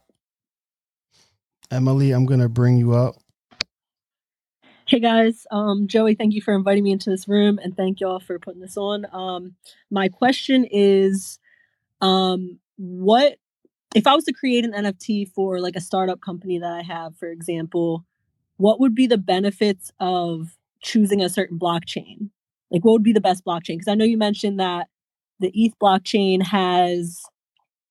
Emily, 1.70 2.12
I'm 2.12 2.26
going 2.26 2.40
to 2.40 2.48
bring 2.48 2.76
you 2.78 2.94
up. 2.94 3.16
Hey 4.88 5.00
guys, 5.00 5.48
um, 5.50 5.88
Joey, 5.88 6.14
thank 6.14 6.32
you 6.32 6.40
for 6.40 6.54
inviting 6.54 6.84
me 6.84 6.92
into 6.92 7.10
this 7.10 7.26
room 7.26 7.58
and 7.60 7.76
thank 7.76 7.98
y'all 7.98 8.20
for 8.20 8.38
putting 8.38 8.60
this 8.60 8.76
on. 8.76 9.04
Um, 9.12 9.56
my 9.90 10.06
question 10.06 10.64
is 10.70 11.40
um, 12.00 12.60
what 12.76 13.38
if 13.96 14.06
I 14.06 14.14
was 14.14 14.22
to 14.26 14.32
create 14.32 14.64
an 14.64 14.74
NFT 14.74 15.32
for 15.32 15.58
like 15.58 15.74
a 15.74 15.80
startup 15.80 16.20
company 16.20 16.60
that 16.60 16.70
I 16.72 16.82
have, 16.82 17.16
for 17.16 17.28
example, 17.28 18.04
what 18.58 18.78
would 18.78 18.94
be 18.94 19.08
the 19.08 19.18
benefits 19.18 19.90
of 19.98 20.56
choosing 20.80 21.20
a 21.20 21.28
certain 21.28 21.58
blockchain? 21.58 22.30
Like, 22.70 22.84
what 22.84 22.92
would 22.92 23.02
be 23.02 23.12
the 23.12 23.20
best 23.20 23.44
blockchain? 23.44 23.78
Because 23.78 23.88
I 23.88 23.96
know 23.96 24.04
you 24.04 24.16
mentioned 24.16 24.60
that 24.60 24.86
the 25.40 25.50
ETH 25.52 25.76
blockchain 25.82 26.44
has 26.44 27.22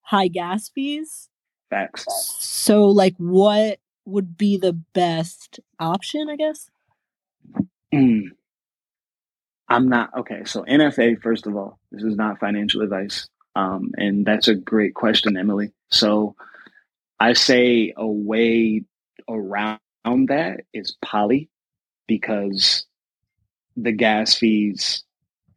high 0.00 0.28
gas 0.28 0.70
fees. 0.70 1.28
Facts. 1.68 2.06
So, 2.38 2.86
like, 2.86 3.16
what 3.18 3.80
would 4.06 4.38
be 4.38 4.56
the 4.56 4.72
best 4.72 5.60
option, 5.78 6.30
I 6.30 6.36
guess? 6.36 6.70
Mm. 7.96 8.24
I'm 9.68 9.88
not 9.88 10.10
okay. 10.18 10.44
So 10.46 10.64
NFA, 10.64 11.20
first 11.22 11.46
of 11.46 11.56
all, 11.56 11.78
this 11.92 12.04
is 12.04 12.16
not 12.16 12.40
financial 12.40 12.82
advice, 12.82 13.28
um, 13.56 13.92
and 13.96 14.26
that's 14.26 14.48
a 14.48 14.54
great 14.54 14.94
question, 14.94 15.36
Emily. 15.36 15.72
So 15.90 16.36
I 17.18 17.32
say 17.32 17.92
a 17.96 18.06
way 18.06 18.84
around 19.28 19.80
that 20.04 20.62
is 20.72 20.96
Poly, 21.02 21.50
because 22.06 22.86
the 23.76 23.92
gas 23.92 24.34
fees, 24.34 25.04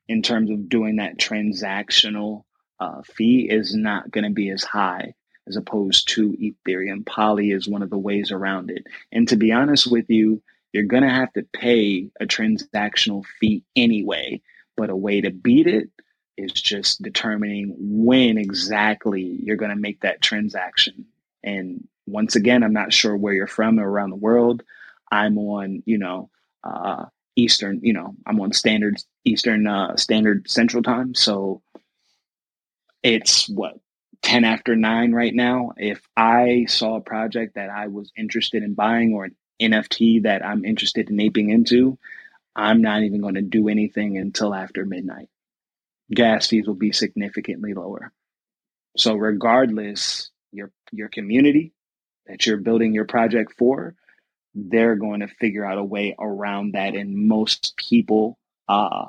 in 0.07 0.21
terms 0.23 0.49
of 0.49 0.69
doing 0.69 0.97
that 0.97 1.17
transactional 1.19 2.43
uh, 2.79 3.01
fee, 3.03 3.47
is 3.49 3.75
not 3.75 4.11
going 4.11 4.25
to 4.25 4.31
be 4.31 4.49
as 4.49 4.63
high 4.63 5.13
as 5.47 5.57
opposed 5.57 6.09
to 6.09 6.31
Ethereum. 6.33 7.05
Poly 7.05 7.51
is 7.51 7.67
one 7.67 7.83
of 7.83 7.89
the 7.89 7.97
ways 7.97 8.31
around 8.31 8.71
it. 8.71 8.85
And 9.11 9.27
to 9.29 9.35
be 9.35 9.51
honest 9.51 9.91
with 9.91 10.09
you, 10.09 10.41
you're 10.73 10.83
going 10.83 11.03
to 11.03 11.09
have 11.09 11.31
to 11.33 11.45
pay 11.53 12.09
a 12.19 12.25
transactional 12.25 13.23
fee 13.39 13.63
anyway. 13.75 14.41
But 14.77 14.89
a 14.89 14.95
way 14.95 15.21
to 15.21 15.31
beat 15.31 15.67
it 15.67 15.89
is 16.37 16.53
just 16.53 17.01
determining 17.01 17.75
when 17.77 18.37
exactly 18.37 19.39
you're 19.43 19.57
going 19.57 19.71
to 19.71 19.75
make 19.75 20.01
that 20.01 20.21
transaction. 20.21 21.05
And 21.43 21.87
once 22.07 22.35
again, 22.35 22.63
I'm 22.63 22.73
not 22.73 22.93
sure 22.93 23.15
where 23.15 23.33
you're 23.33 23.47
from 23.47 23.79
around 23.79 24.11
the 24.11 24.15
world. 24.15 24.63
I'm 25.11 25.37
on, 25.37 25.83
you 25.85 25.97
know, 25.97 26.29
uh, 26.63 27.05
Eastern, 27.35 27.79
you 27.83 27.93
know, 27.93 28.15
I'm 28.25 28.39
on 28.39 28.53
standard 28.53 29.01
Eastern 29.25 29.67
uh, 29.67 29.95
Standard 29.97 30.49
Central 30.49 30.83
Time. 30.83 31.13
So 31.15 31.61
it's 33.03 33.47
what 33.49 33.79
10 34.21 34.43
after 34.43 34.75
9 34.75 35.13
right 35.13 35.33
now. 35.33 35.71
If 35.77 36.01
I 36.17 36.65
saw 36.67 36.95
a 36.95 37.01
project 37.01 37.55
that 37.55 37.69
I 37.69 37.87
was 37.87 38.11
interested 38.17 38.63
in 38.63 38.73
buying 38.73 39.13
or 39.13 39.25
an 39.25 39.35
NFT 39.59 40.23
that 40.23 40.45
I'm 40.45 40.65
interested 40.65 41.09
in 41.09 41.19
aping 41.19 41.49
into, 41.49 41.97
I'm 42.55 42.81
not 42.81 43.03
even 43.03 43.21
going 43.21 43.35
to 43.35 43.41
do 43.41 43.69
anything 43.69 44.17
until 44.17 44.53
after 44.53 44.85
midnight. 44.85 45.29
Gas 46.11 46.47
fees 46.47 46.67
will 46.67 46.75
be 46.75 46.91
significantly 46.91 47.73
lower. 47.73 48.11
So 48.97 49.15
regardless, 49.15 50.31
your 50.51 50.71
your 50.91 51.09
community 51.09 51.73
that 52.25 52.45
you're 52.45 52.57
building 52.57 52.93
your 52.93 53.05
project 53.05 53.53
for, 53.57 53.95
they're 54.55 54.95
going 54.95 55.21
to 55.21 55.27
figure 55.27 55.65
out 55.65 55.77
a 55.77 55.83
way 55.83 56.15
around 56.19 56.73
that. 56.73 56.95
And 56.95 57.27
most 57.27 57.75
people 57.77 58.37
uh, 58.67 59.05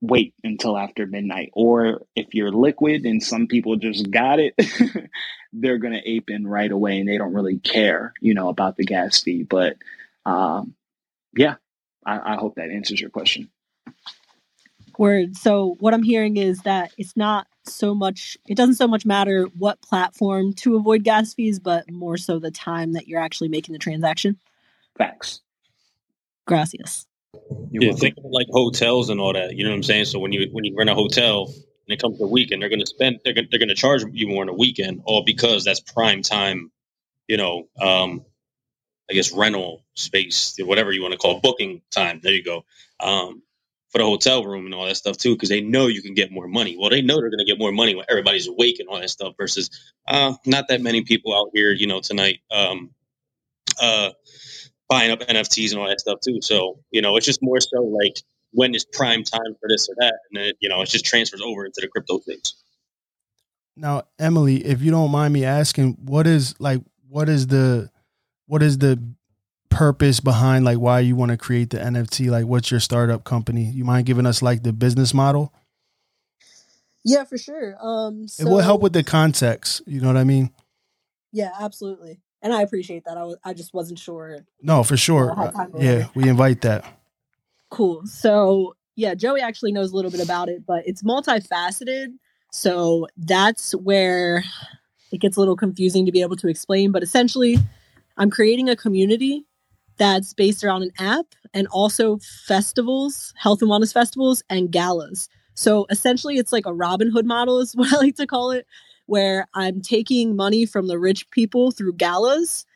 wait 0.00 0.34
until 0.44 0.76
after 0.76 1.06
midnight. 1.06 1.50
Or 1.52 2.02
if 2.14 2.34
you're 2.34 2.52
liquid 2.52 3.04
and 3.04 3.22
some 3.22 3.46
people 3.46 3.76
just 3.76 4.10
got 4.10 4.38
it, 4.38 4.54
they're 5.52 5.78
going 5.78 5.94
to 5.94 6.08
ape 6.08 6.30
in 6.30 6.46
right 6.46 6.70
away 6.70 6.98
and 6.98 7.08
they 7.08 7.18
don't 7.18 7.34
really 7.34 7.58
care, 7.58 8.12
you 8.20 8.34
know, 8.34 8.48
about 8.48 8.76
the 8.76 8.84
gas 8.84 9.20
fee. 9.20 9.42
But 9.42 9.76
um, 10.24 10.74
yeah, 11.36 11.56
I, 12.04 12.34
I 12.34 12.36
hope 12.36 12.56
that 12.56 12.70
answers 12.70 13.00
your 13.00 13.10
question. 13.10 13.50
Word. 14.98 15.36
So 15.36 15.76
what 15.78 15.94
I'm 15.94 16.02
hearing 16.02 16.36
is 16.36 16.62
that 16.62 16.92
it's 16.98 17.16
not 17.16 17.46
so 17.64 17.94
much 17.94 18.36
it 18.48 18.56
doesn't 18.56 18.76
so 18.76 18.88
much 18.88 19.04
matter 19.04 19.44
what 19.56 19.80
platform 19.82 20.54
to 20.54 20.76
avoid 20.76 21.04
gas 21.04 21.34
fees, 21.34 21.60
but 21.60 21.90
more 21.90 22.16
so 22.16 22.38
the 22.38 22.50
time 22.50 22.94
that 22.94 23.06
you're 23.06 23.20
actually 23.20 23.48
making 23.48 23.74
the 23.74 23.78
transaction. 23.78 24.38
Facts. 24.96 25.40
Gracias. 26.46 27.07
You're 27.70 27.84
yeah, 27.84 27.92
think 27.94 28.16
of 28.18 28.24
like 28.30 28.48
hotels 28.50 29.10
and 29.10 29.20
all 29.20 29.32
that. 29.34 29.56
You 29.56 29.64
know 29.64 29.70
what 29.70 29.76
I'm 29.76 29.82
saying? 29.82 30.06
So 30.06 30.18
when 30.20 30.32
you 30.32 30.48
when 30.52 30.64
you 30.64 30.76
rent 30.76 30.90
a 30.90 30.94
hotel 30.94 31.46
and 31.48 31.94
it 31.94 32.00
comes 32.00 32.18
to 32.18 32.24
the 32.24 32.28
weekend, 32.28 32.62
they're 32.62 32.70
going 32.70 32.80
to 32.80 32.86
spend 32.86 33.20
they're 33.24 33.34
going 33.34 33.48
they're 33.50 33.60
going 33.60 33.70
to 33.70 33.74
charge 33.76 34.02
you 34.12 34.28
more 34.28 34.42
on 34.42 34.48
a 34.48 34.54
weekend, 34.54 35.02
all 35.04 35.24
because 35.24 35.64
that's 35.64 35.80
prime 35.80 36.22
time. 36.22 36.72
You 37.28 37.38
know, 37.38 37.68
um, 37.80 38.24
I 39.10 39.14
guess 39.14 39.32
rental 39.32 39.84
space, 39.94 40.56
whatever 40.60 40.92
you 40.92 41.02
want 41.02 41.12
to 41.12 41.18
call 41.18 41.38
it, 41.38 41.42
booking 41.42 41.82
time. 41.92 42.20
There 42.22 42.32
you 42.32 42.44
go. 42.44 42.64
Um, 43.00 43.42
for 43.90 43.98
the 43.98 44.04
hotel 44.04 44.44
room 44.44 44.66
and 44.66 44.74
all 44.74 44.86
that 44.86 44.96
stuff 44.96 45.18
too, 45.18 45.34
because 45.36 45.50
they 45.50 45.62
know 45.62 45.86
you 45.88 46.02
can 46.02 46.14
get 46.14 46.32
more 46.32 46.48
money. 46.48 46.76
Well, 46.78 46.90
they 46.90 47.02
know 47.02 47.16
they're 47.20 47.30
going 47.30 47.38
to 47.40 47.46
get 47.46 47.58
more 47.58 47.72
money 47.72 47.94
when 47.94 48.06
everybody's 48.10 48.48
awake 48.48 48.80
and 48.80 48.88
all 48.88 49.00
that 49.00 49.10
stuff. 49.10 49.34
Versus, 49.38 49.70
uh, 50.08 50.34
not 50.46 50.68
that 50.68 50.82
many 50.82 51.04
people 51.04 51.36
out 51.36 51.50
here, 51.54 51.72
you 51.72 51.86
know, 51.86 52.00
tonight. 52.00 52.40
Um, 52.50 52.90
uh, 53.80 54.10
buying 54.88 55.10
up 55.10 55.20
NFTs 55.20 55.72
and 55.72 55.80
all 55.80 55.88
that 55.88 56.00
stuff 56.00 56.20
too. 56.20 56.40
So, 56.40 56.80
you 56.90 57.02
know, 57.02 57.16
it's 57.16 57.26
just 57.26 57.42
more 57.42 57.60
so 57.60 57.82
like 57.82 58.16
when 58.52 58.74
is 58.74 58.84
prime 58.84 59.22
time 59.22 59.54
for 59.60 59.68
this 59.68 59.88
or 59.88 59.94
that. 59.98 60.14
And 60.30 60.44
then, 60.44 60.52
you 60.60 60.68
know, 60.68 60.80
it 60.80 60.88
just 60.88 61.04
transfers 61.04 61.42
over 61.42 61.66
into 61.66 61.80
the 61.80 61.88
crypto 61.88 62.18
things. 62.18 62.54
Now, 63.76 64.04
Emily, 64.18 64.64
if 64.64 64.82
you 64.82 64.90
don't 64.90 65.10
mind 65.10 65.34
me 65.34 65.44
asking, 65.44 65.98
what 66.04 66.26
is 66.26 66.58
like, 66.58 66.80
what 67.08 67.28
is 67.28 67.46
the, 67.46 67.90
what 68.46 68.62
is 68.62 68.78
the 68.78 69.00
purpose 69.68 70.18
behind 70.20 70.64
like 70.64 70.78
why 70.78 71.00
you 71.00 71.14
want 71.14 71.30
to 71.30 71.36
create 71.36 71.70
the 71.70 71.78
NFT? 71.78 72.30
Like, 72.30 72.46
what's 72.46 72.70
your 72.70 72.80
startup 72.80 73.24
company? 73.24 73.64
You 73.64 73.84
mind 73.84 74.06
giving 74.06 74.26
us 74.26 74.42
like 74.42 74.62
the 74.62 74.72
business 74.72 75.12
model? 75.12 75.52
Yeah, 77.04 77.24
for 77.24 77.38
sure. 77.38 77.76
Um, 77.80 78.26
so, 78.26 78.42
it 78.42 78.50
will 78.50 78.58
help 78.58 78.82
with 78.82 78.94
the 78.94 79.04
context. 79.04 79.82
You 79.86 80.00
know 80.00 80.08
what 80.08 80.16
I 80.16 80.24
mean? 80.24 80.50
Yeah, 81.30 81.52
absolutely 81.60 82.20
and 82.48 82.56
I 82.56 82.62
appreciate 82.62 83.04
that. 83.04 83.18
I 83.18 83.24
was 83.24 83.36
I 83.44 83.52
just 83.52 83.74
wasn't 83.74 83.98
sure. 83.98 84.38
No, 84.62 84.82
for 84.82 84.96
sure. 84.96 85.38
Uh, 85.38 85.66
yeah, 85.78 86.06
we 86.14 86.28
invite 86.28 86.62
that. 86.62 86.84
Cool. 87.68 88.06
So 88.06 88.74
yeah, 88.96 89.14
Joey 89.14 89.42
actually 89.42 89.72
knows 89.72 89.92
a 89.92 89.96
little 89.96 90.10
bit 90.10 90.22
about 90.22 90.48
it, 90.48 90.64
but 90.66 90.82
it's 90.86 91.02
multifaceted. 91.02 92.14
So 92.50 93.06
that's 93.18 93.72
where 93.72 94.44
it 95.12 95.20
gets 95.20 95.36
a 95.36 95.40
little 95.40 95.56
confusing 95.56 96.06
to 96.06 96.12
be 96.12 96.22
able 96.22 96.36
to 96.36 96.48
explain. 96.48 96.90
But 96.90 97.02
essentially, 97.02 97.58
I'm 98.16 98.30
creating 98.30 98.70
a 98.70 98.76
community 98.76 99.44
that's 99.98 100.32
based 100.32 100.64
around 100.64 100.84
an 100.84 100.92
app 100.98 101.26
and 101.52 101.66
also 101.68 102.18
festivals, 102.46 103.34
health 103.36 103.60
and 103.60 103.70
wellness 103.70 103.92
festivals, 103.92 104.42
and 104.48 104.72
galas. 104.72 105.28
So 105.52 105.86
essentially, 105.90 106.38
it's 106.38 106.52
like 106.52 106.64
a 106.64 106.72
Robin 106.72 107.10
Hood 107.10 107.26
model, 107.26 107.60
is 107.60 107.72
what 107.76 107.92
I 107.92 107.98
like 107.98 108.16
to 108.16 108.26
call 108.26 108.52
it, 108.52 108.66
where 109.08 109.48
I'm 109.54 109.80
taking 109.80 110.36
money 110.36 110.66
from 110.66 110.86
the 110.86 110.98
rich 110.98 111.30
people 111.30 111.70
through 111.70 111.94
galas 111.94 112.66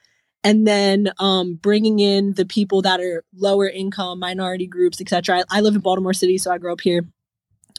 and 0.42 0.66
then 0.66 1.12
um, 1.18 1.56
bringing 1.56 1.98
in 1.98 2.32
the 2.32 2.46
people 2.46 2.80
that 2.82 3.00
are 3.00 3.22
lower 3.36 3.68
income, 3.68 4.18
minority 4.18 4.66
groups, 4.66 4.98
etc. 4.98 5.40
I, 5.40 5.58
I, 5.58 5.60
live 5.60 5.74
in 5.74 5.82
Baltimore 5.82 6.14
City, 6.14 6.38
so 6.38 6.50
I 6.50 6.56
grew 6.56 6.72
up 6.72 6.80
here. 6.80 7.02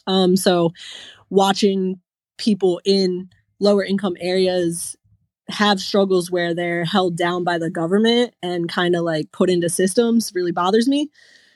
Um, 0.06 0.38
so 0.38 0.72
watching 1.32 2.00
people 2.38 2.80
in 2.86 3.32
lower 3.60 3.84
income 3.84 4.16
areas 4.22 4.96
have 5.50 5.80
struggles 5.80 6.30
where 6.30 6.54
they're 6.54 6.86
held 6.86 7.18
down 7.18 7.44
by 7.44 7.58
the 7.58 7.72
government 7.72 8.36
and 8.44 8.70
kind 8.70 8.96
of 8.96 9.02
like 9.02 9.32
put 9.32 9.50
into 9.50 9.68
systems 9.68 10.32
really 10.36 10.52
bothers 10.52 10.88
me. 10.88 11.10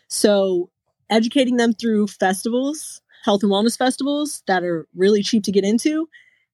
So 0.08 0.72
educating 1.12 1.58
them 1.58 1.74
through 1.74 2.08
festivals, 2.08 3.02
health 3.24 3.44
and 3.44 3.52
wellness 3.52 3.78
festivals 3.78 4.42
that 4.48 4.64
are 4.64 4.88
really 4.96 5.22
cheap 5.22 5.44
to 5.44 5.52
get 5.52 5.64
into 5.64 6.10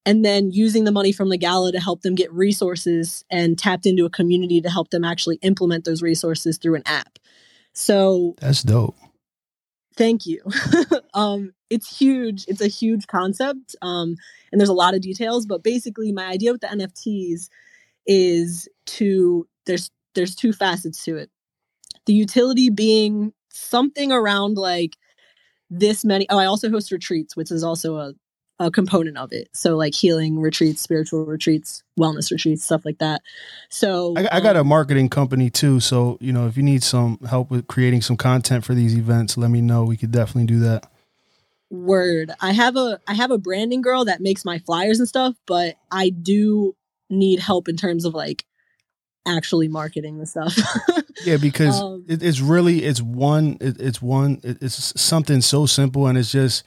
and 0.05 0.23
then 0.23 0.51
using 0.51 0.83
the 0.83 0.91
money 0.91 1.11
from 1.11 1.29
the 1.29 1.37
gala 1.37 1.71
to 1.71 1.79
help 1.79 2.01
them 2.01 2.15
get 2.15 2.31
resources 2.33 3.23
and 3.29 3.57
tapped 3.57 3.85
into 3.85 4.05
a 4.05 4.09
community 4.09 4.61
to 4.61 4.69
help 4.69 4.89
them 4.89 5.03
actually 5.03 5.37
implement 5.41 5.85
those 5.85 6.01
resources 6.01 6.57
through 6.57 6.75
an 6.75 6.83
app. 6.85 7.19
So 7.73 8.35
That's 8.39 8.63
dope. 8.63 8.95
thank 9.95 10.25
you. 10.25 10.41
um, 11.13 11.53
it's 11.69 11.97
huge. 11.97 12.45
It's 12.47 12.61
a 12.61 12.67
huge 12.67 13.07
concept. 13.07 13.75
Um, 13.81 14.15
and 14.51 14.59
there's 14.59 14.69
a 14.69 14.73
lot 14.73 14.93
of 14.93 15.01
details, 15.01 15.45
but 15.45 15.63
basically 15.63 16.11
my 16.11 16.25
idea 16.25 16.51
with 16.51 16.61
the 16.61 16.67
NFTs 16.67 17.49
is 18.05 18.67
to 18.85 19.47
there's 19.65 19.89
there's 20.15 20.35
two 20.35 20.53
facets 20.53 21.03
to 21.05 21.17
it. 21.17 21.29
The 22.05 22.13
utility 22.13 22.69
being 22.69 23.33
something 23.51 24.11
around 24.11 24.57
like 24.57 24.97
this 25.69 26.03
many 26.03 26.27
oh, 26.29 26.37
I 26.37 26.45
also 26.45 26.69
host 26.69 26.91
retreats, 26.91 27.35
which 27.35 27.51
is 27.51 27.63
also 27.63 27.97
a 27.97 28.13
a 28.59 28.69
component 28.69 29.17
of 29.17 29.31
it. 29.31 29.49
So 29.53 29.75
like 29.75 29.93
healing 29.95 30.39
retreats, 30.39 30.81
spiritual 30.81 31.25
retreats, 31.25 31.83
wellness 31.99 32.31
retreats, 32.31 32.63
stuff 32.63 32.85
like 32.85 32.99
that. 32.99 33.21
So 33.69 34.13
I, 34.15 34.27
I 34.33 34.39
got 34.41 34.55
a 34.55 34.61
um, 34.61 34.67
marketing 34.67 35.09
company 35.09 35.49
too, 35.49 35.79
so 35.79 36.17
you 36.21 36.31
know 36.31 36.47
if 36.47 36.55
you 36.55 36.63
need 36.63 36.83
some 36.83 37.17
help 37.27 37.49
with 37.51 37.67
creating 37.67 38.01
some 38.01 38.15
content 38.17 38.63
for 38.63 38.73
these 38.75 38.95
events, 38.95 39.37
let 39.37 39.49
me 39.49 39.61
know. 39.61 39.83
We 39.83 39.97
could 39.97 40.11
definitely 40.11 40.45
do 40.45 40.59
that. 40.59 40.85
word. 41.69 42.31
I 42.41 42.51
have 42.51 42.75
a 42.75 42.99
I 43.07 43.13
have 43.15 43.31
a 43.31 43.37
branding 43.37 43.81
girl 43.81 44.05
that 44.05 44.21
makes 44.21 44.45
my 44.45 44.59
flyers 44.59 44.99
and 44.99 45.07
stuff, 45.07 45.35
but 45.47 45.75
I 45.91 46.09
do 46.09 46.75
need 47.09 47.39
help 47.39 47.67
in 47.67 47.75
terms 47.75 48.05
of 48.05 48.13
like 48.13 48.45
actually 49.25 49.67
marketing 49.67 50.19
the 50.19 50.25
stuff. 50.25 50.57
Yeah, 51.25 51.37
because 51.37 51.79
Um, 51.79 52.05
it, 52.09 52.23
it's 52.23 52.41
really 52.41 52.83
it's 52.83 53.01
one 53.01 53.57
it, 53.61 53.79
it's 53.79 54.01
one 54.01 54.41
it, 54.43 54.57
it's 54.61 54.99
something 54.99 55.41
so 55.41 55.65
simple, 55.67 56.07
and 56.07 56.17
it's 56.17 56.31
just 56.31 56.63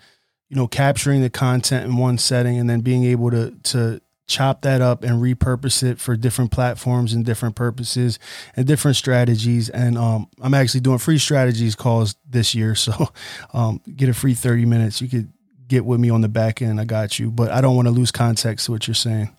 you 0.48 0.56
know 0.56 0.66
capturing 0.66 1.22
the 1.22 1.30
content 1.30 1.84
in 1.84 1.96
one 1.96 2.18
setting 2.18 2.58
and 2.58 2.68
then 2.68 2.80
being 2.80 3.04
able 3.04 3.30
to 3.30 3.52
to 3.64 4.00
chop 4.26 4.62
that 4.62 4.80
up 4.80 5.04
and 5.04 5.22
repurpose 5.22 5.82
it 5.82 6.00
for 6.00 6.16
different 6.16 6.50
platforms 6.50 7.12
and 7.12 7.24
different 7.24 7.54
purposes 7.54 8.18
and 8.56 8.66
different 8.66 8.96
strategies. 8.96 9.68
And 9.68 9.96
um, 9.96 10.28
I'm 10.40 10.54
actually 10.54 10.80
doing 10.80 10.98
free 10.98 11.18
strategies 11.18 11.76
calls 11.76 12.16
this 12.28 12.54
year, 12.54 12.74
so 12.74 13.08
um, 13.52 13.80
get 13.94 14.08
a 14.08 14.14
free 14.14 14.34
30 14.34 14.66
minutes. 14.66 15.00
You 15.00 15.08
could 15.08 15.32
get 15.68 15.84
with 15.84 16.00
me 16.00 16.10
on 16.10 16.20
the 16.20 16.28
back 16.28 16.62
end. 16.62 16.80
I 16.80 16.84
got 16.84 17.18
you, 17.18 17.30
but 17.30 17.50
I 17.50 17.60
don't 17.60 17.76
want 17.76 17.86
to 17.86 17.92
lose 17.92 18.10
context 18.10 18.66
to 18.66 18.72
what 18.72 18.86
you're 18.86 18.94
saying. 18.94 19.34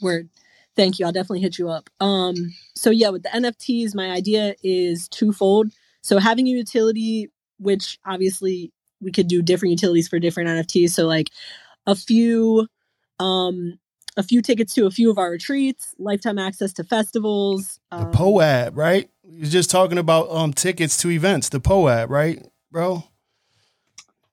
Word. 0.00 0.28
Thank 0.76 0.98
you. 0.98 1.06
I'll 1.06 1.12
definitely 1.12 1.40
hit 1.40 1.58
you 1.58 1.70
up. 1.70 1.88
Um, 2.00 2.34
so 2.74 2.90
yeah, 2.90 3.08
with 3.08 3.22
the 3.22 3.30
NFTs, 3.30 3.94
my 3.94 4.10
idea 4.10 4.54
is 4.62 5.08
twofold. 5.08 5.72
So 6.02 6.18
having 6.18 6.46
a 6.46 6.50
utility, 6.50 7.30
which 7.58 7.98
obviously 8.04 8.72
we 9.00 9.12
could 9.12 9.28
do 9.28 9.42
different 9.42 9.72
utilities 9.72 10.08
for 10.08 10.18
different 10.18 10.48
NFTs. 10.48 10.90
So 10.90 11.06
like 11.06 11.30
a 11.86 11.94
few, 11.94 12.66
um, 13.18 13.78
a 14.16 14.22
few 14.22 14.40
tickets 14.42 14.72
to 14.74 14.86
a 14.86 14.90
few 14.90 15.10
of 15.10 15.18
our 15.18 15.30
retreats, 15.30 15.94
lifetime 15.98 16.38
access 16.38 16.72
to 16.74 16.84
festivals. 16.84 17.78
The 17.90 17.98
Um, 17.98 18.12
POAP, 18.12 18.76
right? 18.76 19.10
You're 19.28 19.50
just 19.50 19.70
talking 19.70 19.98
about 19.98 20.30
um 20.30 20.52
tickets 20.52 20.96
to 21.02 21.10
events. 21.10 21.48
The 21.50 21.60
POAP, 21.60 22.08
right, 22.08 22.44
bro? 22.70 23.04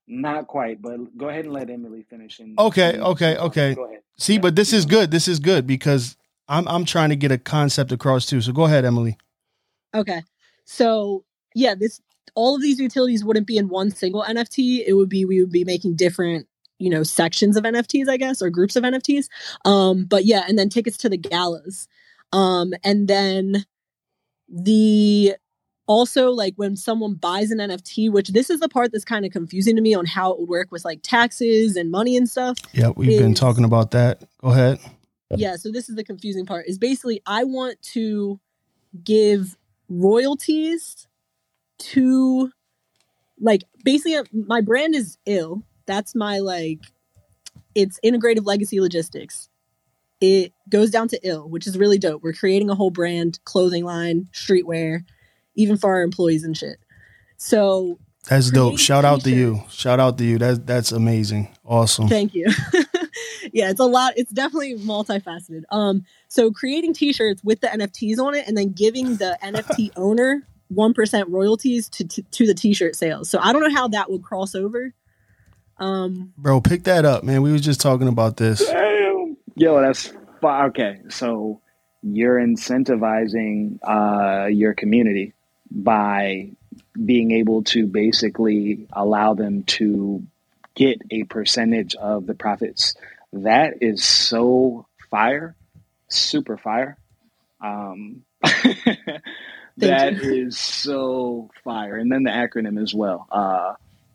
Not 0.07 0.47
quite, 0.47 0.82
but 0.82 1.18
go 1.18 1.30
ahead 1.30 1.45
and 1.45 1.53
let 1.53 1.70
Emily 1.70 2.03
finish. 2.09 2.39
And 2.39 2.57
Okay, 2.59 2.99
okay, 2.99 3.38
okay. 3.38 3.74
Go 3.76 3.86
ahead. 3.86 3.99
See, 4.18 4.34
Yeah. 4.36 4.39
but 4.41 4.55
this 4.55 4.74
is 4.74 4.86
good. 4.86 5.11
This 5.11 5.28
is 5.28 5.39
good 5.39 5.66
because 5.66 6.18
I'm 6.47 6.68
I'm 6.68 6.86
trying 6.86 7.09
to 7.09 7.16
get 7.16 7.32
a 7.32 7.38
concept 7.38 7.91
across 7.91 8.26
too. 8.26 8.41
So 8.41 8.51
go 8.51 8.66
ahead, 8.66 8.86
Emily. 8.86 9.18
Okay. 9.93 10.22
So 10.66 11.24
yeah, 11.55 11.74
this 11.76 12.01
all 12.36 12.55
of 12.55 12.61
these 12.61 12.79
utilities 12.79 13.23
wouldn't 13.23 13.47
be 13.47 13.57
in 13.57 13.69
one 13.69 13.91
single 13.91 14.23
NFT. 14.23 14.84
It 14.86 14.93
would 14.93 15.09
be 15.09 15.25
we 15.25 15.41
would 15.41 15.51
be 15.51 15.63
making 15.63 15.95
different, 15.95 16.47
you 16.79 16.89
know, 16.89 17.03
sections 17.03 17.57
of 17.57 17.63
NFTs, 17.63 18.09
I 18.09 18.17
guess, 18.17 18.41
or 18.41 18.49
groups 18.49 18.75
of 18.75 18.84
NFTs. 18.84 19.27
Um, 19.65 20.05
but 20.05 20.25
yeah, 20.25 20.43
and 20.47 20.57
then 20.57 20.69
tickets 20.69 20.97
to 20.99 21.09
the 21.09 21.17
galas. 21.17 21.88
Um, 22.31 22.73
and 22.84 23.07
then 23.07 23.65
the 24.49 25.36
also 25.86 26.31
like 26.31 26.53
when 26.55 26.75
someone 26.75 27.15
buys 27.15 27.51
an 27.51 27.59
NFT, 27.59 28.11
which 28.11 28.29
this 28.29 28.49
is 28.49 28.59
the 28.59 28.69
part 28.69 28.91
that's 28.91 29.05
kind 29.05 29.25
of 29.25 29.31
confusing 29.31 29.75
to 29.75 29.81
me 29.81 29.93
on 29.93 30.05
how 30.05 30.31
it 30.31 30.39
would 30.39 30.49
work 30.49 30.71
with 30.71 30.86
like 30.86 31.01
taxes 31.03 31.75
and 31.75 31.91
money 31.91 32.17
and 32.17 32.29
stuff. 32.29 32.57
Yeah, 32.71 32.89
we've 32.95 33.19
been 33.19 33.34
talking 33.34 33.65
about 33.65 33.91
that. 33.91 34.23
Go 34.41 34.49
ahead. 34.49 34.79
yeah 35.36 35.55
so 35.55 35.71
this 35.71 35.89
is 35.89 35.95
the 35.95 36.03
confusing 36.03 36.45
part 36.45 36.67
is 36.67 36.77
basically 36.77 37.19
i 37.25 37.43
want 37.43 37.81
to 37.81 38.39
give 39.03 39.57
royalties 39.89 41.07
to 41.80 42.51
like 43.39 43.63
basically 43.84 44.15
uh, 44.15 44.24
my 44.32 44.61
brand 44.61 44.95
is 44.95 45.17
ill 45.26 45.63
that's 45.86 46.15
my 46.15 46.39
like 46.39 46.80
it's 47.76 47.99
integrative 48.05 48.45
legacy 48.45 48.80
logistics 48.80 49.49
it 50.21 50.53
goes 50.69 50.89
down 50.89 51.07
to 51.07 51.19
ill 51.24 51.49
which 51.49 51.67
is 51.67 51.78
really 51.78 51.97
dope 51.97 52.21
we're 52.24 52.34
creating 52.34 52.69
a 52.69 52.76
whole 52.76 52.91
brand 52.91 53.39
clothing 53.43 53.84
line 53.84 54.28
streetwear 54.34 55.03
even 55.55 55.78
for 55.78 55.93
our 55.93 56.01
employees 56.01 56.43
and 56.43 56.55
shit 56.55 56.78
so 57.43 57.99
That's 58.30 58.51
dope. 58.51 58.80
Shout 58.80 59.03
out 59.03 59.21
to 59.26 59.30
you. 59.30 59.63
Shout 59.69 59.99
out 59.99 60.17
to 60.17 60.24
you. 60.24 60.38
That's 60.38 60.59
that's 60.59 60.91
amazing. 60.93 61.49
Awesome. 61.65 62.07
Thank 62.07 62.34
you. 62.34 62.45
yeah, 63.51 63.69
it's 63.69 63.82
a 63.82 63.86
lot. 63.86 64.13
It's 64.15 64.32
definitely 64.32 64.76
multifaceted. 64.80 65.63
Um, 65.69 66.05
so 66.30 66.51
creating 66.51 66.93
T-shirts 66.93 67.43
with 67.43 67.59
the 67.59 67.67
NFTs 67.67 68.19
on 68.19 68.34
it, 68.34 68.47
and 68.47 68.57
then 68.57 68.69
giving 68.71 69.17
the 69.17 69.38
NFT 69.43 69.91
owner 69.97 70.47
one 70.70 70.93
percent 70.93 71.30
royalties 71.30 71.89
to, 71.89 72.07
to 72.07 72.22
to 72.22 72.45
the 72.45 72.53
T-shirt 72.53 72.95
sales. 72.95 73.30
So 73.30 73.39
I 73.41 73.53
don't 73.53 73.61
know 73.61 73.74
how 73.74 73.88
that 73.89 74.09
would 74.09 74.24
cross 74.24 74.55
over. 74.55 74.93
Um, 75.78 76.34
Bro, 76.38 76.61
pick 76.61 76.84
that 76.84 77.05
up, 77.05 77.24
man. 77.24 77.41
We 77.41 77.51
was 77.51 77.61
just 77.61 77.82
talking 77.82 78.07
about 78.07 78.38
this. 78.38 78.66
Damn. 78.66 79.38
Yo, 79.55 79.82
that's 79.82 80.14
fi- 80.41 80.68
okay. 80.68 81.01
So 81.09 81.61
you're 82.01 82.38
incentivizing 82.39 83.80
uh, 83.84 84.47
your 84.47 84.74
community 84.74 85.34
by 85.72 86.51
being 87.03 87.32
able 87.32 87.64
to 87.64 87.88
basically 87.88 88.88
allow 88.91 89.34
them 89.34 89.64
to 89.64 90.24
get 90.76 91.01
a 91.11 91.24
percentage 91.24 91.95
of 91.95 92.26
the 92.26 92.34
profits. 92.34 92.95
That 93.32 93.76
is 93.82 94.03
so 94.03 94.86
fire, 95.09 95.55
super 96.09 96.57
fire. 96.57 96.97
Um, 97.61 98.24
that 99.78 100.13
is 100.21 100.57
so 100.57 101.49
fire. 101.63 101.95
And 101.95 102.11
then 102.11 102.24
the 102.24 102.32
acronym 102.32 102.82
as 102.82 102.93
well. 102.93 103.28
Uh, 103.32 103.74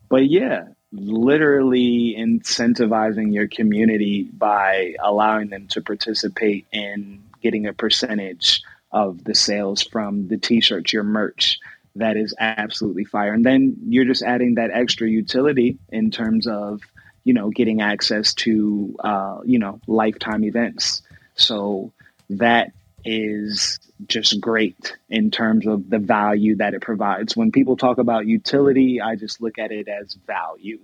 but 0.09 0.29
yeah, 0.29 0.67
literally 0.91 2.15
incentivizing 2.17 3.33
your 3.33 3.47
community 3.47 4.23
by 4.33 4.95
allowing 5.03 5.49
them 5.49 5.67
to 5.67 5.81
participate 5.81 6.65
in 6.71 7.21
getting 7.41 7.67
a 7.67 7.73
percentage 7.73 8.63
of 8.91 9.23
the 9.23 9.35
sales 9.35 9.83
from 9.83 10.27
the 10.27 10.37
t-shirts, 10.37 10.91
your 10.91 11.03
merch. 11.03 11.59
That 11.95 12.17
is 12.17 12.33
absolutely 12.39 13.05
fire. 13.05 13.33
And 13.33 13.45
then 13.45 13.77
you're 13.87 14.05
just 14.05 14.23
adding 14.23 14.55
that 14.55 14.71
extra 14.71 15.07
utility 15.07 15.77
in 15.89 16.11
terms 16.11 16.47
of, 16.47 16.81
you 17.23 17.33
know, 17.33 17.49
getting 17.49 17.81
access 17.81 18.33
to, 18.35 18.95
uh, 19.03 19.39
you 19.43 19.59
know, 19.59 19.79
lifetime 19.87 20.43
events. 20.43 21.01
So 21.35 21.91
that 22.29 22.71
is 23.11 23.79
just 24.05 24.39
great 24.39 24.95
in 25.09 25.31
terms 25.31 25.65
of 25.65 25.89
the 25.89 25.97
value 25.97 26.57
that 26.57 26.75
it 26.75 26.81
provides. 26.81 27.35
When 27.35 27.51
people 27.51 27.75
talk 27.75 27.97
about 27.97 28.27
utility, 28.27 29.01
I 29.01 29.15
just 29.15 29.41
look 29.41 29.57
at 29.57 29.71
it 29.71 29.87
as 29.87 30.13
value. 30.27 30.79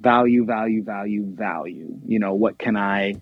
Value, 0.00 0.44
value, 0.44 0.82
value, 0.82 1.24
value. 1.24 1.98
You 2.06 2.18
know, 2.18 2.34
what 2.34 2.58
can 2.58 2.76
I 2.76 3.14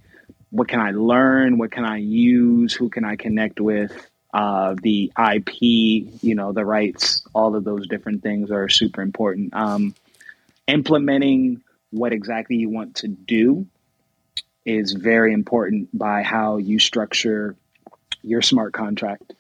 what 0.51 0.67
can 0.67 0.81
I 0.81 0.91
learn? 0.91 1.59
What 1.59 1.71
can 1.71 1.85
I 1.85 1.99
use? 1.99 2.75
Who 2.75 2.89
can 2.89 3.05
I 3.05 3.15
connect 3.15 3.61
with? 3.61 3.93
Uh, 4.35 4.75
the 4.83 5.13
IP, 5.17 5.63
you 5.63 6.35
know, 6.35 6.53
the 6.53 6.65
rights, 6.65 7.25
all 7.35 7.55
of 7.55 7.65
those 7.65 7.87
different 7.87 8.23
things 8.23 8.51
are 8.51 8.69
super 8.69 9.01
important. 9.01 9.55
Um, 9.55 9.95
implementing 10.67 11.63
what 11.91 12.13
exactly 12.13 12.57
you 12.57 12.69
want 12.69 12.97
to 12.97 13.09
do 13.09 13.67
is 14.65 14.93
very 14.93 15.33
important 15.33 15.97
by 15.97 16.23
how 16.23 16.59
you 16.59 16.79
structure 16.79 17.57
your 18.23 18.43
smart 18.43 18.73
contract. 18.73 19.33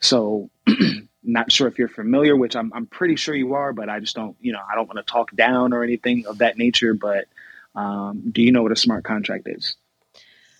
So, 0.00 0.50
not 1.22 1.52
sure 1.52 1.68
if 1.68 1.78
you're 1.78 1.88
familiar, 1.88 2.36
which 2.36 2.56
I'm, 2.56 2.72
I'm 2.74 2.86
pretty 2.86 3.16
sure 3.16 3.34
you 3.34 3.54
are, 3.54 3.72
but 3.72 3.88
I 3.88 4.00
just 4.00 4.16
don't, 4.16 4.36
you 4.40 4.52
know, 4.52 4.60
I 4.70 4.74
don't 4.74 4.88
want 4.88 5.04
to 5.04 5.10
talk 5.10 5.34
down 5.36 5.72
or 5.72 5.84
anything 5.84 6.26
of 6.26 6.38
that 6.38 6.58
nature. 6.58 6.94
But 6.94 7.26
um, 7.74 8.30
do 8.32 8.42
you 8.42 8.50
know 8.50 8.62
what 8.62 8.72
a 8.72 8.76
smart 8.76 9.04
contract 9.04 9.46
is? 9.48 9.76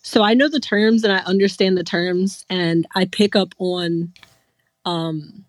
so 0.03 0.23
I 0.23 0.35
know 0.35 0.49
the 0.49 0.61
terms 0.61 1.05
and 1.05 1.13
I 1.13 1.19
understand 1.19 1.79
the 1.79 1.85
terms, 1.85 2.45
and 2.51 2.87
I 2.95 3.05
pick 3.05 3.37
up 3.37 3.55
on, 3.59 4.13
um, 4.85 5.45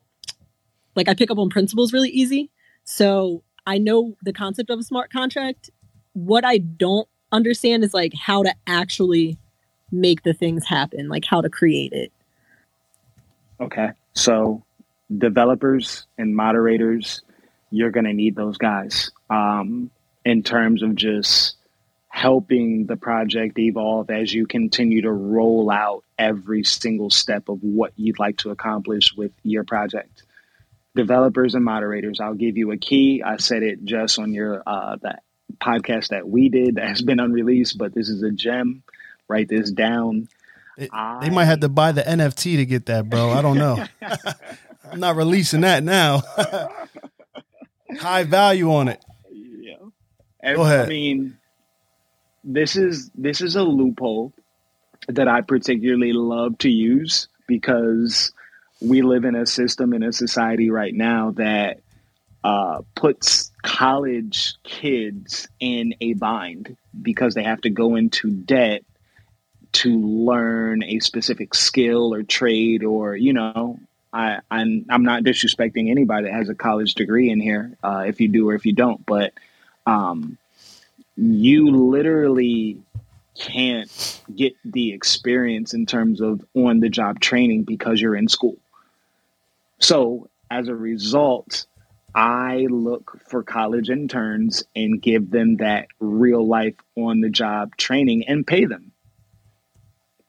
like 0.96 1.10
I 1.10 1.16
pick 1.16 1.32
up 1.32 1.40
on 1.40 1.50
principles 1.50 1.92
really 1.92 2.10
easy. 2.10 2.52
So 2.84 3.44
I 3.66 3.80
know 3.80 4.16
the 4.22 4.32
concept 4.32 4.70
of 4.70 4.80
a 4.80 4.84
smart 4.84 5.12
contract. 5.12 5.72
What 6.14 6.46
I 6.46 6.60
don't 6.60 7.08
understand 7.32 7.84
is 7.84 7.96
like 7.96 8.14
how 8.14 8.44
to 8.44 8.54
actually 8.68 9.40
make 9.92 10.22
the 10.22 10.34
things 10.34 10.68
happen, 10.68 11.10
like 11.10 11.26
how 11.26 11.42
to 11.42 11.50
create 11.50 11.92
it. 11.92 12.13
Okay. 13.64 13.90
So, 14.14 14.64
developers 15.16 16.06
and 16.18 16.36
moderators, 16.36 17.22
you're 17.72 17.92
going 17.92 18.06
to 18.06 18.14
need 18.14 18.36
those 18.36 18.58
guys 18.58 19.12
um, 19.30 19.90
in 20.26 20.44
terms 20.44 20.84
of 20.84 20.96
just 20.96 21.56
helping 22.08 22.86
the 22.86 22.96
project 22.96 23.58
evolve 23.58 24.12
as 24.12 24.32
you 24.32 24.46
continue 24.46 25.02
to 25.02 25.12
roll 25.12 25.72
out 25.72 26.04
every 26.20 26.64
single 26.64 27.10
step 27.10 27.50
of 27.50 27.64
what 27.64 27.92
you'd 27.96 28.20
like 28.20 28.38
to 28.38 28.52
accomplish 28.52 29.14
with 29.16 29.32
your 29.44 29.64
project. 29.64 30.22
Developers 30.96 31.56
and 31.56 31.66
moderators, 31.66 32.20
I'll 32.20 32.36
give 32.36 32.56
you 32.56 32.72
a 32.72 32.78
key. 32.78 33.24
I 33.26 33.38
said 33.38 33.64
it 33.64 33.84
just 33.84 34.20
on 34.20 34.32
your 34.32 34.62
uh, 34.68 34.98
that 35.02 35.24
podcast 35.60 36.10
that 36.10 36.28
we 36.28 36.50
did 36.50 36.76
that 36.76 36.88
has 36.88 37.02
been 37.02 37.20
unreleased, 37.20 37.80
but 37.80 37.96
this 37.96 38.10
is 38.10 38.22
a 38.22 38.30
gem. 38.30 38.84
Write 39.28 39.50
this 39.50 39.72
down. 39.72 40.28
It, 40.78 40.90
I, 40.92 41.20
they 41.22 41.30
might 41.30 41.46
have 41.46 41.60
to 41.62 41.70
buy 41.70 41.92
the 41.92 42.02
NFT 42.02 42.58
to 42.58 42.66
get 42.66 42.88
that, 42.88 43.10
bro. 43.10 43.30
I 43.30 43.42
don't 43.42 43.58
know. 43.58 43.84
I'm 44.92 45.00
not 45.00 45.16
releasing 45.16 45.62
that 45.62 45.84
now. 45.84 46.24
High 48.00 48.24
value 48.24 48.74
on 48.74 48.88
it. 48.88 49.04
Yeah. 49.32 50.54
Go 50.56 50.64
ahead. 50.64 50.86
I 50.86 50.90
mean, 50.90 51.38
this 52.44 52.76
is 52.76 53.10
this 53.16 53.42
is 53.42 53.56
a 53.56 53.64
loophole 53.64 54.34
that 55.08 55.28
I 55.28 55.42
particularly 55.42 56.14
love 56.14 56.58
to 56.60 56.70
use 56.70 57.28
because 57.48 58.32
we 58.82 59.02
live 59.02 59.26
in 59.26 59.36
a 59.36 59.46
system 59.46 59.94
in 59.94 60.04
a 60.04 60.12
society 60.12 60.70
right 60.70 60.94
now 60.94 61.32
that 61.32 61.80
uh, 62.44 62.82
puts 62.96 63.52
college 63.62 64.56
kids 64.64 65.48
in 65.60 65.96
a 66.02 66.14
bind 66.14 66.76
because 67.02 67.34
they 67.34 67.44
have 67.44 67.62
to 67.62 67.70
go 67.70 67.96
into 67.96 68.30
debt 68.30 68.84
to 69.74 70.00
learn 70.00 70.84
a 70.84 71.00
specific 71.00 71.54
skill 71.54 72.14
or 72.14 72.24
trade 72.24 72.84
or 72.84 73.16
you 73.16 73.34
know 73.34 73.80
I, 74.12 74.40
I'm 74.50 74.86
I'm 74.90 75.04
not 75.04 75.24
disrespecting 75.24 75.90
anybody 75.90 76.28
that 76.28 76.34
has 76.34 76.50
a 76.50 76.56
college 76.56 76.94
degree 76.96 77.30
in 77.30 77.40
here 77.40 77.78
uh, 77.84 78.04
if 78.08 78.22
you 78.22 78.28
do 78.28 78.50
or 78.50 78.56
if 78.56 78.66
you 78.66 78.74
don't 78.74 79.06
but 79.06 79.34
um, 79.86 80.38
you 81.16 81.72
literally 81.72 82.82
can't 83.36 84.22
get 84.36 84.56
the 84.64 84.94
experience 84.94 85.74
in 85.74 85.86
terms 85.86 86.22
of 86.22 86.44
on 86.54 86.80
the 86.80 86.90
job 86.90 87.20
training 87.20 87.64
because 87.64 88.00
you're 88.00 88.16
in 88.16 88.28
school. 88.28 88.58
So, 89.80 90.30
as 90.50 90.68
a 90.68 90.76
result, 90.76 91.66
I 92.16 92.68
look 92.70 93.20
for 93.28 93.44
college 93.44 93.90
interns 93.90 94.64
and 94.76 95.02
give 95.02 95.32
them 95.32 95.58
that 95.58 95.88
real 96.00 96.46
life 96.46 96.76
on 96.96 97.22
the 97.22 97.30
job 97.30 97.76
training 97.76 98.28
and 98.28 98.46
pay 98.46 98.66
them. 98.66 98.92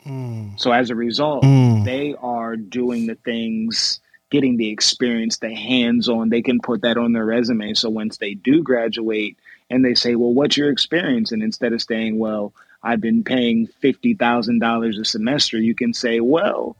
Mm. 0.06 0.58
So, 0.60 0.72
as 0.72 0.90
a 0.90 0.94
result, 0.94 1.44
mm. 1.44 1.84
they 1.84 2.14
are 2.20 2.56
doing 2.56 3.06
the 3.06 3.14
things, 3.14 4.00
getting 4.30 4.56
the 4.56 4.68
experience, 4.68 5.38
the 5.38 5.54
hands 5.54 6.08
on, 6.08 6.28
they 6.28 6.42
can 6.42 6.60
put 6.60 6.82
that 6.82 6.96
on 6.96 7.12
their 7.12 7.24
resume. 7.24 7.74
So, 7.74 7.90
once 7.90 8.18
they 8.18 8.34
do 8.34 8.62
graduate, 8.62 9.36
and 9.70 9.84
they 9.84 9.94
say, 9.94 10.14
well, 10.14 10.32
what's 10.32 10.56
your 10.56 10.70
experience? 10.70 11.32
And 11.32 11.42
instead 11.42 11.72
of 11.72 11.82
saying, 11.82 12.18
well, 12.18 12.52
I've 12.82 13.00
been 13.00 13.24
paying 13.24 13.68
$50,000 13.82 15.00
a 15.00 15.04
semester, 15.04 15.58
you 15.58 15.74
can 15.74 15.94
say, 15.94 16.20
well, 16.20 16.76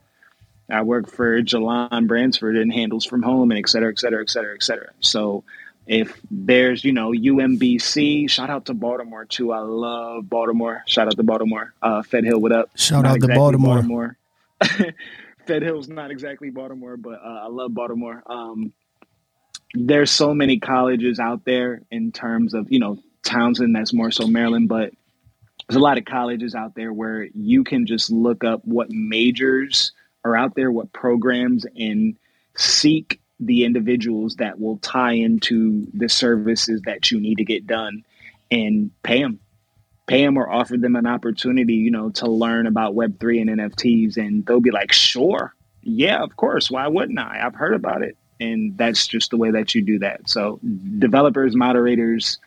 I 0.69 0.81
work 0.83 1.09
for 1.09 1.41
Jalon 1.41 2.07
Bransford 2.07 2.57
and 2.57 2.71
handles 2.71 3.05
from 3.05 3.23
home 3.23 3.51
and 3.51 3.59
et 3.59 3.69
cetera, 3.69 3.91
et 3.91 3.99
cetera, 3.99 4.21
et 4.21 4.29
cetera, 4.29 4.53
et 4.55 4.63
cetera. 4.63 4.89
So 4.99 5.43
if 5.87 6.19
there's, 6.31 6.83
you 6.83 6.91
know, 6.91 7.11
UMBC, 7.11 8.29
shout 8.29 8.49
out 8.49 8.65
to 8.65 8.73
Baltimore 8.73 9.25
too. 9.25 9.51
I 9.51 9.59
love 9.59 10.29
Baltimore. 10.29 10.83
Shout 10.87 11.07
out 11.07 11.17
to 11.17 11.23
Baltimore. 11.23 11.73
Uh, 11.81 12.01
Fed 12.03 12.23
Hill, 12.23 12.39
what 12.39 12.51
up? 12.51 12.69
Shout 12.75 13.03
not 13.03 13.11
out 13.11 13.15
exactly 13.17 13.33
to 13.33 13.39
Baltimore. 13.39 13.75
Baltimore. 13.75 14.17
Fed 15.45 15.61
Hill's 15.61 15.87
not 15.87 16.11
exactly 16.11 16.49
Baltimore, 16.49 16.97
but 16.97 17.19
uh, 17.23 17.43
I 17.43 17.47
love 17.47 17.73
Baltimore. 17.73 18.23
Um, 18.25 18.73
there's 19.73 20.09
so 20.09 20.33
many 20.33 20.59
colleges 20.59 21.19
out 21.19 21.45
there 21.45 21.81
in 21.91 22.11
terms 22.11 22.53
of 22.53 22.71
you 22.71 22.79
know 22.79 22.97
Towson 23.23 23.73
that's 23.73 23.93
more 23.93 24.11
so 24.11 24.27
Maryland, 24.27 24.69
but 24.69 24.91
there's 25.67 25.77
a 25.77 25.83
lot 25.83 25.97
of 25.97 26.05
colleges 26.05 26.55
out 26.55 26.75
there 26.75 26.93
where 26.93 27.23
you 27.23 27.63
can 27.63 27.85
just 27.85 28.11
look 28.11 28.43
up 28.43 28.61
what 28.65 28.89
majors 28.89 29.91
are 30.23 30.35
out 30.35 30.55
there, 30.55 30.71
what 30.71 30.93
programs, 30.93 31.65
and 31.75 32.15
seek 32.55 33.19
the 33.39 33.65
individuals 33.65 34.35
that 34.37 34.59
will 34.59 34.77
tie 34.77 35.13
into 35.13 35.87
the 35.93 36.09
services 36.09 36.81
that 36.85 37.11
you 37.11 37.19
need 37.19 37.35
to 37.35 37.45
get 37.45 37.67
done 37.67 38.03
and 38.49 38.91
pay 39.03 39.21
them 39.21 39.39
pay 40.07 40.23
them 40.23 40.37
or 40.37 40.49
offer 40.49 40.77
them 40.77 40.95
an 40.95 41.07
opportunity 41.07 41.73
you 41.73 41.91
know 41.91 42.09
to 42.09 42.27
learn 42.27 42.67
about 42.67 42.95
web3 42.95 43.41
and 43.41 43.49
nfts 43.59 44.17
and 44.17 44.45
they'll 44.45 44.59
be 44.59 44.71
like 44.71 44.91
sure. 44.91 45.53
Yeah 45.81 46.23
of 46.23 46.35
course. 46.35 46.69
Why 46.69 46.87
wouldn't 46.87 47.19
i? 47.19 47.41
I've 47.43 47.55
heard 47.55 47.73
about 47.73 48.01
it. 48.01 48.17
And 48.39 48.77
that's 48.77 49.07
just 49.07 49.31
the 49.31 49.37
way 49.37 49.51
that 49.51 49.73
you 49.75 49.81
do 49.81 49.99
that. 49.99 50.29
So 50.29 50.59
developers, 50.99 51.55
moderators, 51.55 52.37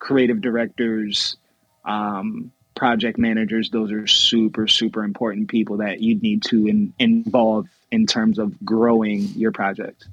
creative 0.00 0.40
directors, 0.40 1.36
um, 1.84 2.50
project 2.74 3.16
managers, 3.16 3.70
those 3.70 3.92
are 3.92 4.08
super, 4.08 4.66
super 4.66 5.04
important 5.04 5.48
people 5.48 5.76
that 5.78 6.00
you 6.00 6.16
need 6.16 6.42
to 6.44 6.66
in, 6.66 6.92
involve 6.98 7.68
in 7.92 8.06
terms 8.06 8.40
of 8.40 8.62
growing 8.64 9.22
your 9.36 9.52
project. 9.52 10.06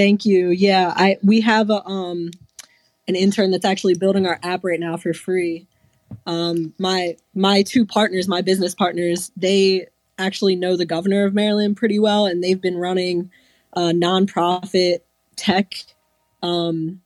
Thank 0.00 0.24
you. 0.24 0.48
Yeah, 0.48 0.94
I 0.96 1.18
we 1.22 1.42
have 1.42 1.68
a 1.68 1.86
um 1.86 2.30
an 3.06 3.14
intern 3.14 3.50
that's 3.50 3.66
actually 3.66 3.96
building 3.96 4.26
our 4.26 4.40
app 4.42 4.64
right 4.64 4.80
now 4.80 4.96
for 4.96 5.12
free. 5.12 5.66
Um 6.24 6.72
my 6.78 7.18
my 7.34 7.62
two 7.62 7.84
partners, 7.84 8.26
my 8.26 8.40
business 8.40 8.74
partners, 8.74 9.30
they 9.36 9.88
actually 10.16 10.56
know 10.56 10.74
the 10.74 10.86
governor 10.86 11.26
of 11.26 11.34
Maryland 11.34 11.76
pretty 11.76 11.98
well 11.98 12.24
and 12.24 12.42
they've 12.42 12.62
been 12.62 12.78
running 12.78 13.30
uh, 13.74 13.92
nonprofit 13.94 15.00
tech 15.36 15.74
um, 16.42 17.02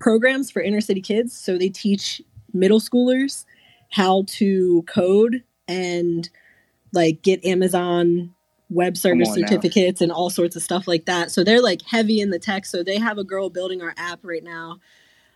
programs 0.00 0.50
for 0.50 0.62
inner 0.62 0.80
city 0.80 1.02
kids. 1.02 1.36
So 1.36 1.58
they 1.58 1.68
teach 1.68 2.22
middle 2.54 2.80
schoolers 2.80 3.44
how 3.90 4.24
to 4.28 4.82
code 4.88 5.44
and 5.68 6.30
like 6.94 7.20
get 7.20 7.44
Amazon 7.44 8.34
web 8.70 8.96
service 8.96 9.32
certificates 9.32 10.00
now. 10.00 10.04
and 10.04 10.12
all 10.12 10.30
sorts 10.30 10.56
of 10.56 10.62
stuff 10.62 10.86
like 10.86 11.06
that. 11.06 11.30
So 11.30 11.42
they're 11.42 11.62
like 11.62 11.82
heavy 11.82 12.20
in 12.20 12.30
the 12.30 12.38
tech. 12.38 12.66
So 12.66 12.82
they 12.82 12.98
have 12.98 13.18
a 13.18 13.24
girl 13.24 13.50
building 13.50 13.82
our 13.82 13.94
app 13.96 14.20
right 14.22 14.44
now, 14.44 14.78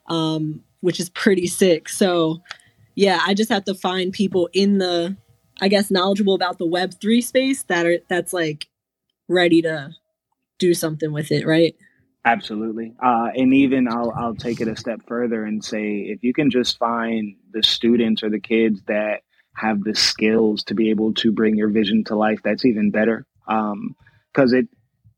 um, 0.06 0.62
which 0.80 1.00
is 1.00 1.08
pretty 1.10 1.46
sick. 1.46 1.88
So 1.88 2.42
yeah, 2.94 3.20
I 3.26 3.34
just 3.34 3.50
have 3.50 3.64
to 3.64 3.74
find 3.74 4.12
people 4.12 4.48
in 4.52 4.78
the, 4.78 5.16
I 5.60 5.68
guess, 5.68 5.90
knowledgeable 5.90 6.34
about 6.34 6.58
the 6.58 6.66
Web 6.66 6.94
three 7.00 7.22
space 7.22 7.62
that 7.64 7.86
are 7.86 7.98
that's 8.08 8.32
like 8.32 8.66
ready 9.28 9.62
to 9.62 9.94
do 10.58 10.74
something 10.74 11.12
with 11.12 11.32
it, 11.32 11.46
right? 11.46 11.74
Absolutely. 12.24 12.94
Uh, 13.02 13.30
and 13.34 13.52
even 13.52 13.88
I'll, 13.88 14.12
I'll 14.12 14.36
take 14.36 14.60
it 14.60 14.68
a 14.68 14.76
step 14.76 15.00
further 15.08 15.44
and 15.44 15.64
say 15.64 16.06
if 16.08 16.22
you 16.22 16.32
can 16.32 16.50
just 16.50 16.78
find 16.78 17.34
the 17.50 17.62
students 17.62 18.22
or 18.22 18.30
the 18.30 18.38
kids 18.38 18.80
that 18.86 19.22
have 19.54 19.82
the 19.82 19.94
skills 19.94 20.64
to 20.64 20.74
be 20.74 20.90
able 20.90 21.14
to 21.14 21.32
bring 21.32 21.56
your 21.56 21.68
vision 21.68 22.04
to 22.04 22.16
life, 22.16 22.40
that's 22.42 22.64
even 22.64 22.90
better. 22.90 23.26
Because 23.46 24.52
um, 24.52 24.54
it, 24.54 24.68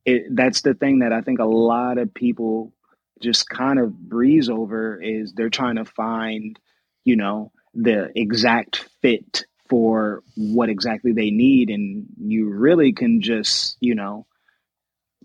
it, 0.05 0.23
that's 0.31 0.63
the 0.63 0.75
thing 0.75 1.01
that 1.01 1.13
I 1.13 1.21
think 1.21 1.39
a 1.39 1.45
lot 1.45 1.99
of 1.99 2.13
people 2.13 2.73
just 3.21 3.49
kind 3.49 3.79
of 3.79 3.97
breeze 3.97 4.49
over 4.49 5.01
is 5.01 5.33
they're 5.33 5.51
trying 5.51 5.77
to 5.77 5.85
find, 5.85 6.59
you 7.05 7.17
know, 7.17 7.53
the 7.75 8.11
exact 8.15 8.89
fit 9.01 9.45
for 9.69 10.23
what 10.37 10.69
exactly 10.69 11.13
they 11.13 11.31
need. 11.31 11.71
And 11.71 12.07
you 12.19 12.49
really 12.51 12.93
can 12.93 13.23
just, 13.23 13.77
you 13.81 13.95
know, 13.95 14.27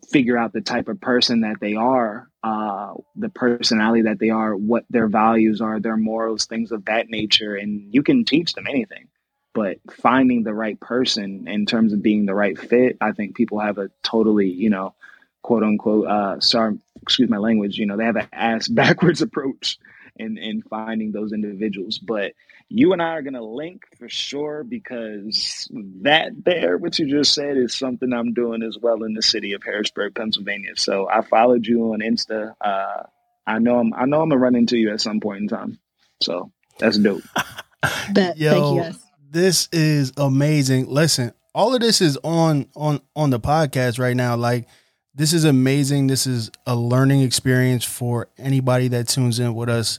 figure 0.08 0.38
out 0.38 0.54
the 0.54 0.62
type 0.62 0.88
of 0.88 1.02
person 1.02 1.42
that 1.42 1.60
they 1.60 1.76
are, 1.76 2.30
uh, 2.44 2.94
the 3.16 3.30
personality 3.30 4.04
that 4.04 4.20
they 4.20 4.30
are, 4.30 4.56
what 4.56 4.86
their 4.90 5.08
values 5.08 5.62
are, 5.62 5.80
their 5.80 5.98
morals, 5.98 6.46
things 6.46 6.72
of 6.72 6.86
that 6.86 7.10
nature. 7.10 7.56
And 7.56 7.94
you 7.94 8.04
can 8.04 8.26
teach 8.26 8.54
them 8.54 8.68
anything. 8.68 9.08
But 9.54 9.80
finding 9.92 10.44
the 10.44 10.54
right 10.54 10.80
person 10.80 11.48
in 11.48 11.66
terms 11.66 11.92
of 11.92 12.04
being 12.04 12.26
the 12.26 12.36
right 12.36 12.58
fit, 12.58 12.98
I 13.02 13.12
think 13.12 13.36
people 13.36 13.60
have 13.60 13.78
a 13.78 13.90
totally, 14.04 14.50
you 14.50 14.70
know, 14.70 14.94
quote 15.42 15.64
unquote, 15.64 16.08
uh, 16.08 16.40
sorry, 16.40 16.78
excuse 17.02 17.30
my 17.30 17.38
language, 17.38 17.78
you 17.78 17.86
know, 17.86 17.98
they 17.98 18.06
have 18.06 18.16
an 18.16 18.28
ass 18.32 18.68
backwards 18.70 19.22
approach 19.22 19.80
in, 20.16 20.38
in 20.38 20.62
finding 20.62 21.12
those 21.12 21.34
individuals. 21.34 21.98
But 21.98 22.34
you 22.70 22.94
and 22.94 23.02
I 23.02 23.16
are 23.16 23.24
going 23.24 23.34
to 23.34 23.44
link 23.44 23.84
for 23.98 24.08
sure 24.08 24.64
because 24.64 25.68
that 26.04 26.32
there, 26.46 26.78
what 26.78 27.00
you 27.00 27.10
just 27.10 27.34
said, 27.34 27.58
is 27.58 27.74
something 27.74 28.14
I'm 28.14 28.34
doing 28.34 28.62
as 28.62 28.78
well 28.80 29.04
in 29.04 29.16
the 29.16 29.24
city 29.24 29.54
of 29.54 29.64
Harrisburg, 29.64 30.14
Pennsylvania. 30.16 30.74
So 30.76 31.10
I 31.10 31.22
followed 31.22 31.66
you 31.66 31.94
on 31.94 32.00
Insta. 32.00 32.54
Uh, 32.62 33.04
I 33.48 33.58
know 33.58 33.80
I'm 33.80 33.94
I 33.96 34.06
know 34.06 34.22
I'm 34.22 34.30
gonna 34.30 34.40
run 34.40 34.56
into 34.56 34.78
you 34.78 34.94
at 34.94 35.02
some 35.02 35.20
point 35.20 35.42
in 35.42 35.48
time. 35.48 35.80
So 36.22 36.52
that's 36.78 37.00
dope. 37.00 37.24
Bet. 38.14 38.38
Yo, 38.38 38.52
Thank 38.52 38.76
you 38.76 38.82
guys. 38.84 39.00
This 39.32 39.70
is 39.72 40.14
amazing. 40.18 40.88
Listen, 40.88 41.34
all 41.56 41.74
of 41.74 41.82
this 41.82 42.02
is 42.02 42.18
on 42.24 42.68
on 42.76 43.02
on 43.16 43.32
the 43.32 43.40
podcast 43.40 43.98
right 43.98 44.16
now. 44.16 44.36
Like 44.36 44.68
this 45.16 45.34
is 45.34 45.44
amazing. 45.44 46.06
This 46.06 46.28
is 46.28 46.52
a 46.68 46.76
learning 46.76 47.22
experience 47.22 47.84
for 47.84 48.28
anybody 48.38 48.90
that 48.90 49.08
tunes 49.08 49.40
in 49.40 49.56
with 49.56 49.70
us 49.70 49.98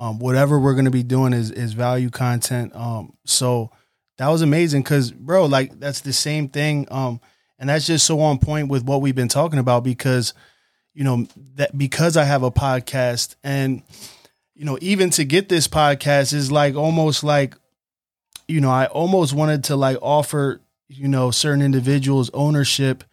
um, 0.00 0.18
whatever 0.18 0.58
we're 0.58 0.74
gonna 0.74 0.90
be 0.90 1.04
doing 1.04 1.32
is 1.32 1.50
is 1.52 1.74
value 1.74 2.10
content. 2.10 2.74
Um, 2.74 3.16
so 3.26 3.70
that 4.18 4.28
was 4.28 4.42
amazing 4.42 4.82
because, 4.82 5.12
bro, 5.12 5.44
like 5.46 5.78
that's 5.78 6.00
the 6.00 6.12
same 6.12 6.48
thing. 6.48 6.88
Um, 6.90 7.20
and 7.58 7.68
that's 7.68 7.86
just 7.86 8.06
so 8.06 8.20
on 8.20 8.38
point 8.38 8.68
with 8.68 8.82
what 8.82 9.02
we've 9.02 9.14
been 9.14 9.28
talking 9.28 9.58
about 9.58 9.84
because, 9.84 10.34
you 10.94 11.04
know, 11.04 11.26
that 11.56 11.76
because 11.76 12.16
I 12.16 12.24
have 12.24 12.42
a 12.42 12.50
podcast 12.50 13.36
and 13.44 13.82
you 14.54 14.66
know, 14.66 14.76
even 14.82 15.08
to 15.08 15.24
get 15.24 15.48
this 15.48 15.68
podcast 15.68 16.34
is 16.34 16.52
like 16.52 16.74
almost 16.74 17.24
like, 17.24 17.56
you 18.46 18.60
know, 18.60 18.68
I 18.70 18.86
almost 18.86 19.32
wanted 19.32 19.64
to 19.64 19.76
like 19.76 19.96
offer, 20.02 20.60
you 20.86 21.08
know, 21.08 21.30
certain 21.30 21.62
individuals 21.62 22.30
ownership 22.34 23.04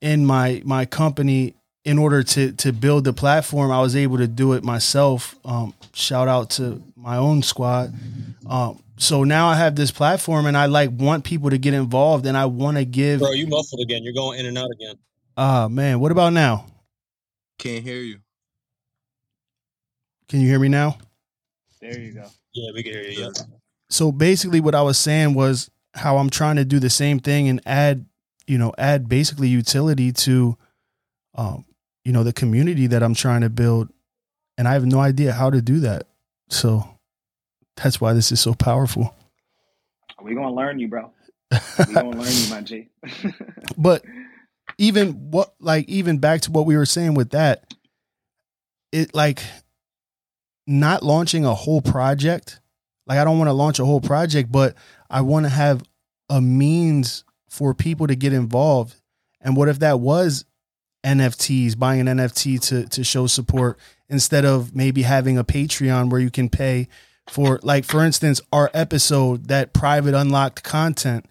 in 0.00 0.24
my 0.24 0.62
my 0.64 0.84
company 0.84 1.54
in 1.84 1.98
order 1.98 2.22
to 2.22 2.52
to 2.52 2.72
build 2.72 3.04
the 3.04 3.12
platform. 3.12 3.70
I 3.70 3.80
was 3.80 3.94
able 3.94 4.18
to 4.18 4.26
do 4.26 4.54
it 4.54 4.64
myself. 4.64 5.36
Um, 5.44 5.74
shout 5.92 6.28
out 6.28 6.50
to 6.50 6.82
my 6.96 7.16
own 7.16 7.42
squad. 7.42 7.92
Um, 8.48 8.82
so 8.96 9.24
now 9.24 9.48
I 9.48 9.56
have 9.56 9.74
this 9.76 9.90
platform, 9.90 10.46
and 10.46 10.56
I 10.56 10.66
like 10.66 10.90
want 10.92 11.24
people 11.24 11.50
to 11.50 11.58
get 11.58 11.74
involved, 11.74 12.26
and 12.26 12.36
I 12.36 12.46
want 12.46 12.76
to 12.76 12.84
give. 12.84 13.20
Bro, 13.20 13.32
you 13.32 13.46
muffled 13.46 13.80
again. 13.80 14.02
You're 14.02 14.14
going 14.14 14.38
in 14.38 14.46
and 14.46 14.56
out 14.56 14.70
again. 14.70 14.96
Ah, 15.36 15.68
man. 15.68 16.00
What 16.00 16.12
about 16.12 16.32
now? 16.32 16.66
Can't 17.58 17.84
hear 17.84 18.00
you. 18.00 18.18
Can 20.28 20.40
you 20.40 20.48
hear 20.48 20.58
me 20.58 20.68
now? 20.68 20.98
There 21.80 21.98
you 21.98 22.12
go. 22.12 22.26
Yeah, 22.52 22.70
we 22.72 22.82
can 22.82 22.92
hear 22.92 23.02
you. 23.02 23.20
Yeah. 23.24 23.30
So 23.90 24.10
basically, 24.10 24.60
what 24.60 24.74
I 24.74 24.82
was 24.82 24.98
saying 24.98 25.34
was 25.34 25.70
how 25.94 26.16
I'm 26.16 26.30
trying 26.30 26.56
to 26.56 26.64
do 26.64 26.78
the 26.78 26.90
same 26.90 27.18
thing 27.18 27.48
and 27.48 27.60
add, 27.66 28.06
you 28.46 28.58
know, 28.58 28.72
add 28.78 29.08
basically 29.08 29.48
utility 29.48 30.12
to, 30.12 30.56
um, 31.34 31.64
you 32.04 32.12
know, 32.12 32.22
the 32.22 32.32
community 32.32 32.86
that 32.88 33.02
I'm 33.02 33.14
trying 33.14 33.40
to 33.42 33.50
build, 33.50 33.90
and 34.58 34.68
I 34.68 34.72
have 34.72 34.86
no 34.86 35.00
idea 35.00 35.32
how 35.32 35.50
to 35.50 35.62
do 35.62 35.80
that. 35.80 36.06
So 36.48 36.88
that's 37.76 38.00
why 38.00 38.12
this 38.12 38.30
is 38.32 38.40
so 38.40 38.54
powerful. 38.54 39.14
We 40.22 40.34
gonna 40.34 40.52
learn 40.52 40.78
you, 40.78 40.88
bro. 40.88 41.10
We 41.86 41.94
gonna 41.94 42.10
learn 42.10 42.32
you, 42.32 42.50
my 42.50 42.60
G. 42.62 42.88
but 43.76 44.04
even 44.78 45.30
what 45.30 45.54
like 45.60 45.88
even 45.88 46.18
back 46.18 46.42
to 46.42 46.50
what 46.50 46.66
we 46.66 46.76
were 46.76 46.86
saying 46.86 47.14
with 47.14 47.30
that 47.30 47.74
it 48.92 49.14
like 49.14 49.42
not 50.66 51.02
launching 51.02 51.44
a 51.44 51.54
whole 51.54 51.82
project 51.82 52.60
like 53.06 53.18
i 53.18 53.24
don't 53.24 53.38
want 53.38 53.48
to 53.48 53.52
launch 53.52 53.78
a 53.78 53.84
whole 53.84 54.00
project 54.00 54.50
but 54.50 54.74
i 55.10 55.20
want 55.20 55.44
to 55.44 55.50
have 55.50 55.82
a 56.30 56.40
means 56.40 57.24
for 57.50 57.74
people 57.74 58.06
to 58.06 58.16
get 58.16 58.32
involved 58.32 58.96
and 59.40 59.56
what 59.56 59.68
if 59.68 59.80
that 59.80 60.00
was 60.00 60.44
nfts 61.04 61.78
buying 61.78 62.00
an 62.08 62.18
nft 62.18 62.60
to 62.60 62.86
to 62.88 63.04
show 63.04 63.26
support 63.26 63.78
instead 64.08 64.44
of 64.44 64.74
maybe 64.74 65.02
having 65.02 65.38
a 65.38 65.44
patreon 65.44 66.10
where 66.10 66.20
you 66.20 66.30
can 66.30 66.48
pay 66.48 66.88
for 67.28 67.60
like 67.62 67.84
for 67.84 68.04
instance 68.04 68.40
our 68.52 68.70
episode 68.74 69.48
that 69.48 69.72
private 69.72 70.14
unlocked 70.14 70.62
content 70.62 71.26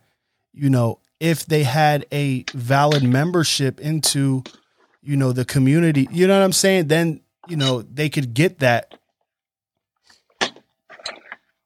you 0.53 0.69
know 0.69 0.99
if 1.19 1.45
they 1.45 1.63
had 1.63 2.05
a 2.11 2.43
valid 2.53 3.03
membership 3.03 3.80
into 3.80 4.43
you 5.01 5.17
know 5.17 5.32
the 5.32 5.45
community 5.45 6.07
you 6.11 6.28
know 6.28 6.38
what 6.38 6.45
i'm 6.45 6.53
saying? 6.53 6.88
Then 6.88 7.21
you 7.47 7.57
know 7.57 7.82
they 7.82 8.09
could 8.09 8.34
get 8.34 8.59
that. 8.59 8.93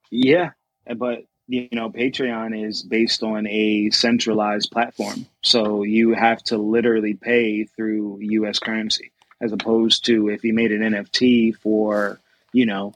Yeah, 0.09 0.51
but 0.95 1.25
you 1.47 1.69
know, 1.71 1.89
Patreon 1.89 2.65
is 2.65 2.83
based 2.83 3.23
on 3.23 3.47
a 3.47 3.89
centralized 3.91 4.71
platform. 4.71 5.25
So 5.41 5.83
you 5.83 6.13
have 6.13 6.43
to 6.43 6.57
literally 6.57 7.13
pay 7.13 7.63
through 7.63 8.19
US 8.21 8.59
currency 8.59 9.11
as 9.39 9.51
opposed 9.51 10.05
to 10.05 10.29
if 10.29 10.43
you 10.43 10.53
made 10.53 10.71
an 10.71 10.81
NFT 10.81 11.55
for, 11.57 12.19
you 12.51 12.65
know, 12.65 12.93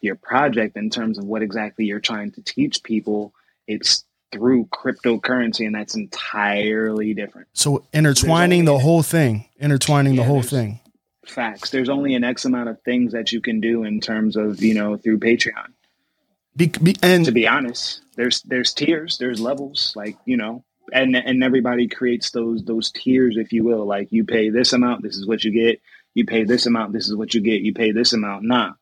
your 0.00 0.14
project 0.14 0.76
in 0.76 0.90
terms 0.90 1.18
of 1.18 1.24
what 1.24 1.42
exactly 1.42 1.86
you're 1.86 1.98
trying 1.98 2.30
to 2.32 2.42
teach 2.42 2.82
people, 2.82 3.32
it's 3.66 4.04
through 4.30 4.66
cryptocurrency 4.66 5.66
and 5.66 5.74
that's 5.74 5.96
entirely 5.96 7.14
different. 7.14 7.48
so 7.54 7.82
intertwining 7.94 8.66
the 8.66 8.78
whole 8.78 9.02
thing 9.02 9.48
intertwining 9.58 10.16
the 10.16 10.22
whole 10.22 10.42
thing 10.42 10.78
Facts. 11.28 11.70
There's 11.70 11.88
only 11.88 12.14
an 12.14 12.24
X 12.24 12.44
amount 12.44 12.68
of 12.68 12.80
things 12.82 13.12
that 13.12 13.32
you 13.32 13.40
can 13.40 13.60
do 13.60 13.84
in 13.84 14.00
terms 14.00 14.36
of, 14.36 14.62
you 14.62 14.74
know, 14.74 14.96
through 14.96 15.18
Patreon. 15.18 15.72
Be, 16.58 16.66
be, 16.82 16.96
and 17.02 17.24
to 17.24 17.32
be 17.32 17.48
honest 17.48 18.02
there's 18.16 18.42
there's 18.42 18.74
tiers 18.74 19.16
there's 19.16 19.40
levels 19.40 19.94
like 19.96 20.18
you 20.26 20.36
know 20.36 20.62
and 20.92 21.16
and 21.16 21.42
everybody 21.42 21.88
creates 21.88 22.30
those 22.30 22.64
those 22.64 22.90
tiers 22.90 23.36
if 23.36 23.52
you 23.52 23.64
will. 23.64 23.86
Like 23.86 24.12
you 24.12 24.24
pay 24.24 24.50
this 24.50 24.72
amount 24.72 25.02
this 25.02 25.16
is 25.16 25.26
what 25.26 25.44
you 25.44 25.50
get. 25.50 25.80
You 26.14 26.24
pay 26.24 26.44
this 26.44 26.66
amount 26.66 26.92
this 26.92 27.08
is 27.08 27.16
what 27.16 27.34
you 27.34 27.40
get. 27.40 27.62
You 27.62 27.74
pay 27.74 27.92
this 27.92 28.12
amount. 28.12 28.44
Nah. 28.44 28.72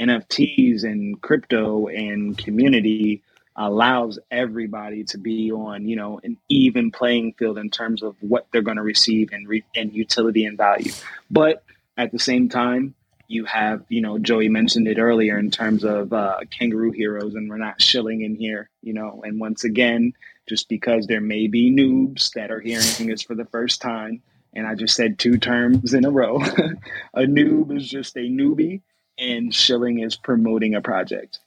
Nfts 0.00 0.82
and 0.84 1.20
crypto 1.20 1.86
and 1.86 2.36
community 2.36 3.22
allows 3.56 4.18
everybody 4.32 5.04
to 5.04 5.18
be 5.18 5.52
on 5.52 5.86
you 5.86 5.96
know 5.96 6.20
an 6.24 6.36
even 6.48 6.90
playing 6.90 7.34
field 7.34 7.58
in 7.58 7.70
terms 7.70 8.02
of 8.02 8.16
what 8.20 8.46
they're 8.50 8.62
going 8.62 8.76
to 8.76 8.82
receive 8.82 9.30
and 9.32 9.48
re- 9.48 9.64
and 9.76 9.92
utility 9.92 10.44
and 10.44 10.56
value. 10.56 10.92
But 11.30 11.62
at 11.96 12.10
the 12.10 12.18
same 12.18 12.48
time 12.48 12.94
you 13.28 13.44
have, 13.44 13.84
you 13.88 14.00
know, 14.00 14.18
Joey 14.18 14.48
mentioned 14.48 14.88
it 14.88 14.98
earlier 14.98 15.38
in 15.38 15.50
terms 15.50 15.84
of 15.84 16.12
uh, 16.12 16.40
kangaroo 16.50 16.90
heroes, 16.90 17.34
and 17.34 17.48
we're 17.48 17.56
not 17.56 17.80
shilling 17.80 18.22
in 18.22 18.34
here, 18.34 18.70
you 18.82 18.92
know. 18.92 19.22
And 19.24 19.40
once 19.40 19.64
again, 19.64 20.12
just 20.48 20.68
because 20.68 21.06
there 21.06 21.20
may 21.20 21.46
be 21.46 21.70
noobs 21.70 22.32
that 22.32 22.50
are 22.50 22.60
hearing 22.60 23.08
this 23.08 23.22
for 23.22 23.34
the 23.34 23.46
first 23.46 23.80
time, 23.80 24.22
and 24.54 24.66
I 24.66 24.74
just 24.74 24.94
said 24.94 25.18
two 25.18 25.38
terms 25.38 25.94
in 25.94 26.04
a 26.04 26.10
row, 26.10 26.36
a 27.14 27.22
noob 27.22 27.76
is 27.76 27.88
just 27.88 28.16
a 28.16 28.20
newbie, 28.20 28.82
and 29.18 29.54
shilling 29.54 30.00
is 30.00 30.16
promoting 30.16 30.74
a 30.74 30.82
project. 30.82 31.38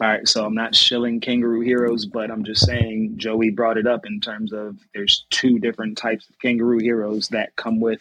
All 0.00 0.06
right, 0.06 0.28
so 0.28 0.44
I'm 0.44 0.54
not 0.54 0.76
shilling 0.76 1.20
kangaroo 1.20 1.60
heroes, 1.60 2.06
but 2.06 2.30
I'm 2.30 2.44
just 2.44 2.64
saying 2.64 3.14
Joey 3.16 3.50
brought 3.50 3.78
it 3.78 3.86
up 3.86 4.06
in 4.06 4.20
terms 4.20 4.52
of 4.52 4.76
there's 4.94 5.26
two 5.30 5.58
different 5.58 5.98
types 5.98 6.28
of 6.28 6.38
kangaroo 6.38 6.78
heroes 6.78 7.28
that 7.28 7.56
come 7.56 7.80
with 7.80 8.00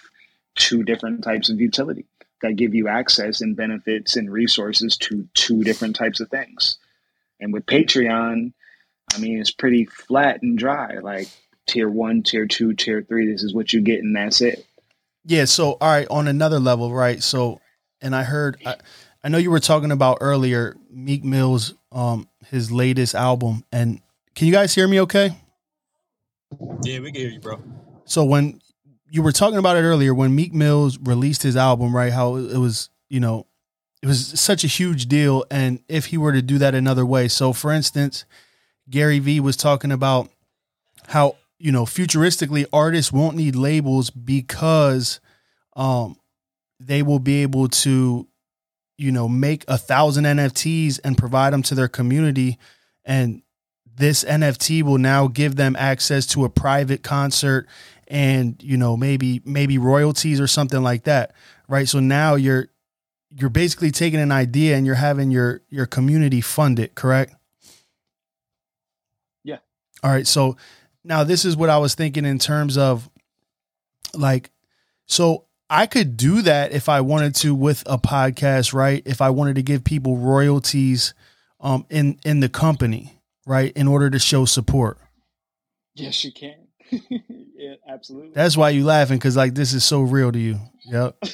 two 0.53 0.83
different 0.83 1.23
types 1.23 1.49
of 1.49 1.59
utility 1.59 2.05
that 2.41 2.55
give 2.55 2.75
you 2.75 2.87
access 2.87 3.41
and 3.41 3.55
benefits 3.55 4.15
and 4.15 4.31
resources 4.31 4.97
to 4.97 5.27
two 5.33 5.63
different 5.63 5.95
types 5.95 6.19
of 6.19 6.29
things. 6.29 6.77
And 7.39 7.51
with 7.53 7.65
Patreon, 7.65 8.53
I 9.13 9.17
mean, 9.19 9.39
it's 9.39 9.51
pretty 9.51 9.85
flat 9.85 10.41
and 10.41 10.57
dry. 10.57 10.99
Like 10.99 11.27
tier 11.67 11.89
one, 11.89 12.23
tier 12.23 12.45
two, 12.45 12.73
tier 12.73 13.01
three, 13.01 13.31
this 13.31 13.43
is 13.43 13.53
what 13.53 13.73
you 13.73 13.81
get, 13.81 13.99
and 13.99 14.15
that's 14.15 14.41
it. 14.41 14.65
yeah 15.25 15.45
so 15.45 15.73
all 15.81 15.89
right 15.89 16.07
on 16.09 16.27
another 16.27 16.59
level 16.59 16.93
right 16.93 17.21
so 17.21 17.59
and 18.01 18.15
i 18.15 18.23
heard 18.23 18.55
I, 18.65 18.75
I 19.23 19.27
know 19.29 19.37
you 19.37 19.51
were 19.51 19.59
talking 19.59 19.91
about 19.91 20.19
earlier 20.21 20.77
meek 20.89 21.23
mill's 21.25 21.73
um 21.91 22.29
his 22.49 22.71
latest 22.71 23.13
album 23.13 23.65
and 23.71 23.99
can 24.35 24.47
you 24.47 24.53
guys 24.53 24.73
hear 24.73 24.87
me 24.87 25.01
okay 25.01 25.35
Yeah, 26.83 26.99
we 26.99 27.11
can 27.11 27.15
hear 27.15 27.29
you, 27.29 27.39
bro. 27.41 27.61
So 28.05 28.23
when 28.23 28.61
you 29.09 29.21
were 29.21 29.31
talking 29.31 29.57
about 29.57 29.77
it 29.77 29.81
earlier, 29.81 30.13
when 30.13 30.35
Meek 30.35 30.53
Mills 30.53 30.97
released 30.99 31.43
his 31.43 31.55
album, 31.55 31.95
right? 31.95 32.11
How 32.11 32.35
it 32.35 32.57
was, 32.57 32.89
you 33.09 33.19
know, 33.19 33.47
it 34.01 34.07
was 34.07 34.39
such 34.39 34.63
a 34.63 34.67
huge 34.67 35.07
deal, 35.07 35.45
and 35.49 35.79
if 35.87 36.07
he 36.07 36.17
were 36.17 36.31
to 36.31 36.41
do 36.41 36.57
that 36.59 36.75
another 36.75 37.05
way, 37.05 37.27
so 37.27 37.53
for 37.53 37.71
instance, 37.71 38.25
Gary 38.89 39.19
Vee 39.19 39.39
was 39.39 39.57
talking 39.57 39.91
about 39.91 40.29
how 41.07 41.35
you 41.59 41.71
know 41.71 41.85
futuristically 41.85 42.65
artists 42.71 43.11
won't 43.11 43.35
need 43.35 43.55
labels 43.55 44.09
because 44.09 45.19
um 45.75 46.15
they 46.79 47.01
will 47.01 47.19
be 47.19 47.41
able 47.41 47.67
to 47.67 48.27
you 48.97 49.11
know 49.11 49.27
make 49.27 49.63
a 49.67 49.77
thousand 49.77 50.25
nfts 50.25 50.99
and 51.03 51.17
provide 51.17 51.53
them 51.53 51.63
to 51.63 51.73
their 51.75 51.87
community 51.87 52.57
and 53.05 53.41
this 53.95 54.23
nft 54.23 54.83
will 54.83 54.97
now 54.97 55.27
give 55.27 55.55
them 55.55 55.75
access 55.77 56.25
to 56.27 56.45
a 56.45 56.49
private 56.49 57.01
concert 57.01 57.67
and 58.09 58.61
you 58.63 58.77
know 58.77 58.95
maybe 58.97 59.41
maybe 59.45 59.77
royalties 59.77 60.39
or 60.39 60.47
something 60.47 60.81
like 60.81 61.03
that 61.03 61.33
right? 61.67 61.87
So 61.87 61.99
now 61.99 62.35
you're 62.35 62.69
you're 63.35 63.49
basically 63.49 63.91
taking 63.91 64.19
an 64.19 64.31
idea 64.31 64.75
and 64.75 64.85
you're 64.85 64.95
having 64.95 65.31
your 65.31 65.61
your 65.69 65.85
community 65.85 66.41
fund 66.41 66.79
it 66.79 66.95
correct? 66.95 67.35
Yeah. 69.43 69.59
all 70.03 70.11
right. 70.11 70.27
So 70.27 70.57
now 71.03 71.23
this 71.23 71.45
is 71.45 71.55
what 71.55 71.69
i 71.69 71.77
was 71.77 71.95
thinking 71.95 72.25
in 72.25 72.37
terms 72.37 72.77
of 72.77 73.09
like 74.13 74.49
so 75.05 75.45
i 75.69 75.85
could 75.85 76.17
do 76.17 76.41
that 76.41 76.73
if 76.73 76.89
i 76.89 76.99
wanted 76.99 77.33
to 77.33 77.55
with 77.55 77.81
a 77.85 77.97
podcast 77.97 78.73
right? 78.73 79.03
If 79.05 79.21
i 79.21 79.29
wanted 79.29 79.55
to 79.55 79.61
give 79.61 79.83
people 79.83 80.17
royalties 80.17 81.13
um 81.59 81.85
in 81.89 82.19
in 82.25 82.39
the 82.41 82.49
company 82.49 83.13
right? 83.45 83.71
In 83.77 83.87
order 83.87 84.09
to 84.09 84.19
show 84.19 84.43
support. 84.43 84.97
Yes, 85.95 86.25
you 86.25 86.33
can. 86.33 86.67
absolutely. 87.87 88.31
that's 88.33 88.57
why 88.57 88.69
you 88.69 88.83
laughing 88.83 89.17
because 89.17 89.35
like 89.35 89.53
this 89.55 89.73
is 89.73 89.83
so 89.83 90.01
real 90.01 90.31
to 90.31 90.39
you 90.39 90.59
yep 90.85 91.15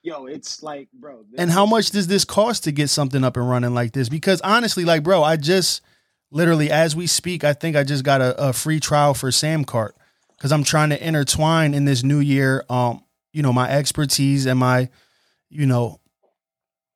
Yo, 0.00 0.26
it's 0.26 0.62
like, 0.62 0.88
bro. 0.92 1.24
and 1.36 1.50
how 1.50 1.66
much 1.66 1.90
does 1.90 2.06
this 2.06 2.24
cost 2.24 2.64
to 2.64 2.72
get 2.72 2.88
something 2.88 3.24
up 3.24 3.36
and 3.36 3.48
running 3.48 3.74
like 3.74 3.92
this 3.92 4.08
because 4.08 4.40
honestly 4.40 4.84
like 4.84 5.02
bro 5.02 5.22
i 5.22 5.36
just 5.36 5.82
literally 6.30 6.70
as 6.70 6.96
we 6.96 7.06
speak 7.06 7.44
i 7.44 7.52
think 7.52 7.76
i 7.76 7.82
just 7.82 8.04
got 8.04 8.20
a, 8.20 8.48
a 8.48 8.52
free 8.52 8.80
trial 8.80 9.12
for 9.12 9.28
samcart 9.30 9.90
because 10.36 10.52
i'm 10.52 10.64
trying 10.64 10.90
to 10.90 11.06
intertwine 11.06 11.74
in 11.74 11.84
this 11.84 12.02
new 12.02 12.20
year 12.20 12.64
um 12.70 13.02
you 13.32 13.42
know 13.42 13.52
my 13.52 13.68
expertise 13.70 14.46
and 14.46 14.58
my 14.58 14.88
you 15.50 15.66
know 15.66 16.00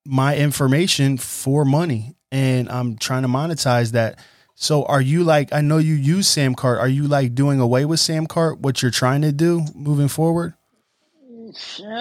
my 0.06 0.36
information 0.36 1.18
for 1.18 1.64
money 1.64 2.14
and 2.30 2.68
i'm 2.70 2.96
trying 2.96 3.22
to 3.22 3.28
monetize 3.28 3.92
that 3.92 4.18
so 4.54 4.84
are 4.84 5.00
you 5.00 5.24
like 5.24 5.52
i 5.52 5.60
know 5.60 5.78
you 5.78 5.94
use 5.94 6.26
samcart 6.28 6.78
are 6.78 6.88
you 6.88 7.06
like 7.08 7.34
doing 7.34 7.60
away 7.60 7.84
with 7.84 8.00
samcart 8.00 8.58
what 8.58 8.82
you're 8.82 8.90
trying 8.90 9.22
to 9.22 9.32
do 9.32 9.64
moving 9.74 10.08
forward 10.08 10.54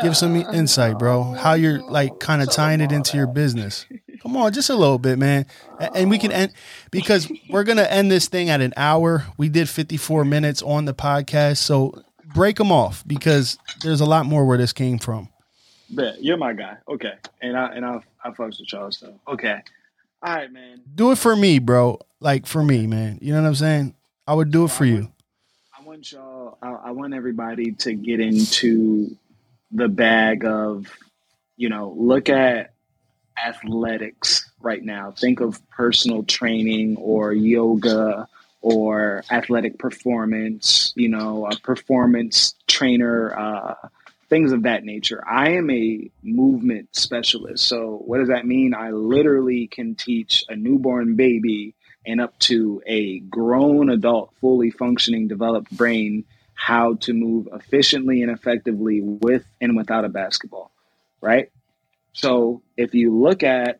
Give 0.01 0.15
some 0.15 0.35
insight, 0.35 0.97
bro. 0.97 1.23
How 1.23 1.53
you're 1.53 1.81
like 1.81 2.19
kind 2.19 2.41
of 2.41 2.51
tying 2.51 2.81
it 2.81 2.91
into 2.91 3.17
your 3.17 3.27
business. 3.27 3.85
Come 4.21 4.37
on, 4.37 4.53
just 4.53 4.69
a 4.69 4.75
little 4.75 4.99
bit, 4.99 5.17
man. 5.17 5.45
And 5.95 6.09
we 6.09 6.17
can 6.17 6.31
end 6.31 6.53
because 6.91 7.31
we're 7.49 7.63
gonna 7.63 7.83
end 7.83 8.11
this 8.11 8.27
thing 8.27 8.49
at 8.49 8.61
an 8.61 8.73
hour. 8.77 9.25
We 9.37 9.49
did 9.49 9.67
54 9.67 10.25
minutes 10.25 10.61
on 10.61 10.85
the 10.85 10.93
podcast, 10.93 11.57
so 11.57 12.03
break 12.33 12.57
them 12.57 12.71
off 12.71 13.03
because 13.05 13.57
there's 13.81 14.01
a 14.01 14.05
lot 14.05 14.25
more 14.25 14.45
where 14.45 14.57
this 14.57 14.73
came 14.73 14.99
from. 14.99 15.29
Bet 15.89 16.23
you're 16.23 16.37
my 16.37 16.53
guy. 16.53 16.77
Okay, 16.87 17.13
and 17.41 17.57
I 17.57 17.73
and 17.73 17.85
I 17.85 17.99
I 18.23 18.29
fucks 18.29 18.59
with 18.59 18.71
y'all. 18.71 18.91
So 18.91 19.19
okay, 19.27 19.61
all 20.21 20.35
right, 20.35 20.51
man. 20.51 20.81
Do 20.93 21.11
it 21.11 21.17
for 21.17 21.35
me, 21.35 21.59
bro. 21.59 21.99
Like 22.21 22.45
for 22.45 22.63
me, 22.63 22.85
man. 22.85 23.17
You 23.19 23.33
know 23.33 23.41
what 23.41 23.47
I'm 23.47 23.55
saying? 23.55 23.95
I 24.27 24.35
would 24.35 24.51
do 24.51 24.65
it 24.65 24.71
for 24.71 24.85
you. 24.85 25.11
I 25.77 25.83
want 25.83 26.11
y'all. 26.11 26.57
I, 26.61 26.69
I 26.69 26.91
want 26.91 27.15
everybody 27.15 27.71
to 27.71 27.93
get 27.93 28.19
into 28.19 29.17
the 29.71 29.87
bag 29.87 30.45
of, 30.45 30.85
you 31.57 31.67
know, 31.67 31.93
look 31.97 32.29
at 32.29 32.73
athletics 33.43 34.49
right 34.61 34.83
now. 34.83 35.11
Think 35.11 35.39
of 35.39 35.59
personal 35.69 36.21
training 36.23 36.97
or 36.97 37.33
yoga 37.33 38.27
or 38.61 39.23
athletic 39.31 39.79
performance. 39.79 40.93
You 40.95 41.09
know, 41.09 41.47
a 41.47 41.57
performance 41.59 42.53
trainer. 42.67 43.35
Uh, 43.35 43.75
things 44.29 44.53
of 44.53 44.63
that 44.63 44.85
nature. 44.85 45.21
I 45.27 45.53
am 45.53 45.69
a 45.71 46.09
movement 46.23 46.95
specialist. 46.95 47.67
So, 47.67 48.01
what 48.05 48.19
does 48.19 48.29
that 48.29 48.45
mean? 48.45 48.73
I 48.73 48.91
literally 48.91 49.67
can 49.67 49.95
teach 49.95 50.45
a 50.47 50.55
newborn 50.55 51.15
baby 51.15 51.75
and 52.05 52.21
up 52.21 52.37
to 52.39 52.81
a 52.85 53.19
grown 53.19 53.89
adult, 53.89 54.33
fully 54.41 54.71
functioning, 54.71 55.27
developed 55.27 55.75
brain 55.75 56.25
how 56.53 56.93
to 56.95 57.13
move 57.13 57.47
efficiently 57.53 58.21
and 58.21 58.31
effectively 58.31 59.01
with 59.01 59.43
and 59.59 59.75
without 59.75 60.05
a 60.05 60.09
basketball, 60.09 60.71
right? 61.19 61.49
So, 62.13 62.61
if 62.77 62.93
you 62.93 63.17
look 63.17 63.41
at 63.41 63.79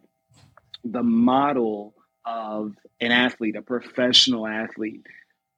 the 0.84 1.04
model 1.04 1.94
of 2.26 2.76
an 3.00 3.12
athlete, 3.12 3.56
a 3.56 3.62
professional 3.62 4.48
athlete, 4.48 5.06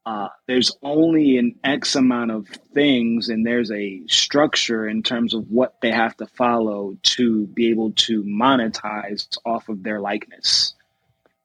uh, 0.06 0.28
there's 0.48 0.76
only 0.82 1.38
an 1.38 1.56
X 1.64 1.96
amount 1.96 2.32
of 2.32 2.48
things, 2.74 3.30
and 3.30 3.46
there's 3.46 3.72
a 3.72 4.02
structure 4.08 4.86
in 4.88 5.02
terms 5.02 5.34
of 5.34 5.50
what 5.50 5.76
they 5.82 5.92
have 5.92 6.18
to 6.18 6.26
follow 6.26 6.98
to 7.04 7.48
be 7.48 7.70
able 7.70 7.92
to 7.92 8.24
monetize 8.24 9.38
off 9.46 9.70
of 9.70 9.82
their 9.82 10.02
likeness, 10.02 10.74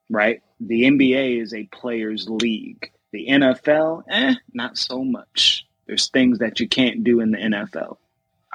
right? 0.09 0.41
The 0.59 0.83
NBA 0.83 1.41
is 1.41 1.53
a 1.53 1.65
players' 1.65 2.27
league. 2.29 2.91
The 3.11 3.27
NFL, 3.27 4.03
eh, 4.09 4.35
not 4.53 4.77
so 4.77 5.03
much. 5.03 5.65
There's 5.87 6.09
things 6.09 6.39
that 6.39 6.59
you 6.59 6.67
can't 6.67 7.03
do 7.03 7.21
in 7.21 7.31
the 7.31 7.37
NFL. 7.37 7.97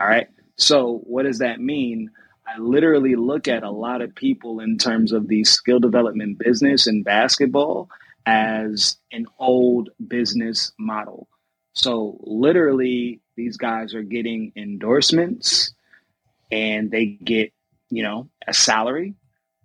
All 0.01 0.07
right. 0.07 0.29
So, 0.57 0.99
what 1.05 1.25
does 1.25 1.39
that 1.39 1.61
mean? 1.61 2.11
I 2.47 2.59
literally 2.59 3.17
look 3.17 3.49
at 3.49 3.63
a 3.63 3.71
lot 3.71 4.03
of 4.03 4.15
people 4.15 4.61
in 4.61 4.79
terms 4.79 5.13
of 5.13 5.29
the 5.29 5.45
skill 5.45 5.81
development 5.81 6.39
business 6.39 6.87
and 6.87 7.05
basketball 7.05 7.89
as 8.27 8.99
an 9.13 9.27
old 9.39 9.91
business 10.07 10.73
model. 10.79 11.29
So 11.73 12.19
literally 12.23 13.21
these 13.37 13.57
guys 13.57 13.95
are 13.95 14.03
getting 14.03 14.53
endorsements 14.57 15.73
and 16.51 16.91
they 16.91 17.07
get, 17.07 17.53
you 17.91 18.03
know, 18.03 18.29
a 18.47 18.55
salary, 18.55 19.15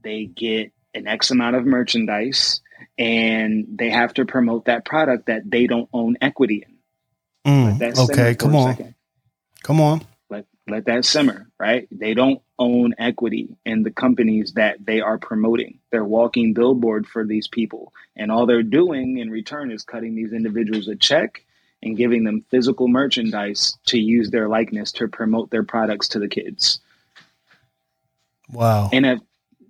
they 0.04 0.26
get 0.26 0.72
an 0.94 1.08
X 1.08 1.32
amount 1.32 1.56
of 1.56 1.66
merchandise 1.66 2.62
and 2.98 3.66
they 3.78 3.90
have 3.90 4.14
to 4.16 4.26
promote 4.26 4.66
that 4.66 4.86
product 4.86 5.28
that 5.28 5.50
they 5.50 5.68
don't 5.68 5.90
own 5.94 6.18
equity 6.22 6.66
in. 6.66 7.52
Mm, 7.52 7.66
Let 7.66 7.80
that 7.80 7.98
simmer 7.98 8.12
okay, 8.12 8.36
come 8.36 8.56
on. 8.56 8.76
second. 8.76 8.96
Come 9.64 9.82
on. 9.82 10.02
Let 10.30 10.46
let 10.68 10.86
that 10.86 11.06
simmer, 11.06 11.50
right? 11.58 11.88
They 11.92 12.14
don't 12.14 12.42
own 12.58 12.96
equity 12.98 13.56
in 13.66 13.84
the 13.84 13.92
companies 13.92 14.54
that 14.54 14.86
they 14.86 15.02
are 15.02 15.18
promoting. 15.18 15.80
They're 15.92 16.04
walking 16.04 16.54
billboard 16.54 17.08
for 17.08 17.26
these 17.26 17.48
people, 17.48 17.94
and 18.16 18.32
all 18.32 18.46
they're 18.46 18.64
doing 18.64 19.18
in 19.18 19.30
return 19.30 19.72
is 19.72 19.84
cutting 19.84 20.16
these 20.16 20.34
individuals 20.34 20.88
a 20.88 20.96
check 20.96 21.44
and 21.82 21.96
giving 21.96 22.26
them 22.26 22.44
physical 22.52 22.90
merchandise 22.90 23.78
to 23.86 23.98
use 23.98 24.30
their 24.30 24.50
likeness 24.50 24.92
to 24.92 25.08
promote 25.08 25.50
their 25.50 25.64
products 25.64 26.10
to 26.10 26.20
the 26.20 26.28
kids. 26.28 26.82
Wow. 28.52 28.90
And 28.92 29.06
if 29.06 29.20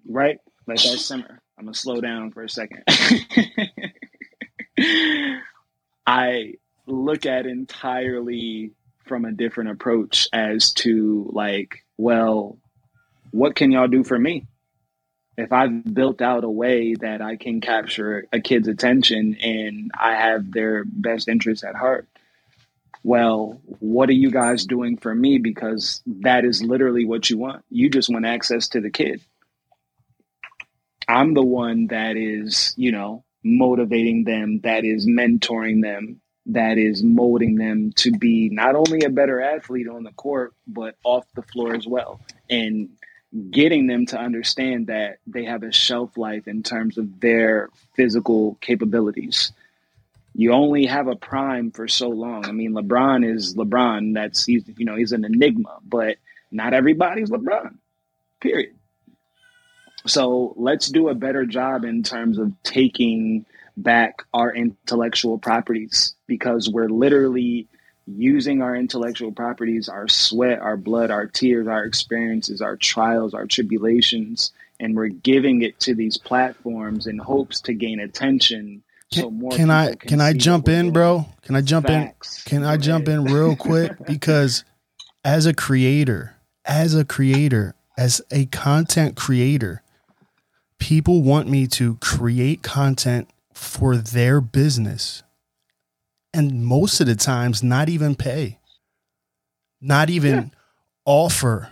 right, 0.07 0.39
let 0.69 0.77
that 0.79 0.99
simmer. 0.99 1.41
I'm 1.57 1.65
gonna 1.65 1.73
slow 1.73 1.99
down 1.99 2.31
for 2.31 2.43
a 2.43 2.49
second. 2.49 2.83
I 6.07 6.53
look 6.85 7.25
at 7.25 7.45
entirely 7.45 8.71
from 9.05 9.25
a 9.25 9.31
different 9.31 9.71
approach 9.71 10.27
as 10.31 10.73
to 10.73 11.29
like, 11.33 11.83
well, 11.97 12.57
what 13.31 13.55
can 13.55 13.71
y'all 13.71 13.87
do 13.87 14.03
for 14.03 14.17
me? 14.17 14.47
If 15.37 15.51
I've 15.51 15.93
built 15.93 16.21
out 16.21 16.43
a 16.43 16.49
way 16.49 16.95
that 16.95 17.21
I 17.21 17.35
can 17.35 17.61
capture 17.61 18.25
a 18.31 18.39
kid's 18.39 18.67
attention 18.67 19.37
and 19.41 19.91
I 19.97 20.15
have 20.15 20.51
their 20.51 20.83
best 20.85 21.27
interests 21.27 21.63
at 21.63 21.75
heart, 21.75 22.07
well, 23.03 23.61
what 23.79 24.09
are 24.09 24.13
you 24.13 24.31
guys 24.31 24.65
doing 24.65 24.97
for 24.97 25.15
me? 25.15 25.37
Because 25.37 26.01
that 26.05 26.43
is 26.43 26.61
literally 26.61 27.05
what 27.05 27.29
you 27.29 27.37
want. 27.37 27.63
You 27.69 27.89
just 27.89 28.09
want 28.09 28.25
access 28.25 28.67
to 28.69 28.81
the 28.81 28.89
kid. 28.89 29.21
I'm 31.09 31.33
the 31.33 31.43
one 31.43 31.87
that 31.87 32.17
is, 32.17 32.75
you 32.77 32.91
know, 32.91 33.23
motivating 33.43 34.25
them, 34.25 34.59
that 34.61 34.85
is 34.85 35.07
mentoring 35.07 35.81
them, 35.81 36.21
that 36.45 36.77
is 36.77 37.03
molding 37.03 37.55
them 37.55 37.91
to 37.97 38.11
be 38.11 38.49
not 38.49 38.75
only 38.75 39.01
a 39.03 39.09
better 39.09 39.41
athlete 39.41 39.87
on 39.87 40.03
the 40.03 40.11
court, 40.11 40.53
but 40.67 40.95
off 41.03 41.25
the 41.33 41.41
floor 41.41 41.73
as 41.73 41.87
well. 41.87 42.21
And 42.47 42.89
getting 43.49 43.87
them 43.87 44.05
to 44.07 44.19
understand 44.19 44.87
that 44.87 45.17
they 45.25 45.45
have 45.45 45.63
a 45.63 45.71
shelf 45.71 46.15
life 46.15 46.47
in 46.47 46.61
terms 46.61 46.99
of 46.99 47.19
their 47.19 47.69
physical 47.95 48.57
capabilities. 48.61 49.51
You 50.35 50.53
only 50.53 50.85
have 50.85 51.07
a 51.07 51.15
prime 51.15 51.71
for 51.71 51.87
so 51.87 52.09
long. 52.09 52.45
I 52.45 52.51
mean, 52.51 52.73
LeBron 52.73 53.27
is 53.27 53.55
LeBron. 53.55 54.13
That's 54.13 54.45
he's 54.45 54.63
you 54.77 54.85
know 54.85 54.95
he's 54.95 55.11
an 55.11 55.25
enigma, 55.25 55.79
but 55.83 56.17
not 56.51 56.73
everybody's 56.73 57.31
LeBron. 57.31 57.77
Period. 58.39 58.75
So 60.05 60.53
let's 60.57 60.87
do 60.87 61.09
a 61.09 61.15
better 61.15 61.45
job 61.45 61.83
in 61.83 62.03
terms 62.03 62.37
of 62.37 62.51
taking 62.63 63.45
back 63.77 64.23
our 64.33 64.53
intellectual 64.53 65.37
properties 65.37 66.15
because 66.27 66.69
we're 66.69 66.89
literally 66.89 67.67
using 68.05 68.61
our 68.61 68.75
intellectual 68.75 69.31
properties, 69.31 69.87
our 69.87 70.07
sweat, 70.07 70.59
our 70.59 70.77
blood, 70.77 71.11
our 71.11 71.27
tears, 71.27 71.67
our 71.67 71.83
experiences, 71.85 72.61
our 72.61 72.75
trials, 72.75 73.33
our 73.33 73.45
tribulations, 73.45 74.51
and 74.79 74.95
we're 74.95 75.07
giving 75.09 75.61
it 75.61 75.79
to 75.81 75.93
these 75.93 76.17
platforms 76.17 77.05
in 77.07 77.17
hopes 77.17 77.61
to 77.61 77.73
gain 77.73 77.99
attention. 77.99 78.81
so 79.11 79.29
more 79.29 79.51
Can 79.51 79.69
I 79.69 79.91
people 79.91 80.09
can 80.09 80.21
I 80.21 80.33
jump 80.33 80.67
in, 80.69 80.85
doing. 80.85 80.93
bro? 80.93 81.25
Can 81.43 81.55
I 81.55 81.61
jump 81.61 81.87
Facts. 81.87 82.45
in? 82.45 82.49
Can 82.49 82.63
I 82.65 82.77
jump 82.77 83.07
in 83.07 83.25
real 83.25 83.55
quick? 83.55 83.91
Because 84.07 84.63
as 85.23 85.45
a 85.45 85.53
creator, 85.53 86.35
as 86.65 86.95
a 86.95 87.05
creator, 87.05 87.75
as 87.97 88.21
a 88.31 88.45
content 88.47 89.15
creator, 89.15 89.83
people 90.79 91.21
want 91.21 91.47
me 91.47 91.67
to 91.67 91.95
create 91.95 92.63
content 92.63 93.29
for 93.53 93.97
their 93.97 94.41
business. 94.41 95.23
And 96.33 96.65
most 96.65 96.99
of 96.99 97.07
the 97.07 97.15
times, 97.15 97.61
not 97.63 97.89
even 97.89 98.15
pay, 98.15 98.59
not 99.81 100.09
even 100.09 100.35
Yeah. 100.35 100.49
offer, 101.05 101.71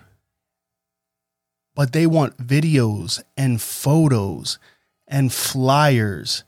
but 1.75 1.93
they 1.93 2.07
want 2.07 2.37
videos 2.37 3.21
and 3.35 3.61
photos 3.61 4.57
and 5.07 5.31
flyers 5.31 6.43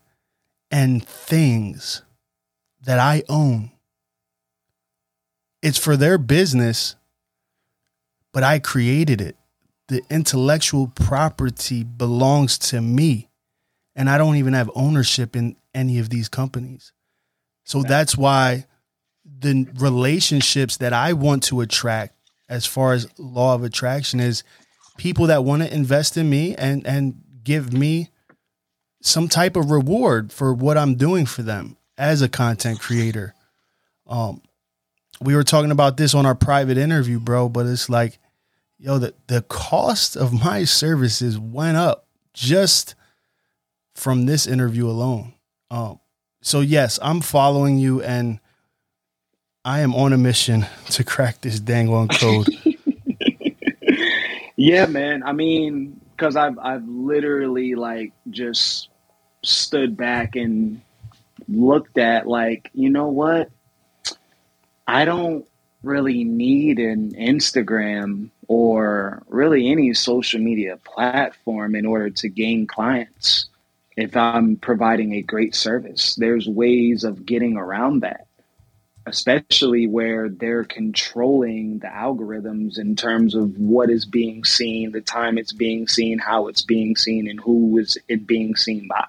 and 0.72 1.05
things 1.07 2.01
that 2.82 2.99
I 2.99 3.24
own. 3.30 3.72
It's 5.62 5.78
for 5.78 5.95
their 5.95 6.18
business, 6.18 6.95
but 8.32 8.43
I 8.43 8.60
created 8.60 9.22
it. 9.22 9.36
The 9.90 10.04
intellectual 10.10 10.88
property 10.88 11.84
belongs 11.84 12.58
to 12.70 12.82
me, 12.82 13.30
and 13.96 14.10
I 14.10 14.18
don't 14.18 14.38
even 14.38 14.54
have 14.54 14.72
ownership 14.76 15.36
in 15.36 15.56
any 15.74 16.00
of 16.00 16.10
these 16.10 16.30
companies. 16.30 16.94
So 17.64 17.84
that's 17.84 18.18
why 18.18 18.66
the 19.24 19.68
relationships 19.76 20.78
that 20.78 20.94
I 20.94 21.14
want 21.14 21.44
to 21.44 21.62
attract, 21.62 22.16
as 22.48 22.66
far 22.66 22.94
as 22.94 23.08
law 23.20 23.56
of 23.56 23.64
attraction, 23.64 24.20
is 24.20 24.44
people 24.98 25.28
that 25.28 25.44
want 25.44 25.64
to 25.64 25.74
invest 25.74 26.18
in 26.18 26.30
me 26.30 26.56
and 26.56 26.86
and 26.86 27.22
give 27.44 27.74
me 27.74 28.10
some 29.02 29.28
type 29.28 29.56
of 29.56 29.72
reward 29.72 30.32
for 30.32 30.54
what 30.54 30.78
I'm 30.78 30.96
doing 30.96 31.26
for 31.26 31.42
them 31.42 31.78
as 31.98 32.22
a 32.22 32.30
content 32.30 32.80
creator. 32.80 33.34
Um, 34.08 34.42
we 35.22 35.36
were 35.36 35.44
talking 35.44 35.72
about 35.72 35.98
this 35.98 36.14
on 36.14 36.26
our 36.26 36.36
private 36.36 36.78
interview, 36.78 37.20
bro, 37.20 37.50
but 37.50 37.66
it's 37.66 37.90
like, 37.90 38.20
yo, 38.80 38.98
the, 38.98 39.14
the 39.28 39.42
cost 39.44 40.16
of 40.16 40.34
my 40.34 40.64
services 40.64 41.38
went 41.38 41.78
up 41.78 42.08
just 42.34 42.96
from 43.94 44.26
this 44.26 44.48
interview 44.48 44.88
alone. 44.88 45.34
Um, 45.70 46.00
so 46.42 46.62
yes, 46.62 46.98
I'm 47.02 47.22
following 47.22 47.78
you 47.78 48.02
and 48.02 48.40
I 49.66 49.82
am 49.82 49.94
on 49.94 50.14
a 50.14 50.18
mission 50.18 50.66
to 50.92 51.04
crack 51.04 51.42
this 51.42 51.60
dang 51.60 51.90
on 51.90 52.08
code. 52.08 52.48
Yeah, 54.62 54.88
man. 54.88 55.24
I 55.24 55.32
mean, 55.32 56.02
because 56.12 56.36
I've 56.36 56.60
I've 56.60 56.86
literally 56.86 57.76
like 57.76 58.12
just 58.30 58.90
stood 59.42 59.96
back 59.96 60.36
and 60.36 60.82
looked 61.48 61.98
at 61.98 62.28
like, 62.28 62.70
you 62.74 62.90
know 62.90 63.08
what? 63.08 63.52
I 64.86 65.06
don't 65.06 65.46
really 65.82 66.26
need 66.26 66.80
an 66.80 67.14
Instagram 67.14 68.32
or 68.50 69.24
really 69.30 69.70
any 69.70 69.93
social 69.93 70.41
media 70.41 70.78
platform 70.84 71.76
in 71.76 71.86
order 71.86 72.10
to 72.10 72.28
gain 72.28 72.68
clients 72.68 73.45
if 73.95 74.18
I'm 74.18 74.58
providing 74.58 75.14
a 75.14 75.22
great 75.22 75.56
service. 75.56 76.16
There's 76.16 76.47
ways 76.47 77.06
of 77.06 77.26
getting 77.26 77.56
around 77.56 78.02
that 78.02 78.26
especially 79.10 79.88
where 79.88 80.30
they're 80.30 80.64
controlling 80.64 81.80
the 81.80 81.88
algorithms 81.88 82.78
in 82.80 82.95
terms 82.95 83.36
of 83.36 83.58
what 83.58 83.89
is 83.89 84.06
being 84.06 84.43
seen, 84.43 84.91
the 84.91 85.02
time 85.02 85.38
it's 85.38 85.52
being 85.52 85.88
seen, 85.88 86.20
how 86.20 86.47
it's 86.47 86.62
being 86.62 86.95
seen, 86.95 87.28
and 87.28 87.39
who 87.39 87.78
is 87.78 87.97
it 88.08 88.28
being 88.28 88.56
seen 88.56 88.88
by. 88.88 89.06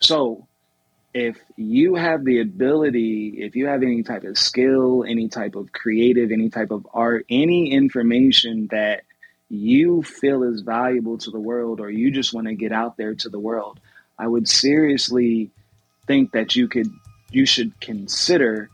So, 0.00 0.46
if 1.14 1.38
you 1.56 1.94
have 1.94 2.24
the 2.24 2.40
ability, 2.40 3.34
if 3.38 3.56
you 3.56 3.66
have 3.66 3.82
any 3.82 4.02
type 4.02 4.24
of 4.24 4.36
skill, 4.36 5.04
any 5.04 5.28
type 5.28 5.54
of 5.54 5.72
creative, 5.72 6.30
any 6.30 6.50
type 6.50 6.70
of 6.70 6.86
art, 6.92 7.24
any 7.30 7.72
information 7.72 8.68
that 8.70 9.04
you 9.48 10.02
feel 10.02 10.42
is 10.42 10.60
valuable 10.60 11.16
to 11.18 11.30
the 11.30 11.40
world, 11.40 11.80
or 11.80 11.90
you 11.90 12.10
just 12.10 12.34
want 12.34 12.46
to 12.46 12.54
get 12.54 12.72
out 12.72 12.96
there 12.96 13.14
to 13.14 13.28
the 13.30 13.38
world, 13.38 13.80
I 14.18 14.26
would 14.26 14.48
seriously 14.48 15.50
think 16.06 16.32
that 16.32 16.56
you 16.56 16.68
could 16.68 16.88
you 17.30 17.46
should 17.46 17.78
consider 17.80 18.70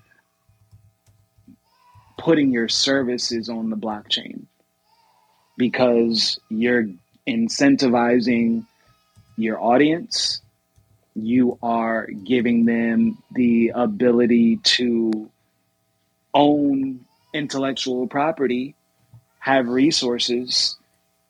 putting 2.18 2.52
your 2.52 2.68
services 2.68 3.48
on 3.48 3.70
the 3.70 3.76
blockchain 3.76 4.44
because 5.56 6.38
you're 6.48 6.86
incentivizing 7.26 8.66
your 9.36 9.60
audience 9.60 10.40
you 11.14 11.58
are 11.62 12.06
giving 12.06 12.64
them 12.64 13.18
the 13.32 13.72
ability 13.74 14.56
to 14.58 15.30
own 16.32 17.00
intellectual 17.32 18.06
property 18.06 18.74
have 19.38 19.68
resources 19.68 20.76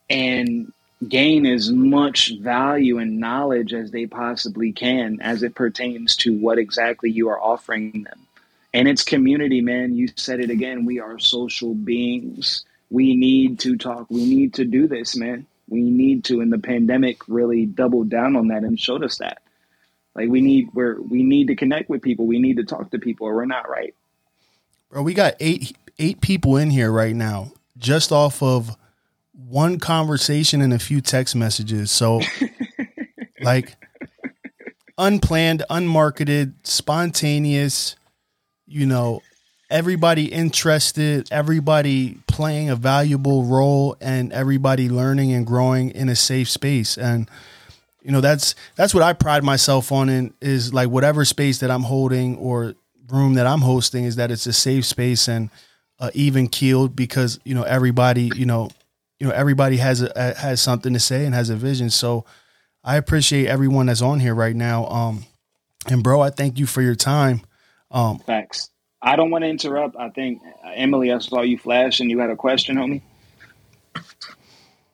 and 0.09 0.73
gain 1.09 1.45
as 1.45 1.71
much 1.71 2.33
value 2.41 2.99
and 2.99 3.19
knowledge 3.19 3.75
as 3.75 3.91
they 3.91 4.07
possibly 4.07 4.73
can 4.73 5.21
as 5.21 5.43
it 5.43 5.55
pertains 5.55 6.17
to 6.17 6.39
what 6.39 6.59
exactly 6.59 7.11
you 7.11 7.29
are 7.29 7.41
offering 7.41 8.05
them. 8.05 8.27
And 8.73 8.89
it's 8.89 9.05
community, 9.05 9.61
man. 9.61 9.95
You 9.95 10.09
said 10.17 10.41
it 10.41 10.51
again. 10.51 10.85
We 10.85 11.01
are 11.01 11.19
social 11.19 11.75
beings. 11.75 12.65
We 12.91 13.15
need 13.15 13.61
to 13.61 13.77
talk. 13.77 14.07
We 14.11 14.25
need 14.25 14.55
to 14.55 14.65
do 14.65 14.89
this, 14.89 15.17
man. 15.17 15.47
We 15.69 15.83
need 15.83 16.25
to. 16.25 16.41
And 16.41 16.53
the 16.53 16.59
pandemic 16.59 17.19
really 17.29 17.67
doubled 17.67 18.09
down 18.09 18.37
on 18.37 18.49
that 18.49 18.65
and 18.65 18.79
showed 18.79 19.05
us 19.05 19.19
that. 19.19 19.43
Like 20.15 20.29
we 20.29 20.41
need 20.41 20.69
we're 20.73 21.01
we 21.01 21.23
need 21.23 21.49
to 21.49 21.57
connect 21.57 21.89
with 21.89 22.03
people. 22.03 22.27
We 22.27 22.39
need 22.39 22.57
to 22.59 22.65
talk 22.65 22.91
to 22.93 22.99
people 22.99 23.27
or 23.27 23.35
we're 23.35 23.47
not 23.47 23.69
right. 23.69 23.95
Bro, 24.91 25.03
we 25.03 25.15
got 25.15 25.35
eight 25.41 25.77
eight 25.99 26.21
people 26.21 26.57
in 26.57 26.71
here 26.71 26.91
right 26.91 27.15
now, 27.15 27.53
just 27.77 28.13
off 28.13 28.43
of 28.43 28.77
one 29.33 29.79
conversation 29.79 30.61
and 30.61 30.73
a 30.73 30.79
few 30.79 31.01
text 31.01 31.35
messages. 31.35 31.91
So, 31.91 32.21
like, 33.41 33.77
unplanned, 34.97 35.65
unmarketed, 35.69 36.55
spontaneous, 36.63 37.97
you 38.67 38.87
know, 38.87 39.23
everybody 39.71 40.27
interested, 40.27 41.29
everybody 41.33 42.19
playing 42.27 42.71
a 42.71 42.77
valuable 42.77 43.45
role, 43.45 43.97
and 44.01 44.33
everybody 44.33 44.89
learning 44.89 45.33
and 45.33 45.47
growing 45.47 45.91
in 45.91 46.09
a 46.09 46.17
safe 46.17 46.49
space. 46.49 46.97
And, 46.97 47.29
you 48.05 48.13
know, 48.13 48.21
that's 48.21 48.55
that's 48.77 48.93
what 48.93 49.03
I 49.03 49.15
pride 49.15 49.43
myself 49.43 49.91
on 49.91 50.11
in 50.11 50.35
is 50.41 50.75
like 50.75 50.91
whatever 50.91 51.25
space 51.25 51.59
that 51.61 51.71
I'm 51.71 51.83
holding 51.83 52.37
or 52.37 52.75
room 53.09 53.35
that 53.35 53.47
I'm 53.47 53.63
hosting 53.63 54.05
is 54.05 54.17
that 54.17 54.31
it's 54.31 54.47
a 54.47 54.53
safe 54.53 54.85
space 54.85 55.27
and 55.27 55.51
uh, 55.99 56.11
even 56.13 56.49
keeled 56.49 56.95
because 56.95 57.41
you 57.45 57.55
know 57.55 57.63
everybody 57.63 58.31
you 58.37 58.45
know 58.45 58.69
you 59.19 59.27
know 59.27 59.33
everybody 59.33 59.79
has 59.79 60.03
a, 60.03 60.35
has 60.37 60.61
something 60.61 60.93
to 60.93 61.01
say 61.01 61.25
and 61.25 61.35
has 61.35 61.49
a 61.49 61.57
vision. 61.57 61.89
So 61.89 62.27
I 62.85 62.97
appreciate 62.97 63.47
everyone 63.47 63.87
that's 63.87 64.03
on 64.03 64.21
here 64.21 64.35
right 64.35 64.55
now. 64.55 64.87
Um, 64.87 65.25
and 65.87 66.03
bro, 66.03 66.21
I 66.21 66.29
thank 66.29 66.59
you 66.59 66.67
for 66.67 66.83
your 66.83 66.95
time. 66.95 67.41
Um, 67.91 68.19
Facts. 68.19 68.71
I 69.01 69.17
don't 69.17 69.31
want 69.31 69.45
to 69.45 69.49
interrupt. 69.49 69.97
I 69.97 70.11
think 70.11 70.43
uh, 70.65 70.71
Emily, 70.75 71.11
I 71.11 71.19
saw 71.19 71.41
you 71.41 71.57
flash 71.57 72.01
and 72.01 72.11
you 72.11 72.19
had 72.19 72.31
a 72.31 72.37
question, 72.37 72.77
homie. 72.77 73.03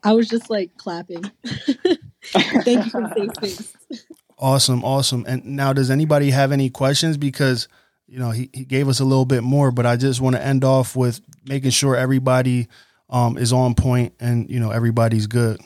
I 0.04 0.12
was 0.12 0.28
just 0.28 0.48
like 0.48 0.76
clapping. 0.76 1.30
thank 2.64 2.84
you 2.84 2.90
for 2.90 3.00
the 3.02 3.30
safe 3.38 3.54
space. 3.54 4.06
Awesome, 4.38 4.84
awesome. 4.84 5.24
And 5.28 5.44
now, 5.44 5.72
does 5.72 5.90
anybody 5.90 6.30
have 6.30 6.52
any 6.52 6.70
questions? 6.70 7.16
Because 7.16 7.68
you 8.06 8.18
know 8.18 8.30
he, 8.30 8.48
he 8.52 8.64
gave 8.64 8.88
us 8.88 9.00
a 9.00 9.04
little 9.04 9.26
bit 9.26 9.42
more, 9.42 9.70
but 9.70 9.86
I 9.86 9.96
just 9.96 10.20
want 10.20 10.36
to 10.36 10.44
end 10.44 10.64
off 10.64 10.96
with 10.96 11.20
making 11.44 11.70
sure 11.70 11.96
everybody 11.96 12.68
um, 13.08 13.36
is 13.36 13.52
on 13.52 13.74
point 13.74 14.14
and 14.20 14.48
you 14.48 14.60
know 14.60 14.70
everybody's 14.70 15.26
good. 15.26 15.60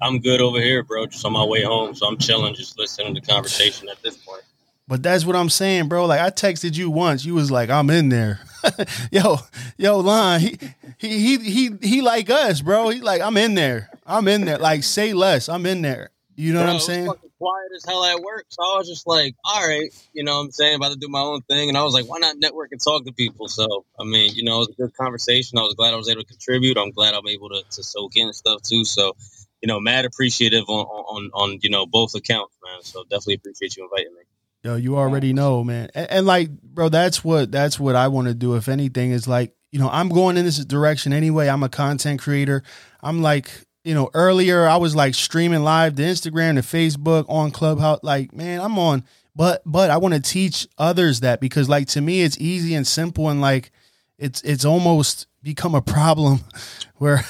I'm 0.00 0.18
good 0.18 0.40
over 0.40 0.60
here, 0.60 0.82
bro. 0.82 1.06
Just 1.06 1.24
on 1.24 1.32
my 1.32 1.44
way 1.44 1.62
home, 1.62 1.94
so 1.94 2.06
I'm 2.06 2.18
chilling, 2.18 2.54
just 2.54 2.76
listening 2.78 3.14
to 3.14 3.20
the 3.20 3.26
conversation 3.26 3.88
at 3.88 4.02
this 4.02 4.16
point. 4.16 4.42
But 4.88 5.02
that's 5.02 5.24
what 5.24 5.36
I'm 5.36 5.48
saying, 5.48 5.88
bro. 5.88 6.06
Like 6.06 6.20
I 6.20 6.30
texted 6.30 6.76
you 6.76 6.90
once, 6.90 7.24
you 7.24 7.34
was 7.34 7.50
like, 7.50 7.70
"I'm 7.70 7.90
in 7.90 8.08
there." 8.08 8.40
yo, 9.12 9.38
yo, 9.76 9.98
Lon, 9.98 10.40
he, 10.40 10.58
he, 10.98 11.18
he, 11.18 11.38
he, 11.38 11.70
he 11.80 12.02
like 12.02 12.30
us, 12.30 12.60
bro. 12.60 12.88
He 12.90 13.00
like, 13.00 13.22
"I'm 13.22 13.36
in 13.36 13.54
there. 13.54 13.90
I'm 14.06 14.28
in 14.28 14.44
there." 14.44 14.58
Like, 14.58 14.82
say 14.84 15.12
less. 15.12 15.48
I'm 15.48 15.66
in 15.66 15.82
there. 15.82 16.10
You 16.34 16.52
know 16.52 16.60
bro, 16.60 16.66
what 16.66 16.74
I'm 16.74 16.80
saying? 16.80 17.08
quiet 17.42 17.72
as 17.74 17.84
hell 17.84 18.04
at 18.04 18.20
work. 18.20 18.46
So 18.50 18.62
I 18.62 18.78
was 18.78 18.88
just 18.88 19.06
like, 19.06 19.34
all 19.44 19.66
right, 19.66 19.90
you 20.12 20.22
know 20.22 20.38
what 20.38 20.44
I'm 20.44 20.50
saying, 20.52 20.76
about 20.76 20.92
to 20.92 20.98
do 20.98 21.08
my 21.08 21.20
own 21.20 21.42
thing. 21.42 21.68
And 21.68 21.76
I 21.76 21.82
was 21.82 21.92
like, 21.92 22.08
why 22.08 22.18
not 22.18 22.36
network 22.38 22.70
and 22.70 22.80
talk 22.80 23.04
to 23.04 23.12
people? 23.12 23.48
So, 23.48 23.84
I 23.98 24.04
mean, 24.04 24.32
you 24.34 24.44
know, 24.44 24.56
it 24.56 24.58
was 24.58 24.68
a 24.68 24.82
good 24.82 24.96
conversation. 24.96 25.58
I 25.58 25.62
was 25.62 25.74
glad 25.74 25.92
I 25.92 25.96
was 25.96 26.08
able 26.08 26.22
to 26.22 26.26
contribute. 26.26 26.78
I'm 26.78 26.92
glad 26.92 27.14
I'm 27.14 27.26
able 27.26 27.48
to, 27.48 27.62
to 27.68 27.82
soak 27.82 28.16
in 28.16 28.32
stuff 28.32 28.62
too. 28.62 28.84
So, 28.84 29.16
you 29.60 29.66
know, 29.66 29.80
mad 29.80 30.04
appreciative 30.04 30.64
on, 30.68 30.86
on, 30.86 31.30
on, 31.34 31.58
you 31.62 31.70
know, 31.70 31.84
both 31.84 32.14
accounts, 32.14 32.56
man. 32.64 32.82
So 32.82 33.02
definitely 33.04 33.34
appreciate 33.34 33.76
you 33.76 33.84
inviting 33.84 34.14
me. 34.14 34.22
Yo, 34.62 34.76
you 34.76 34.96
already 34.96 35.32
know, 35.32 35.64
man. 35.64 35.88
And, 35.94 36.10
and 36.10 36.26
like, 36.26 36.50
bro, 36.50 36.88
that's 36.88 37.24
what, 37.24 37.50
that's 37.50 37.80
what 37.80 37.96
I 37.96 38.08
want 38.08 38.28
to 38.28 38.34
do. 38.34 38.54
If 38.54 38.68
anything 38.68 39.10
is 39.10 39.26
like, 39.26 39.54
you 39.72 39.80
know, 39.80 39.88
I'm 39.90 40.08
going 40.08 40.36
in 40.36 40.44
this 40.44 40.64
direction 40.64 41.12
anyway. 41.12 41.48
I'm 41.48 41.62
a 41.62 41.68
content 41.68 42.20
creator. 42.20 42.62
I'm 43.02 43.22
like, 43.22 43.50
you 43.84 43.94
know, 43.94 44.10
earlier 44.14 44.66
I 44.66 44.76
was 44.76 44.94
like 44.94 45.14
streaming 45.14 45.64
live 45.64 45.96
to 45.96 46.02
Instagram 46.02 46.54
to 46.54 46.62
Facebook 46.62 47.24
on 47.28 47.50
Clubhouse. 47.50 48.00
Like, 48.02 48.32
man, 48.32 48.60
I'm 48.60 48.78
on, 48.78 49.04
but 49.34 49.62
but 49.66 49.90
I 49.90 49.96
want 49.96 50.14
to 50.14 50.20
teach 50.20 50.68
others 50.78 51.20
that 51.20 51.40
because 51.40 51.68
like 51.68 51.88
to 51.88 52.00
me 52.00 52.22
it's 52.22 52.38
easy 52.38 52.74
and 52.74 52.86
simple 52.86 53.28
and 53.28 53.40
like 53.40 53.72
it's 54.18 54.42
it's 54.42 54.64
almost 54.64 55.26
become 55.42 55.74
a 55.74 55.82
problem 55.82 56.40
where 56.96 57.24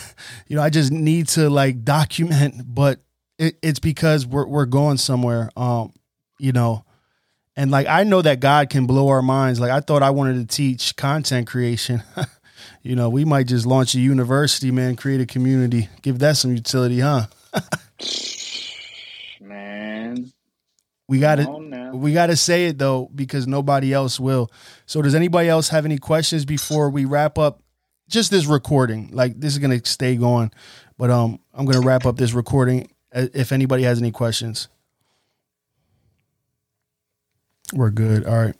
you 0.48 0.56
know 0.56 0.62
I 0.62 0.68
just 0.68 0.92
need 0.92 1.28
to 1.28 1.48
like 1.48 1.84
document, 1.84 2.62
but 2.66 3.00
it, 3.38 3.56
it's 3.62 3.78
because 3.78 4.26
we're 4.26 4.46
we're 4.46 4.66
going 4.66 4.98
somewhere. 4.98 5.48
Um, 5.56 5.94
you 6.38 6.52
know, 6.52 6.84
and 7.56 7.70
like 7.70 7.86
I 7.86 8.04
know 8.04 8.22
that 8.22 8.40
God 8.40 8.70
can 8.70 8.86
blow 8.86 9.08
our 9.08 9.22
minds. 9.22 9.60
Like 9.60 9.70
I 9.70 9.80
thought 9.80 10.02
I 10.02 10.10
wanted 10.10 10.48
to 10.48 10.56
teach 10.56 10.96
content 10.96 11.46
creation. 11.46 12.02
you 12.82 12.96
know, 12.96 13.08
we 13.08 13.24
might 13.24 13.46
just 13.46 13.66
launch 13.66 13.94
a 13.94 14.00
university, 14.00 14.70
man, 14.70 14.96
create 14.96 15.20
a 15.20 15.26
community, 15.26 15.88
give 16.02 16.18
that 16.20 16.36
some 16.36 16.54
utility, 16.54 17.00
huh? 17.00 17.26
man, 19.40 20.32
we 21.08 21.18
got 21.18 21.36
to 21.36 21.90
we 21.92 22.12
got 22.12 22.26
to 22.26 22.36
say 22.36 22.66
it 22.66 22.78
though 22.78 23.10
because 23.14 23.46
nobody 23.46 23.92
else 23.92 24.18
will. 24.18 24.50
So, 24.86 25.02
does 25.02 25.14
anybody 25.14 25.48
else 25.48 25.68
have 25.68 25.84
any 25.84 25.98
questions 25.98 26.44
before 26.44 26.90
we 26.90 27.04
wrap 27.04 27.38
up? 27.38 27.60
Just 28.08 28.30
this 28.30 28.46
recording, 28.46 29.10
like 29.12 29.38
this 29.40 29.52
is 29.52 29.58
gonna 29.58 29.82
stay 29.84 30.16
going, 30.16 30.50
but 30.98 31.10
um, 31.10 31.38
I'm 31.54 31.64
gonna 31.64 31.86
wrap 31.86 32.04
up 32.04 32.16
this 32.16 32.32
recording. 32.32 32.90
Uh, 33.14 33.26
if 33.32 33.52
anybody 33.52 33.84
has 33.84 33.98
any 33.98 34.10
questions, 34.10 34.68
we're 37.72 37.90
good. 37.90 38.26
All 38.26 38.44
right. 38.44 38.54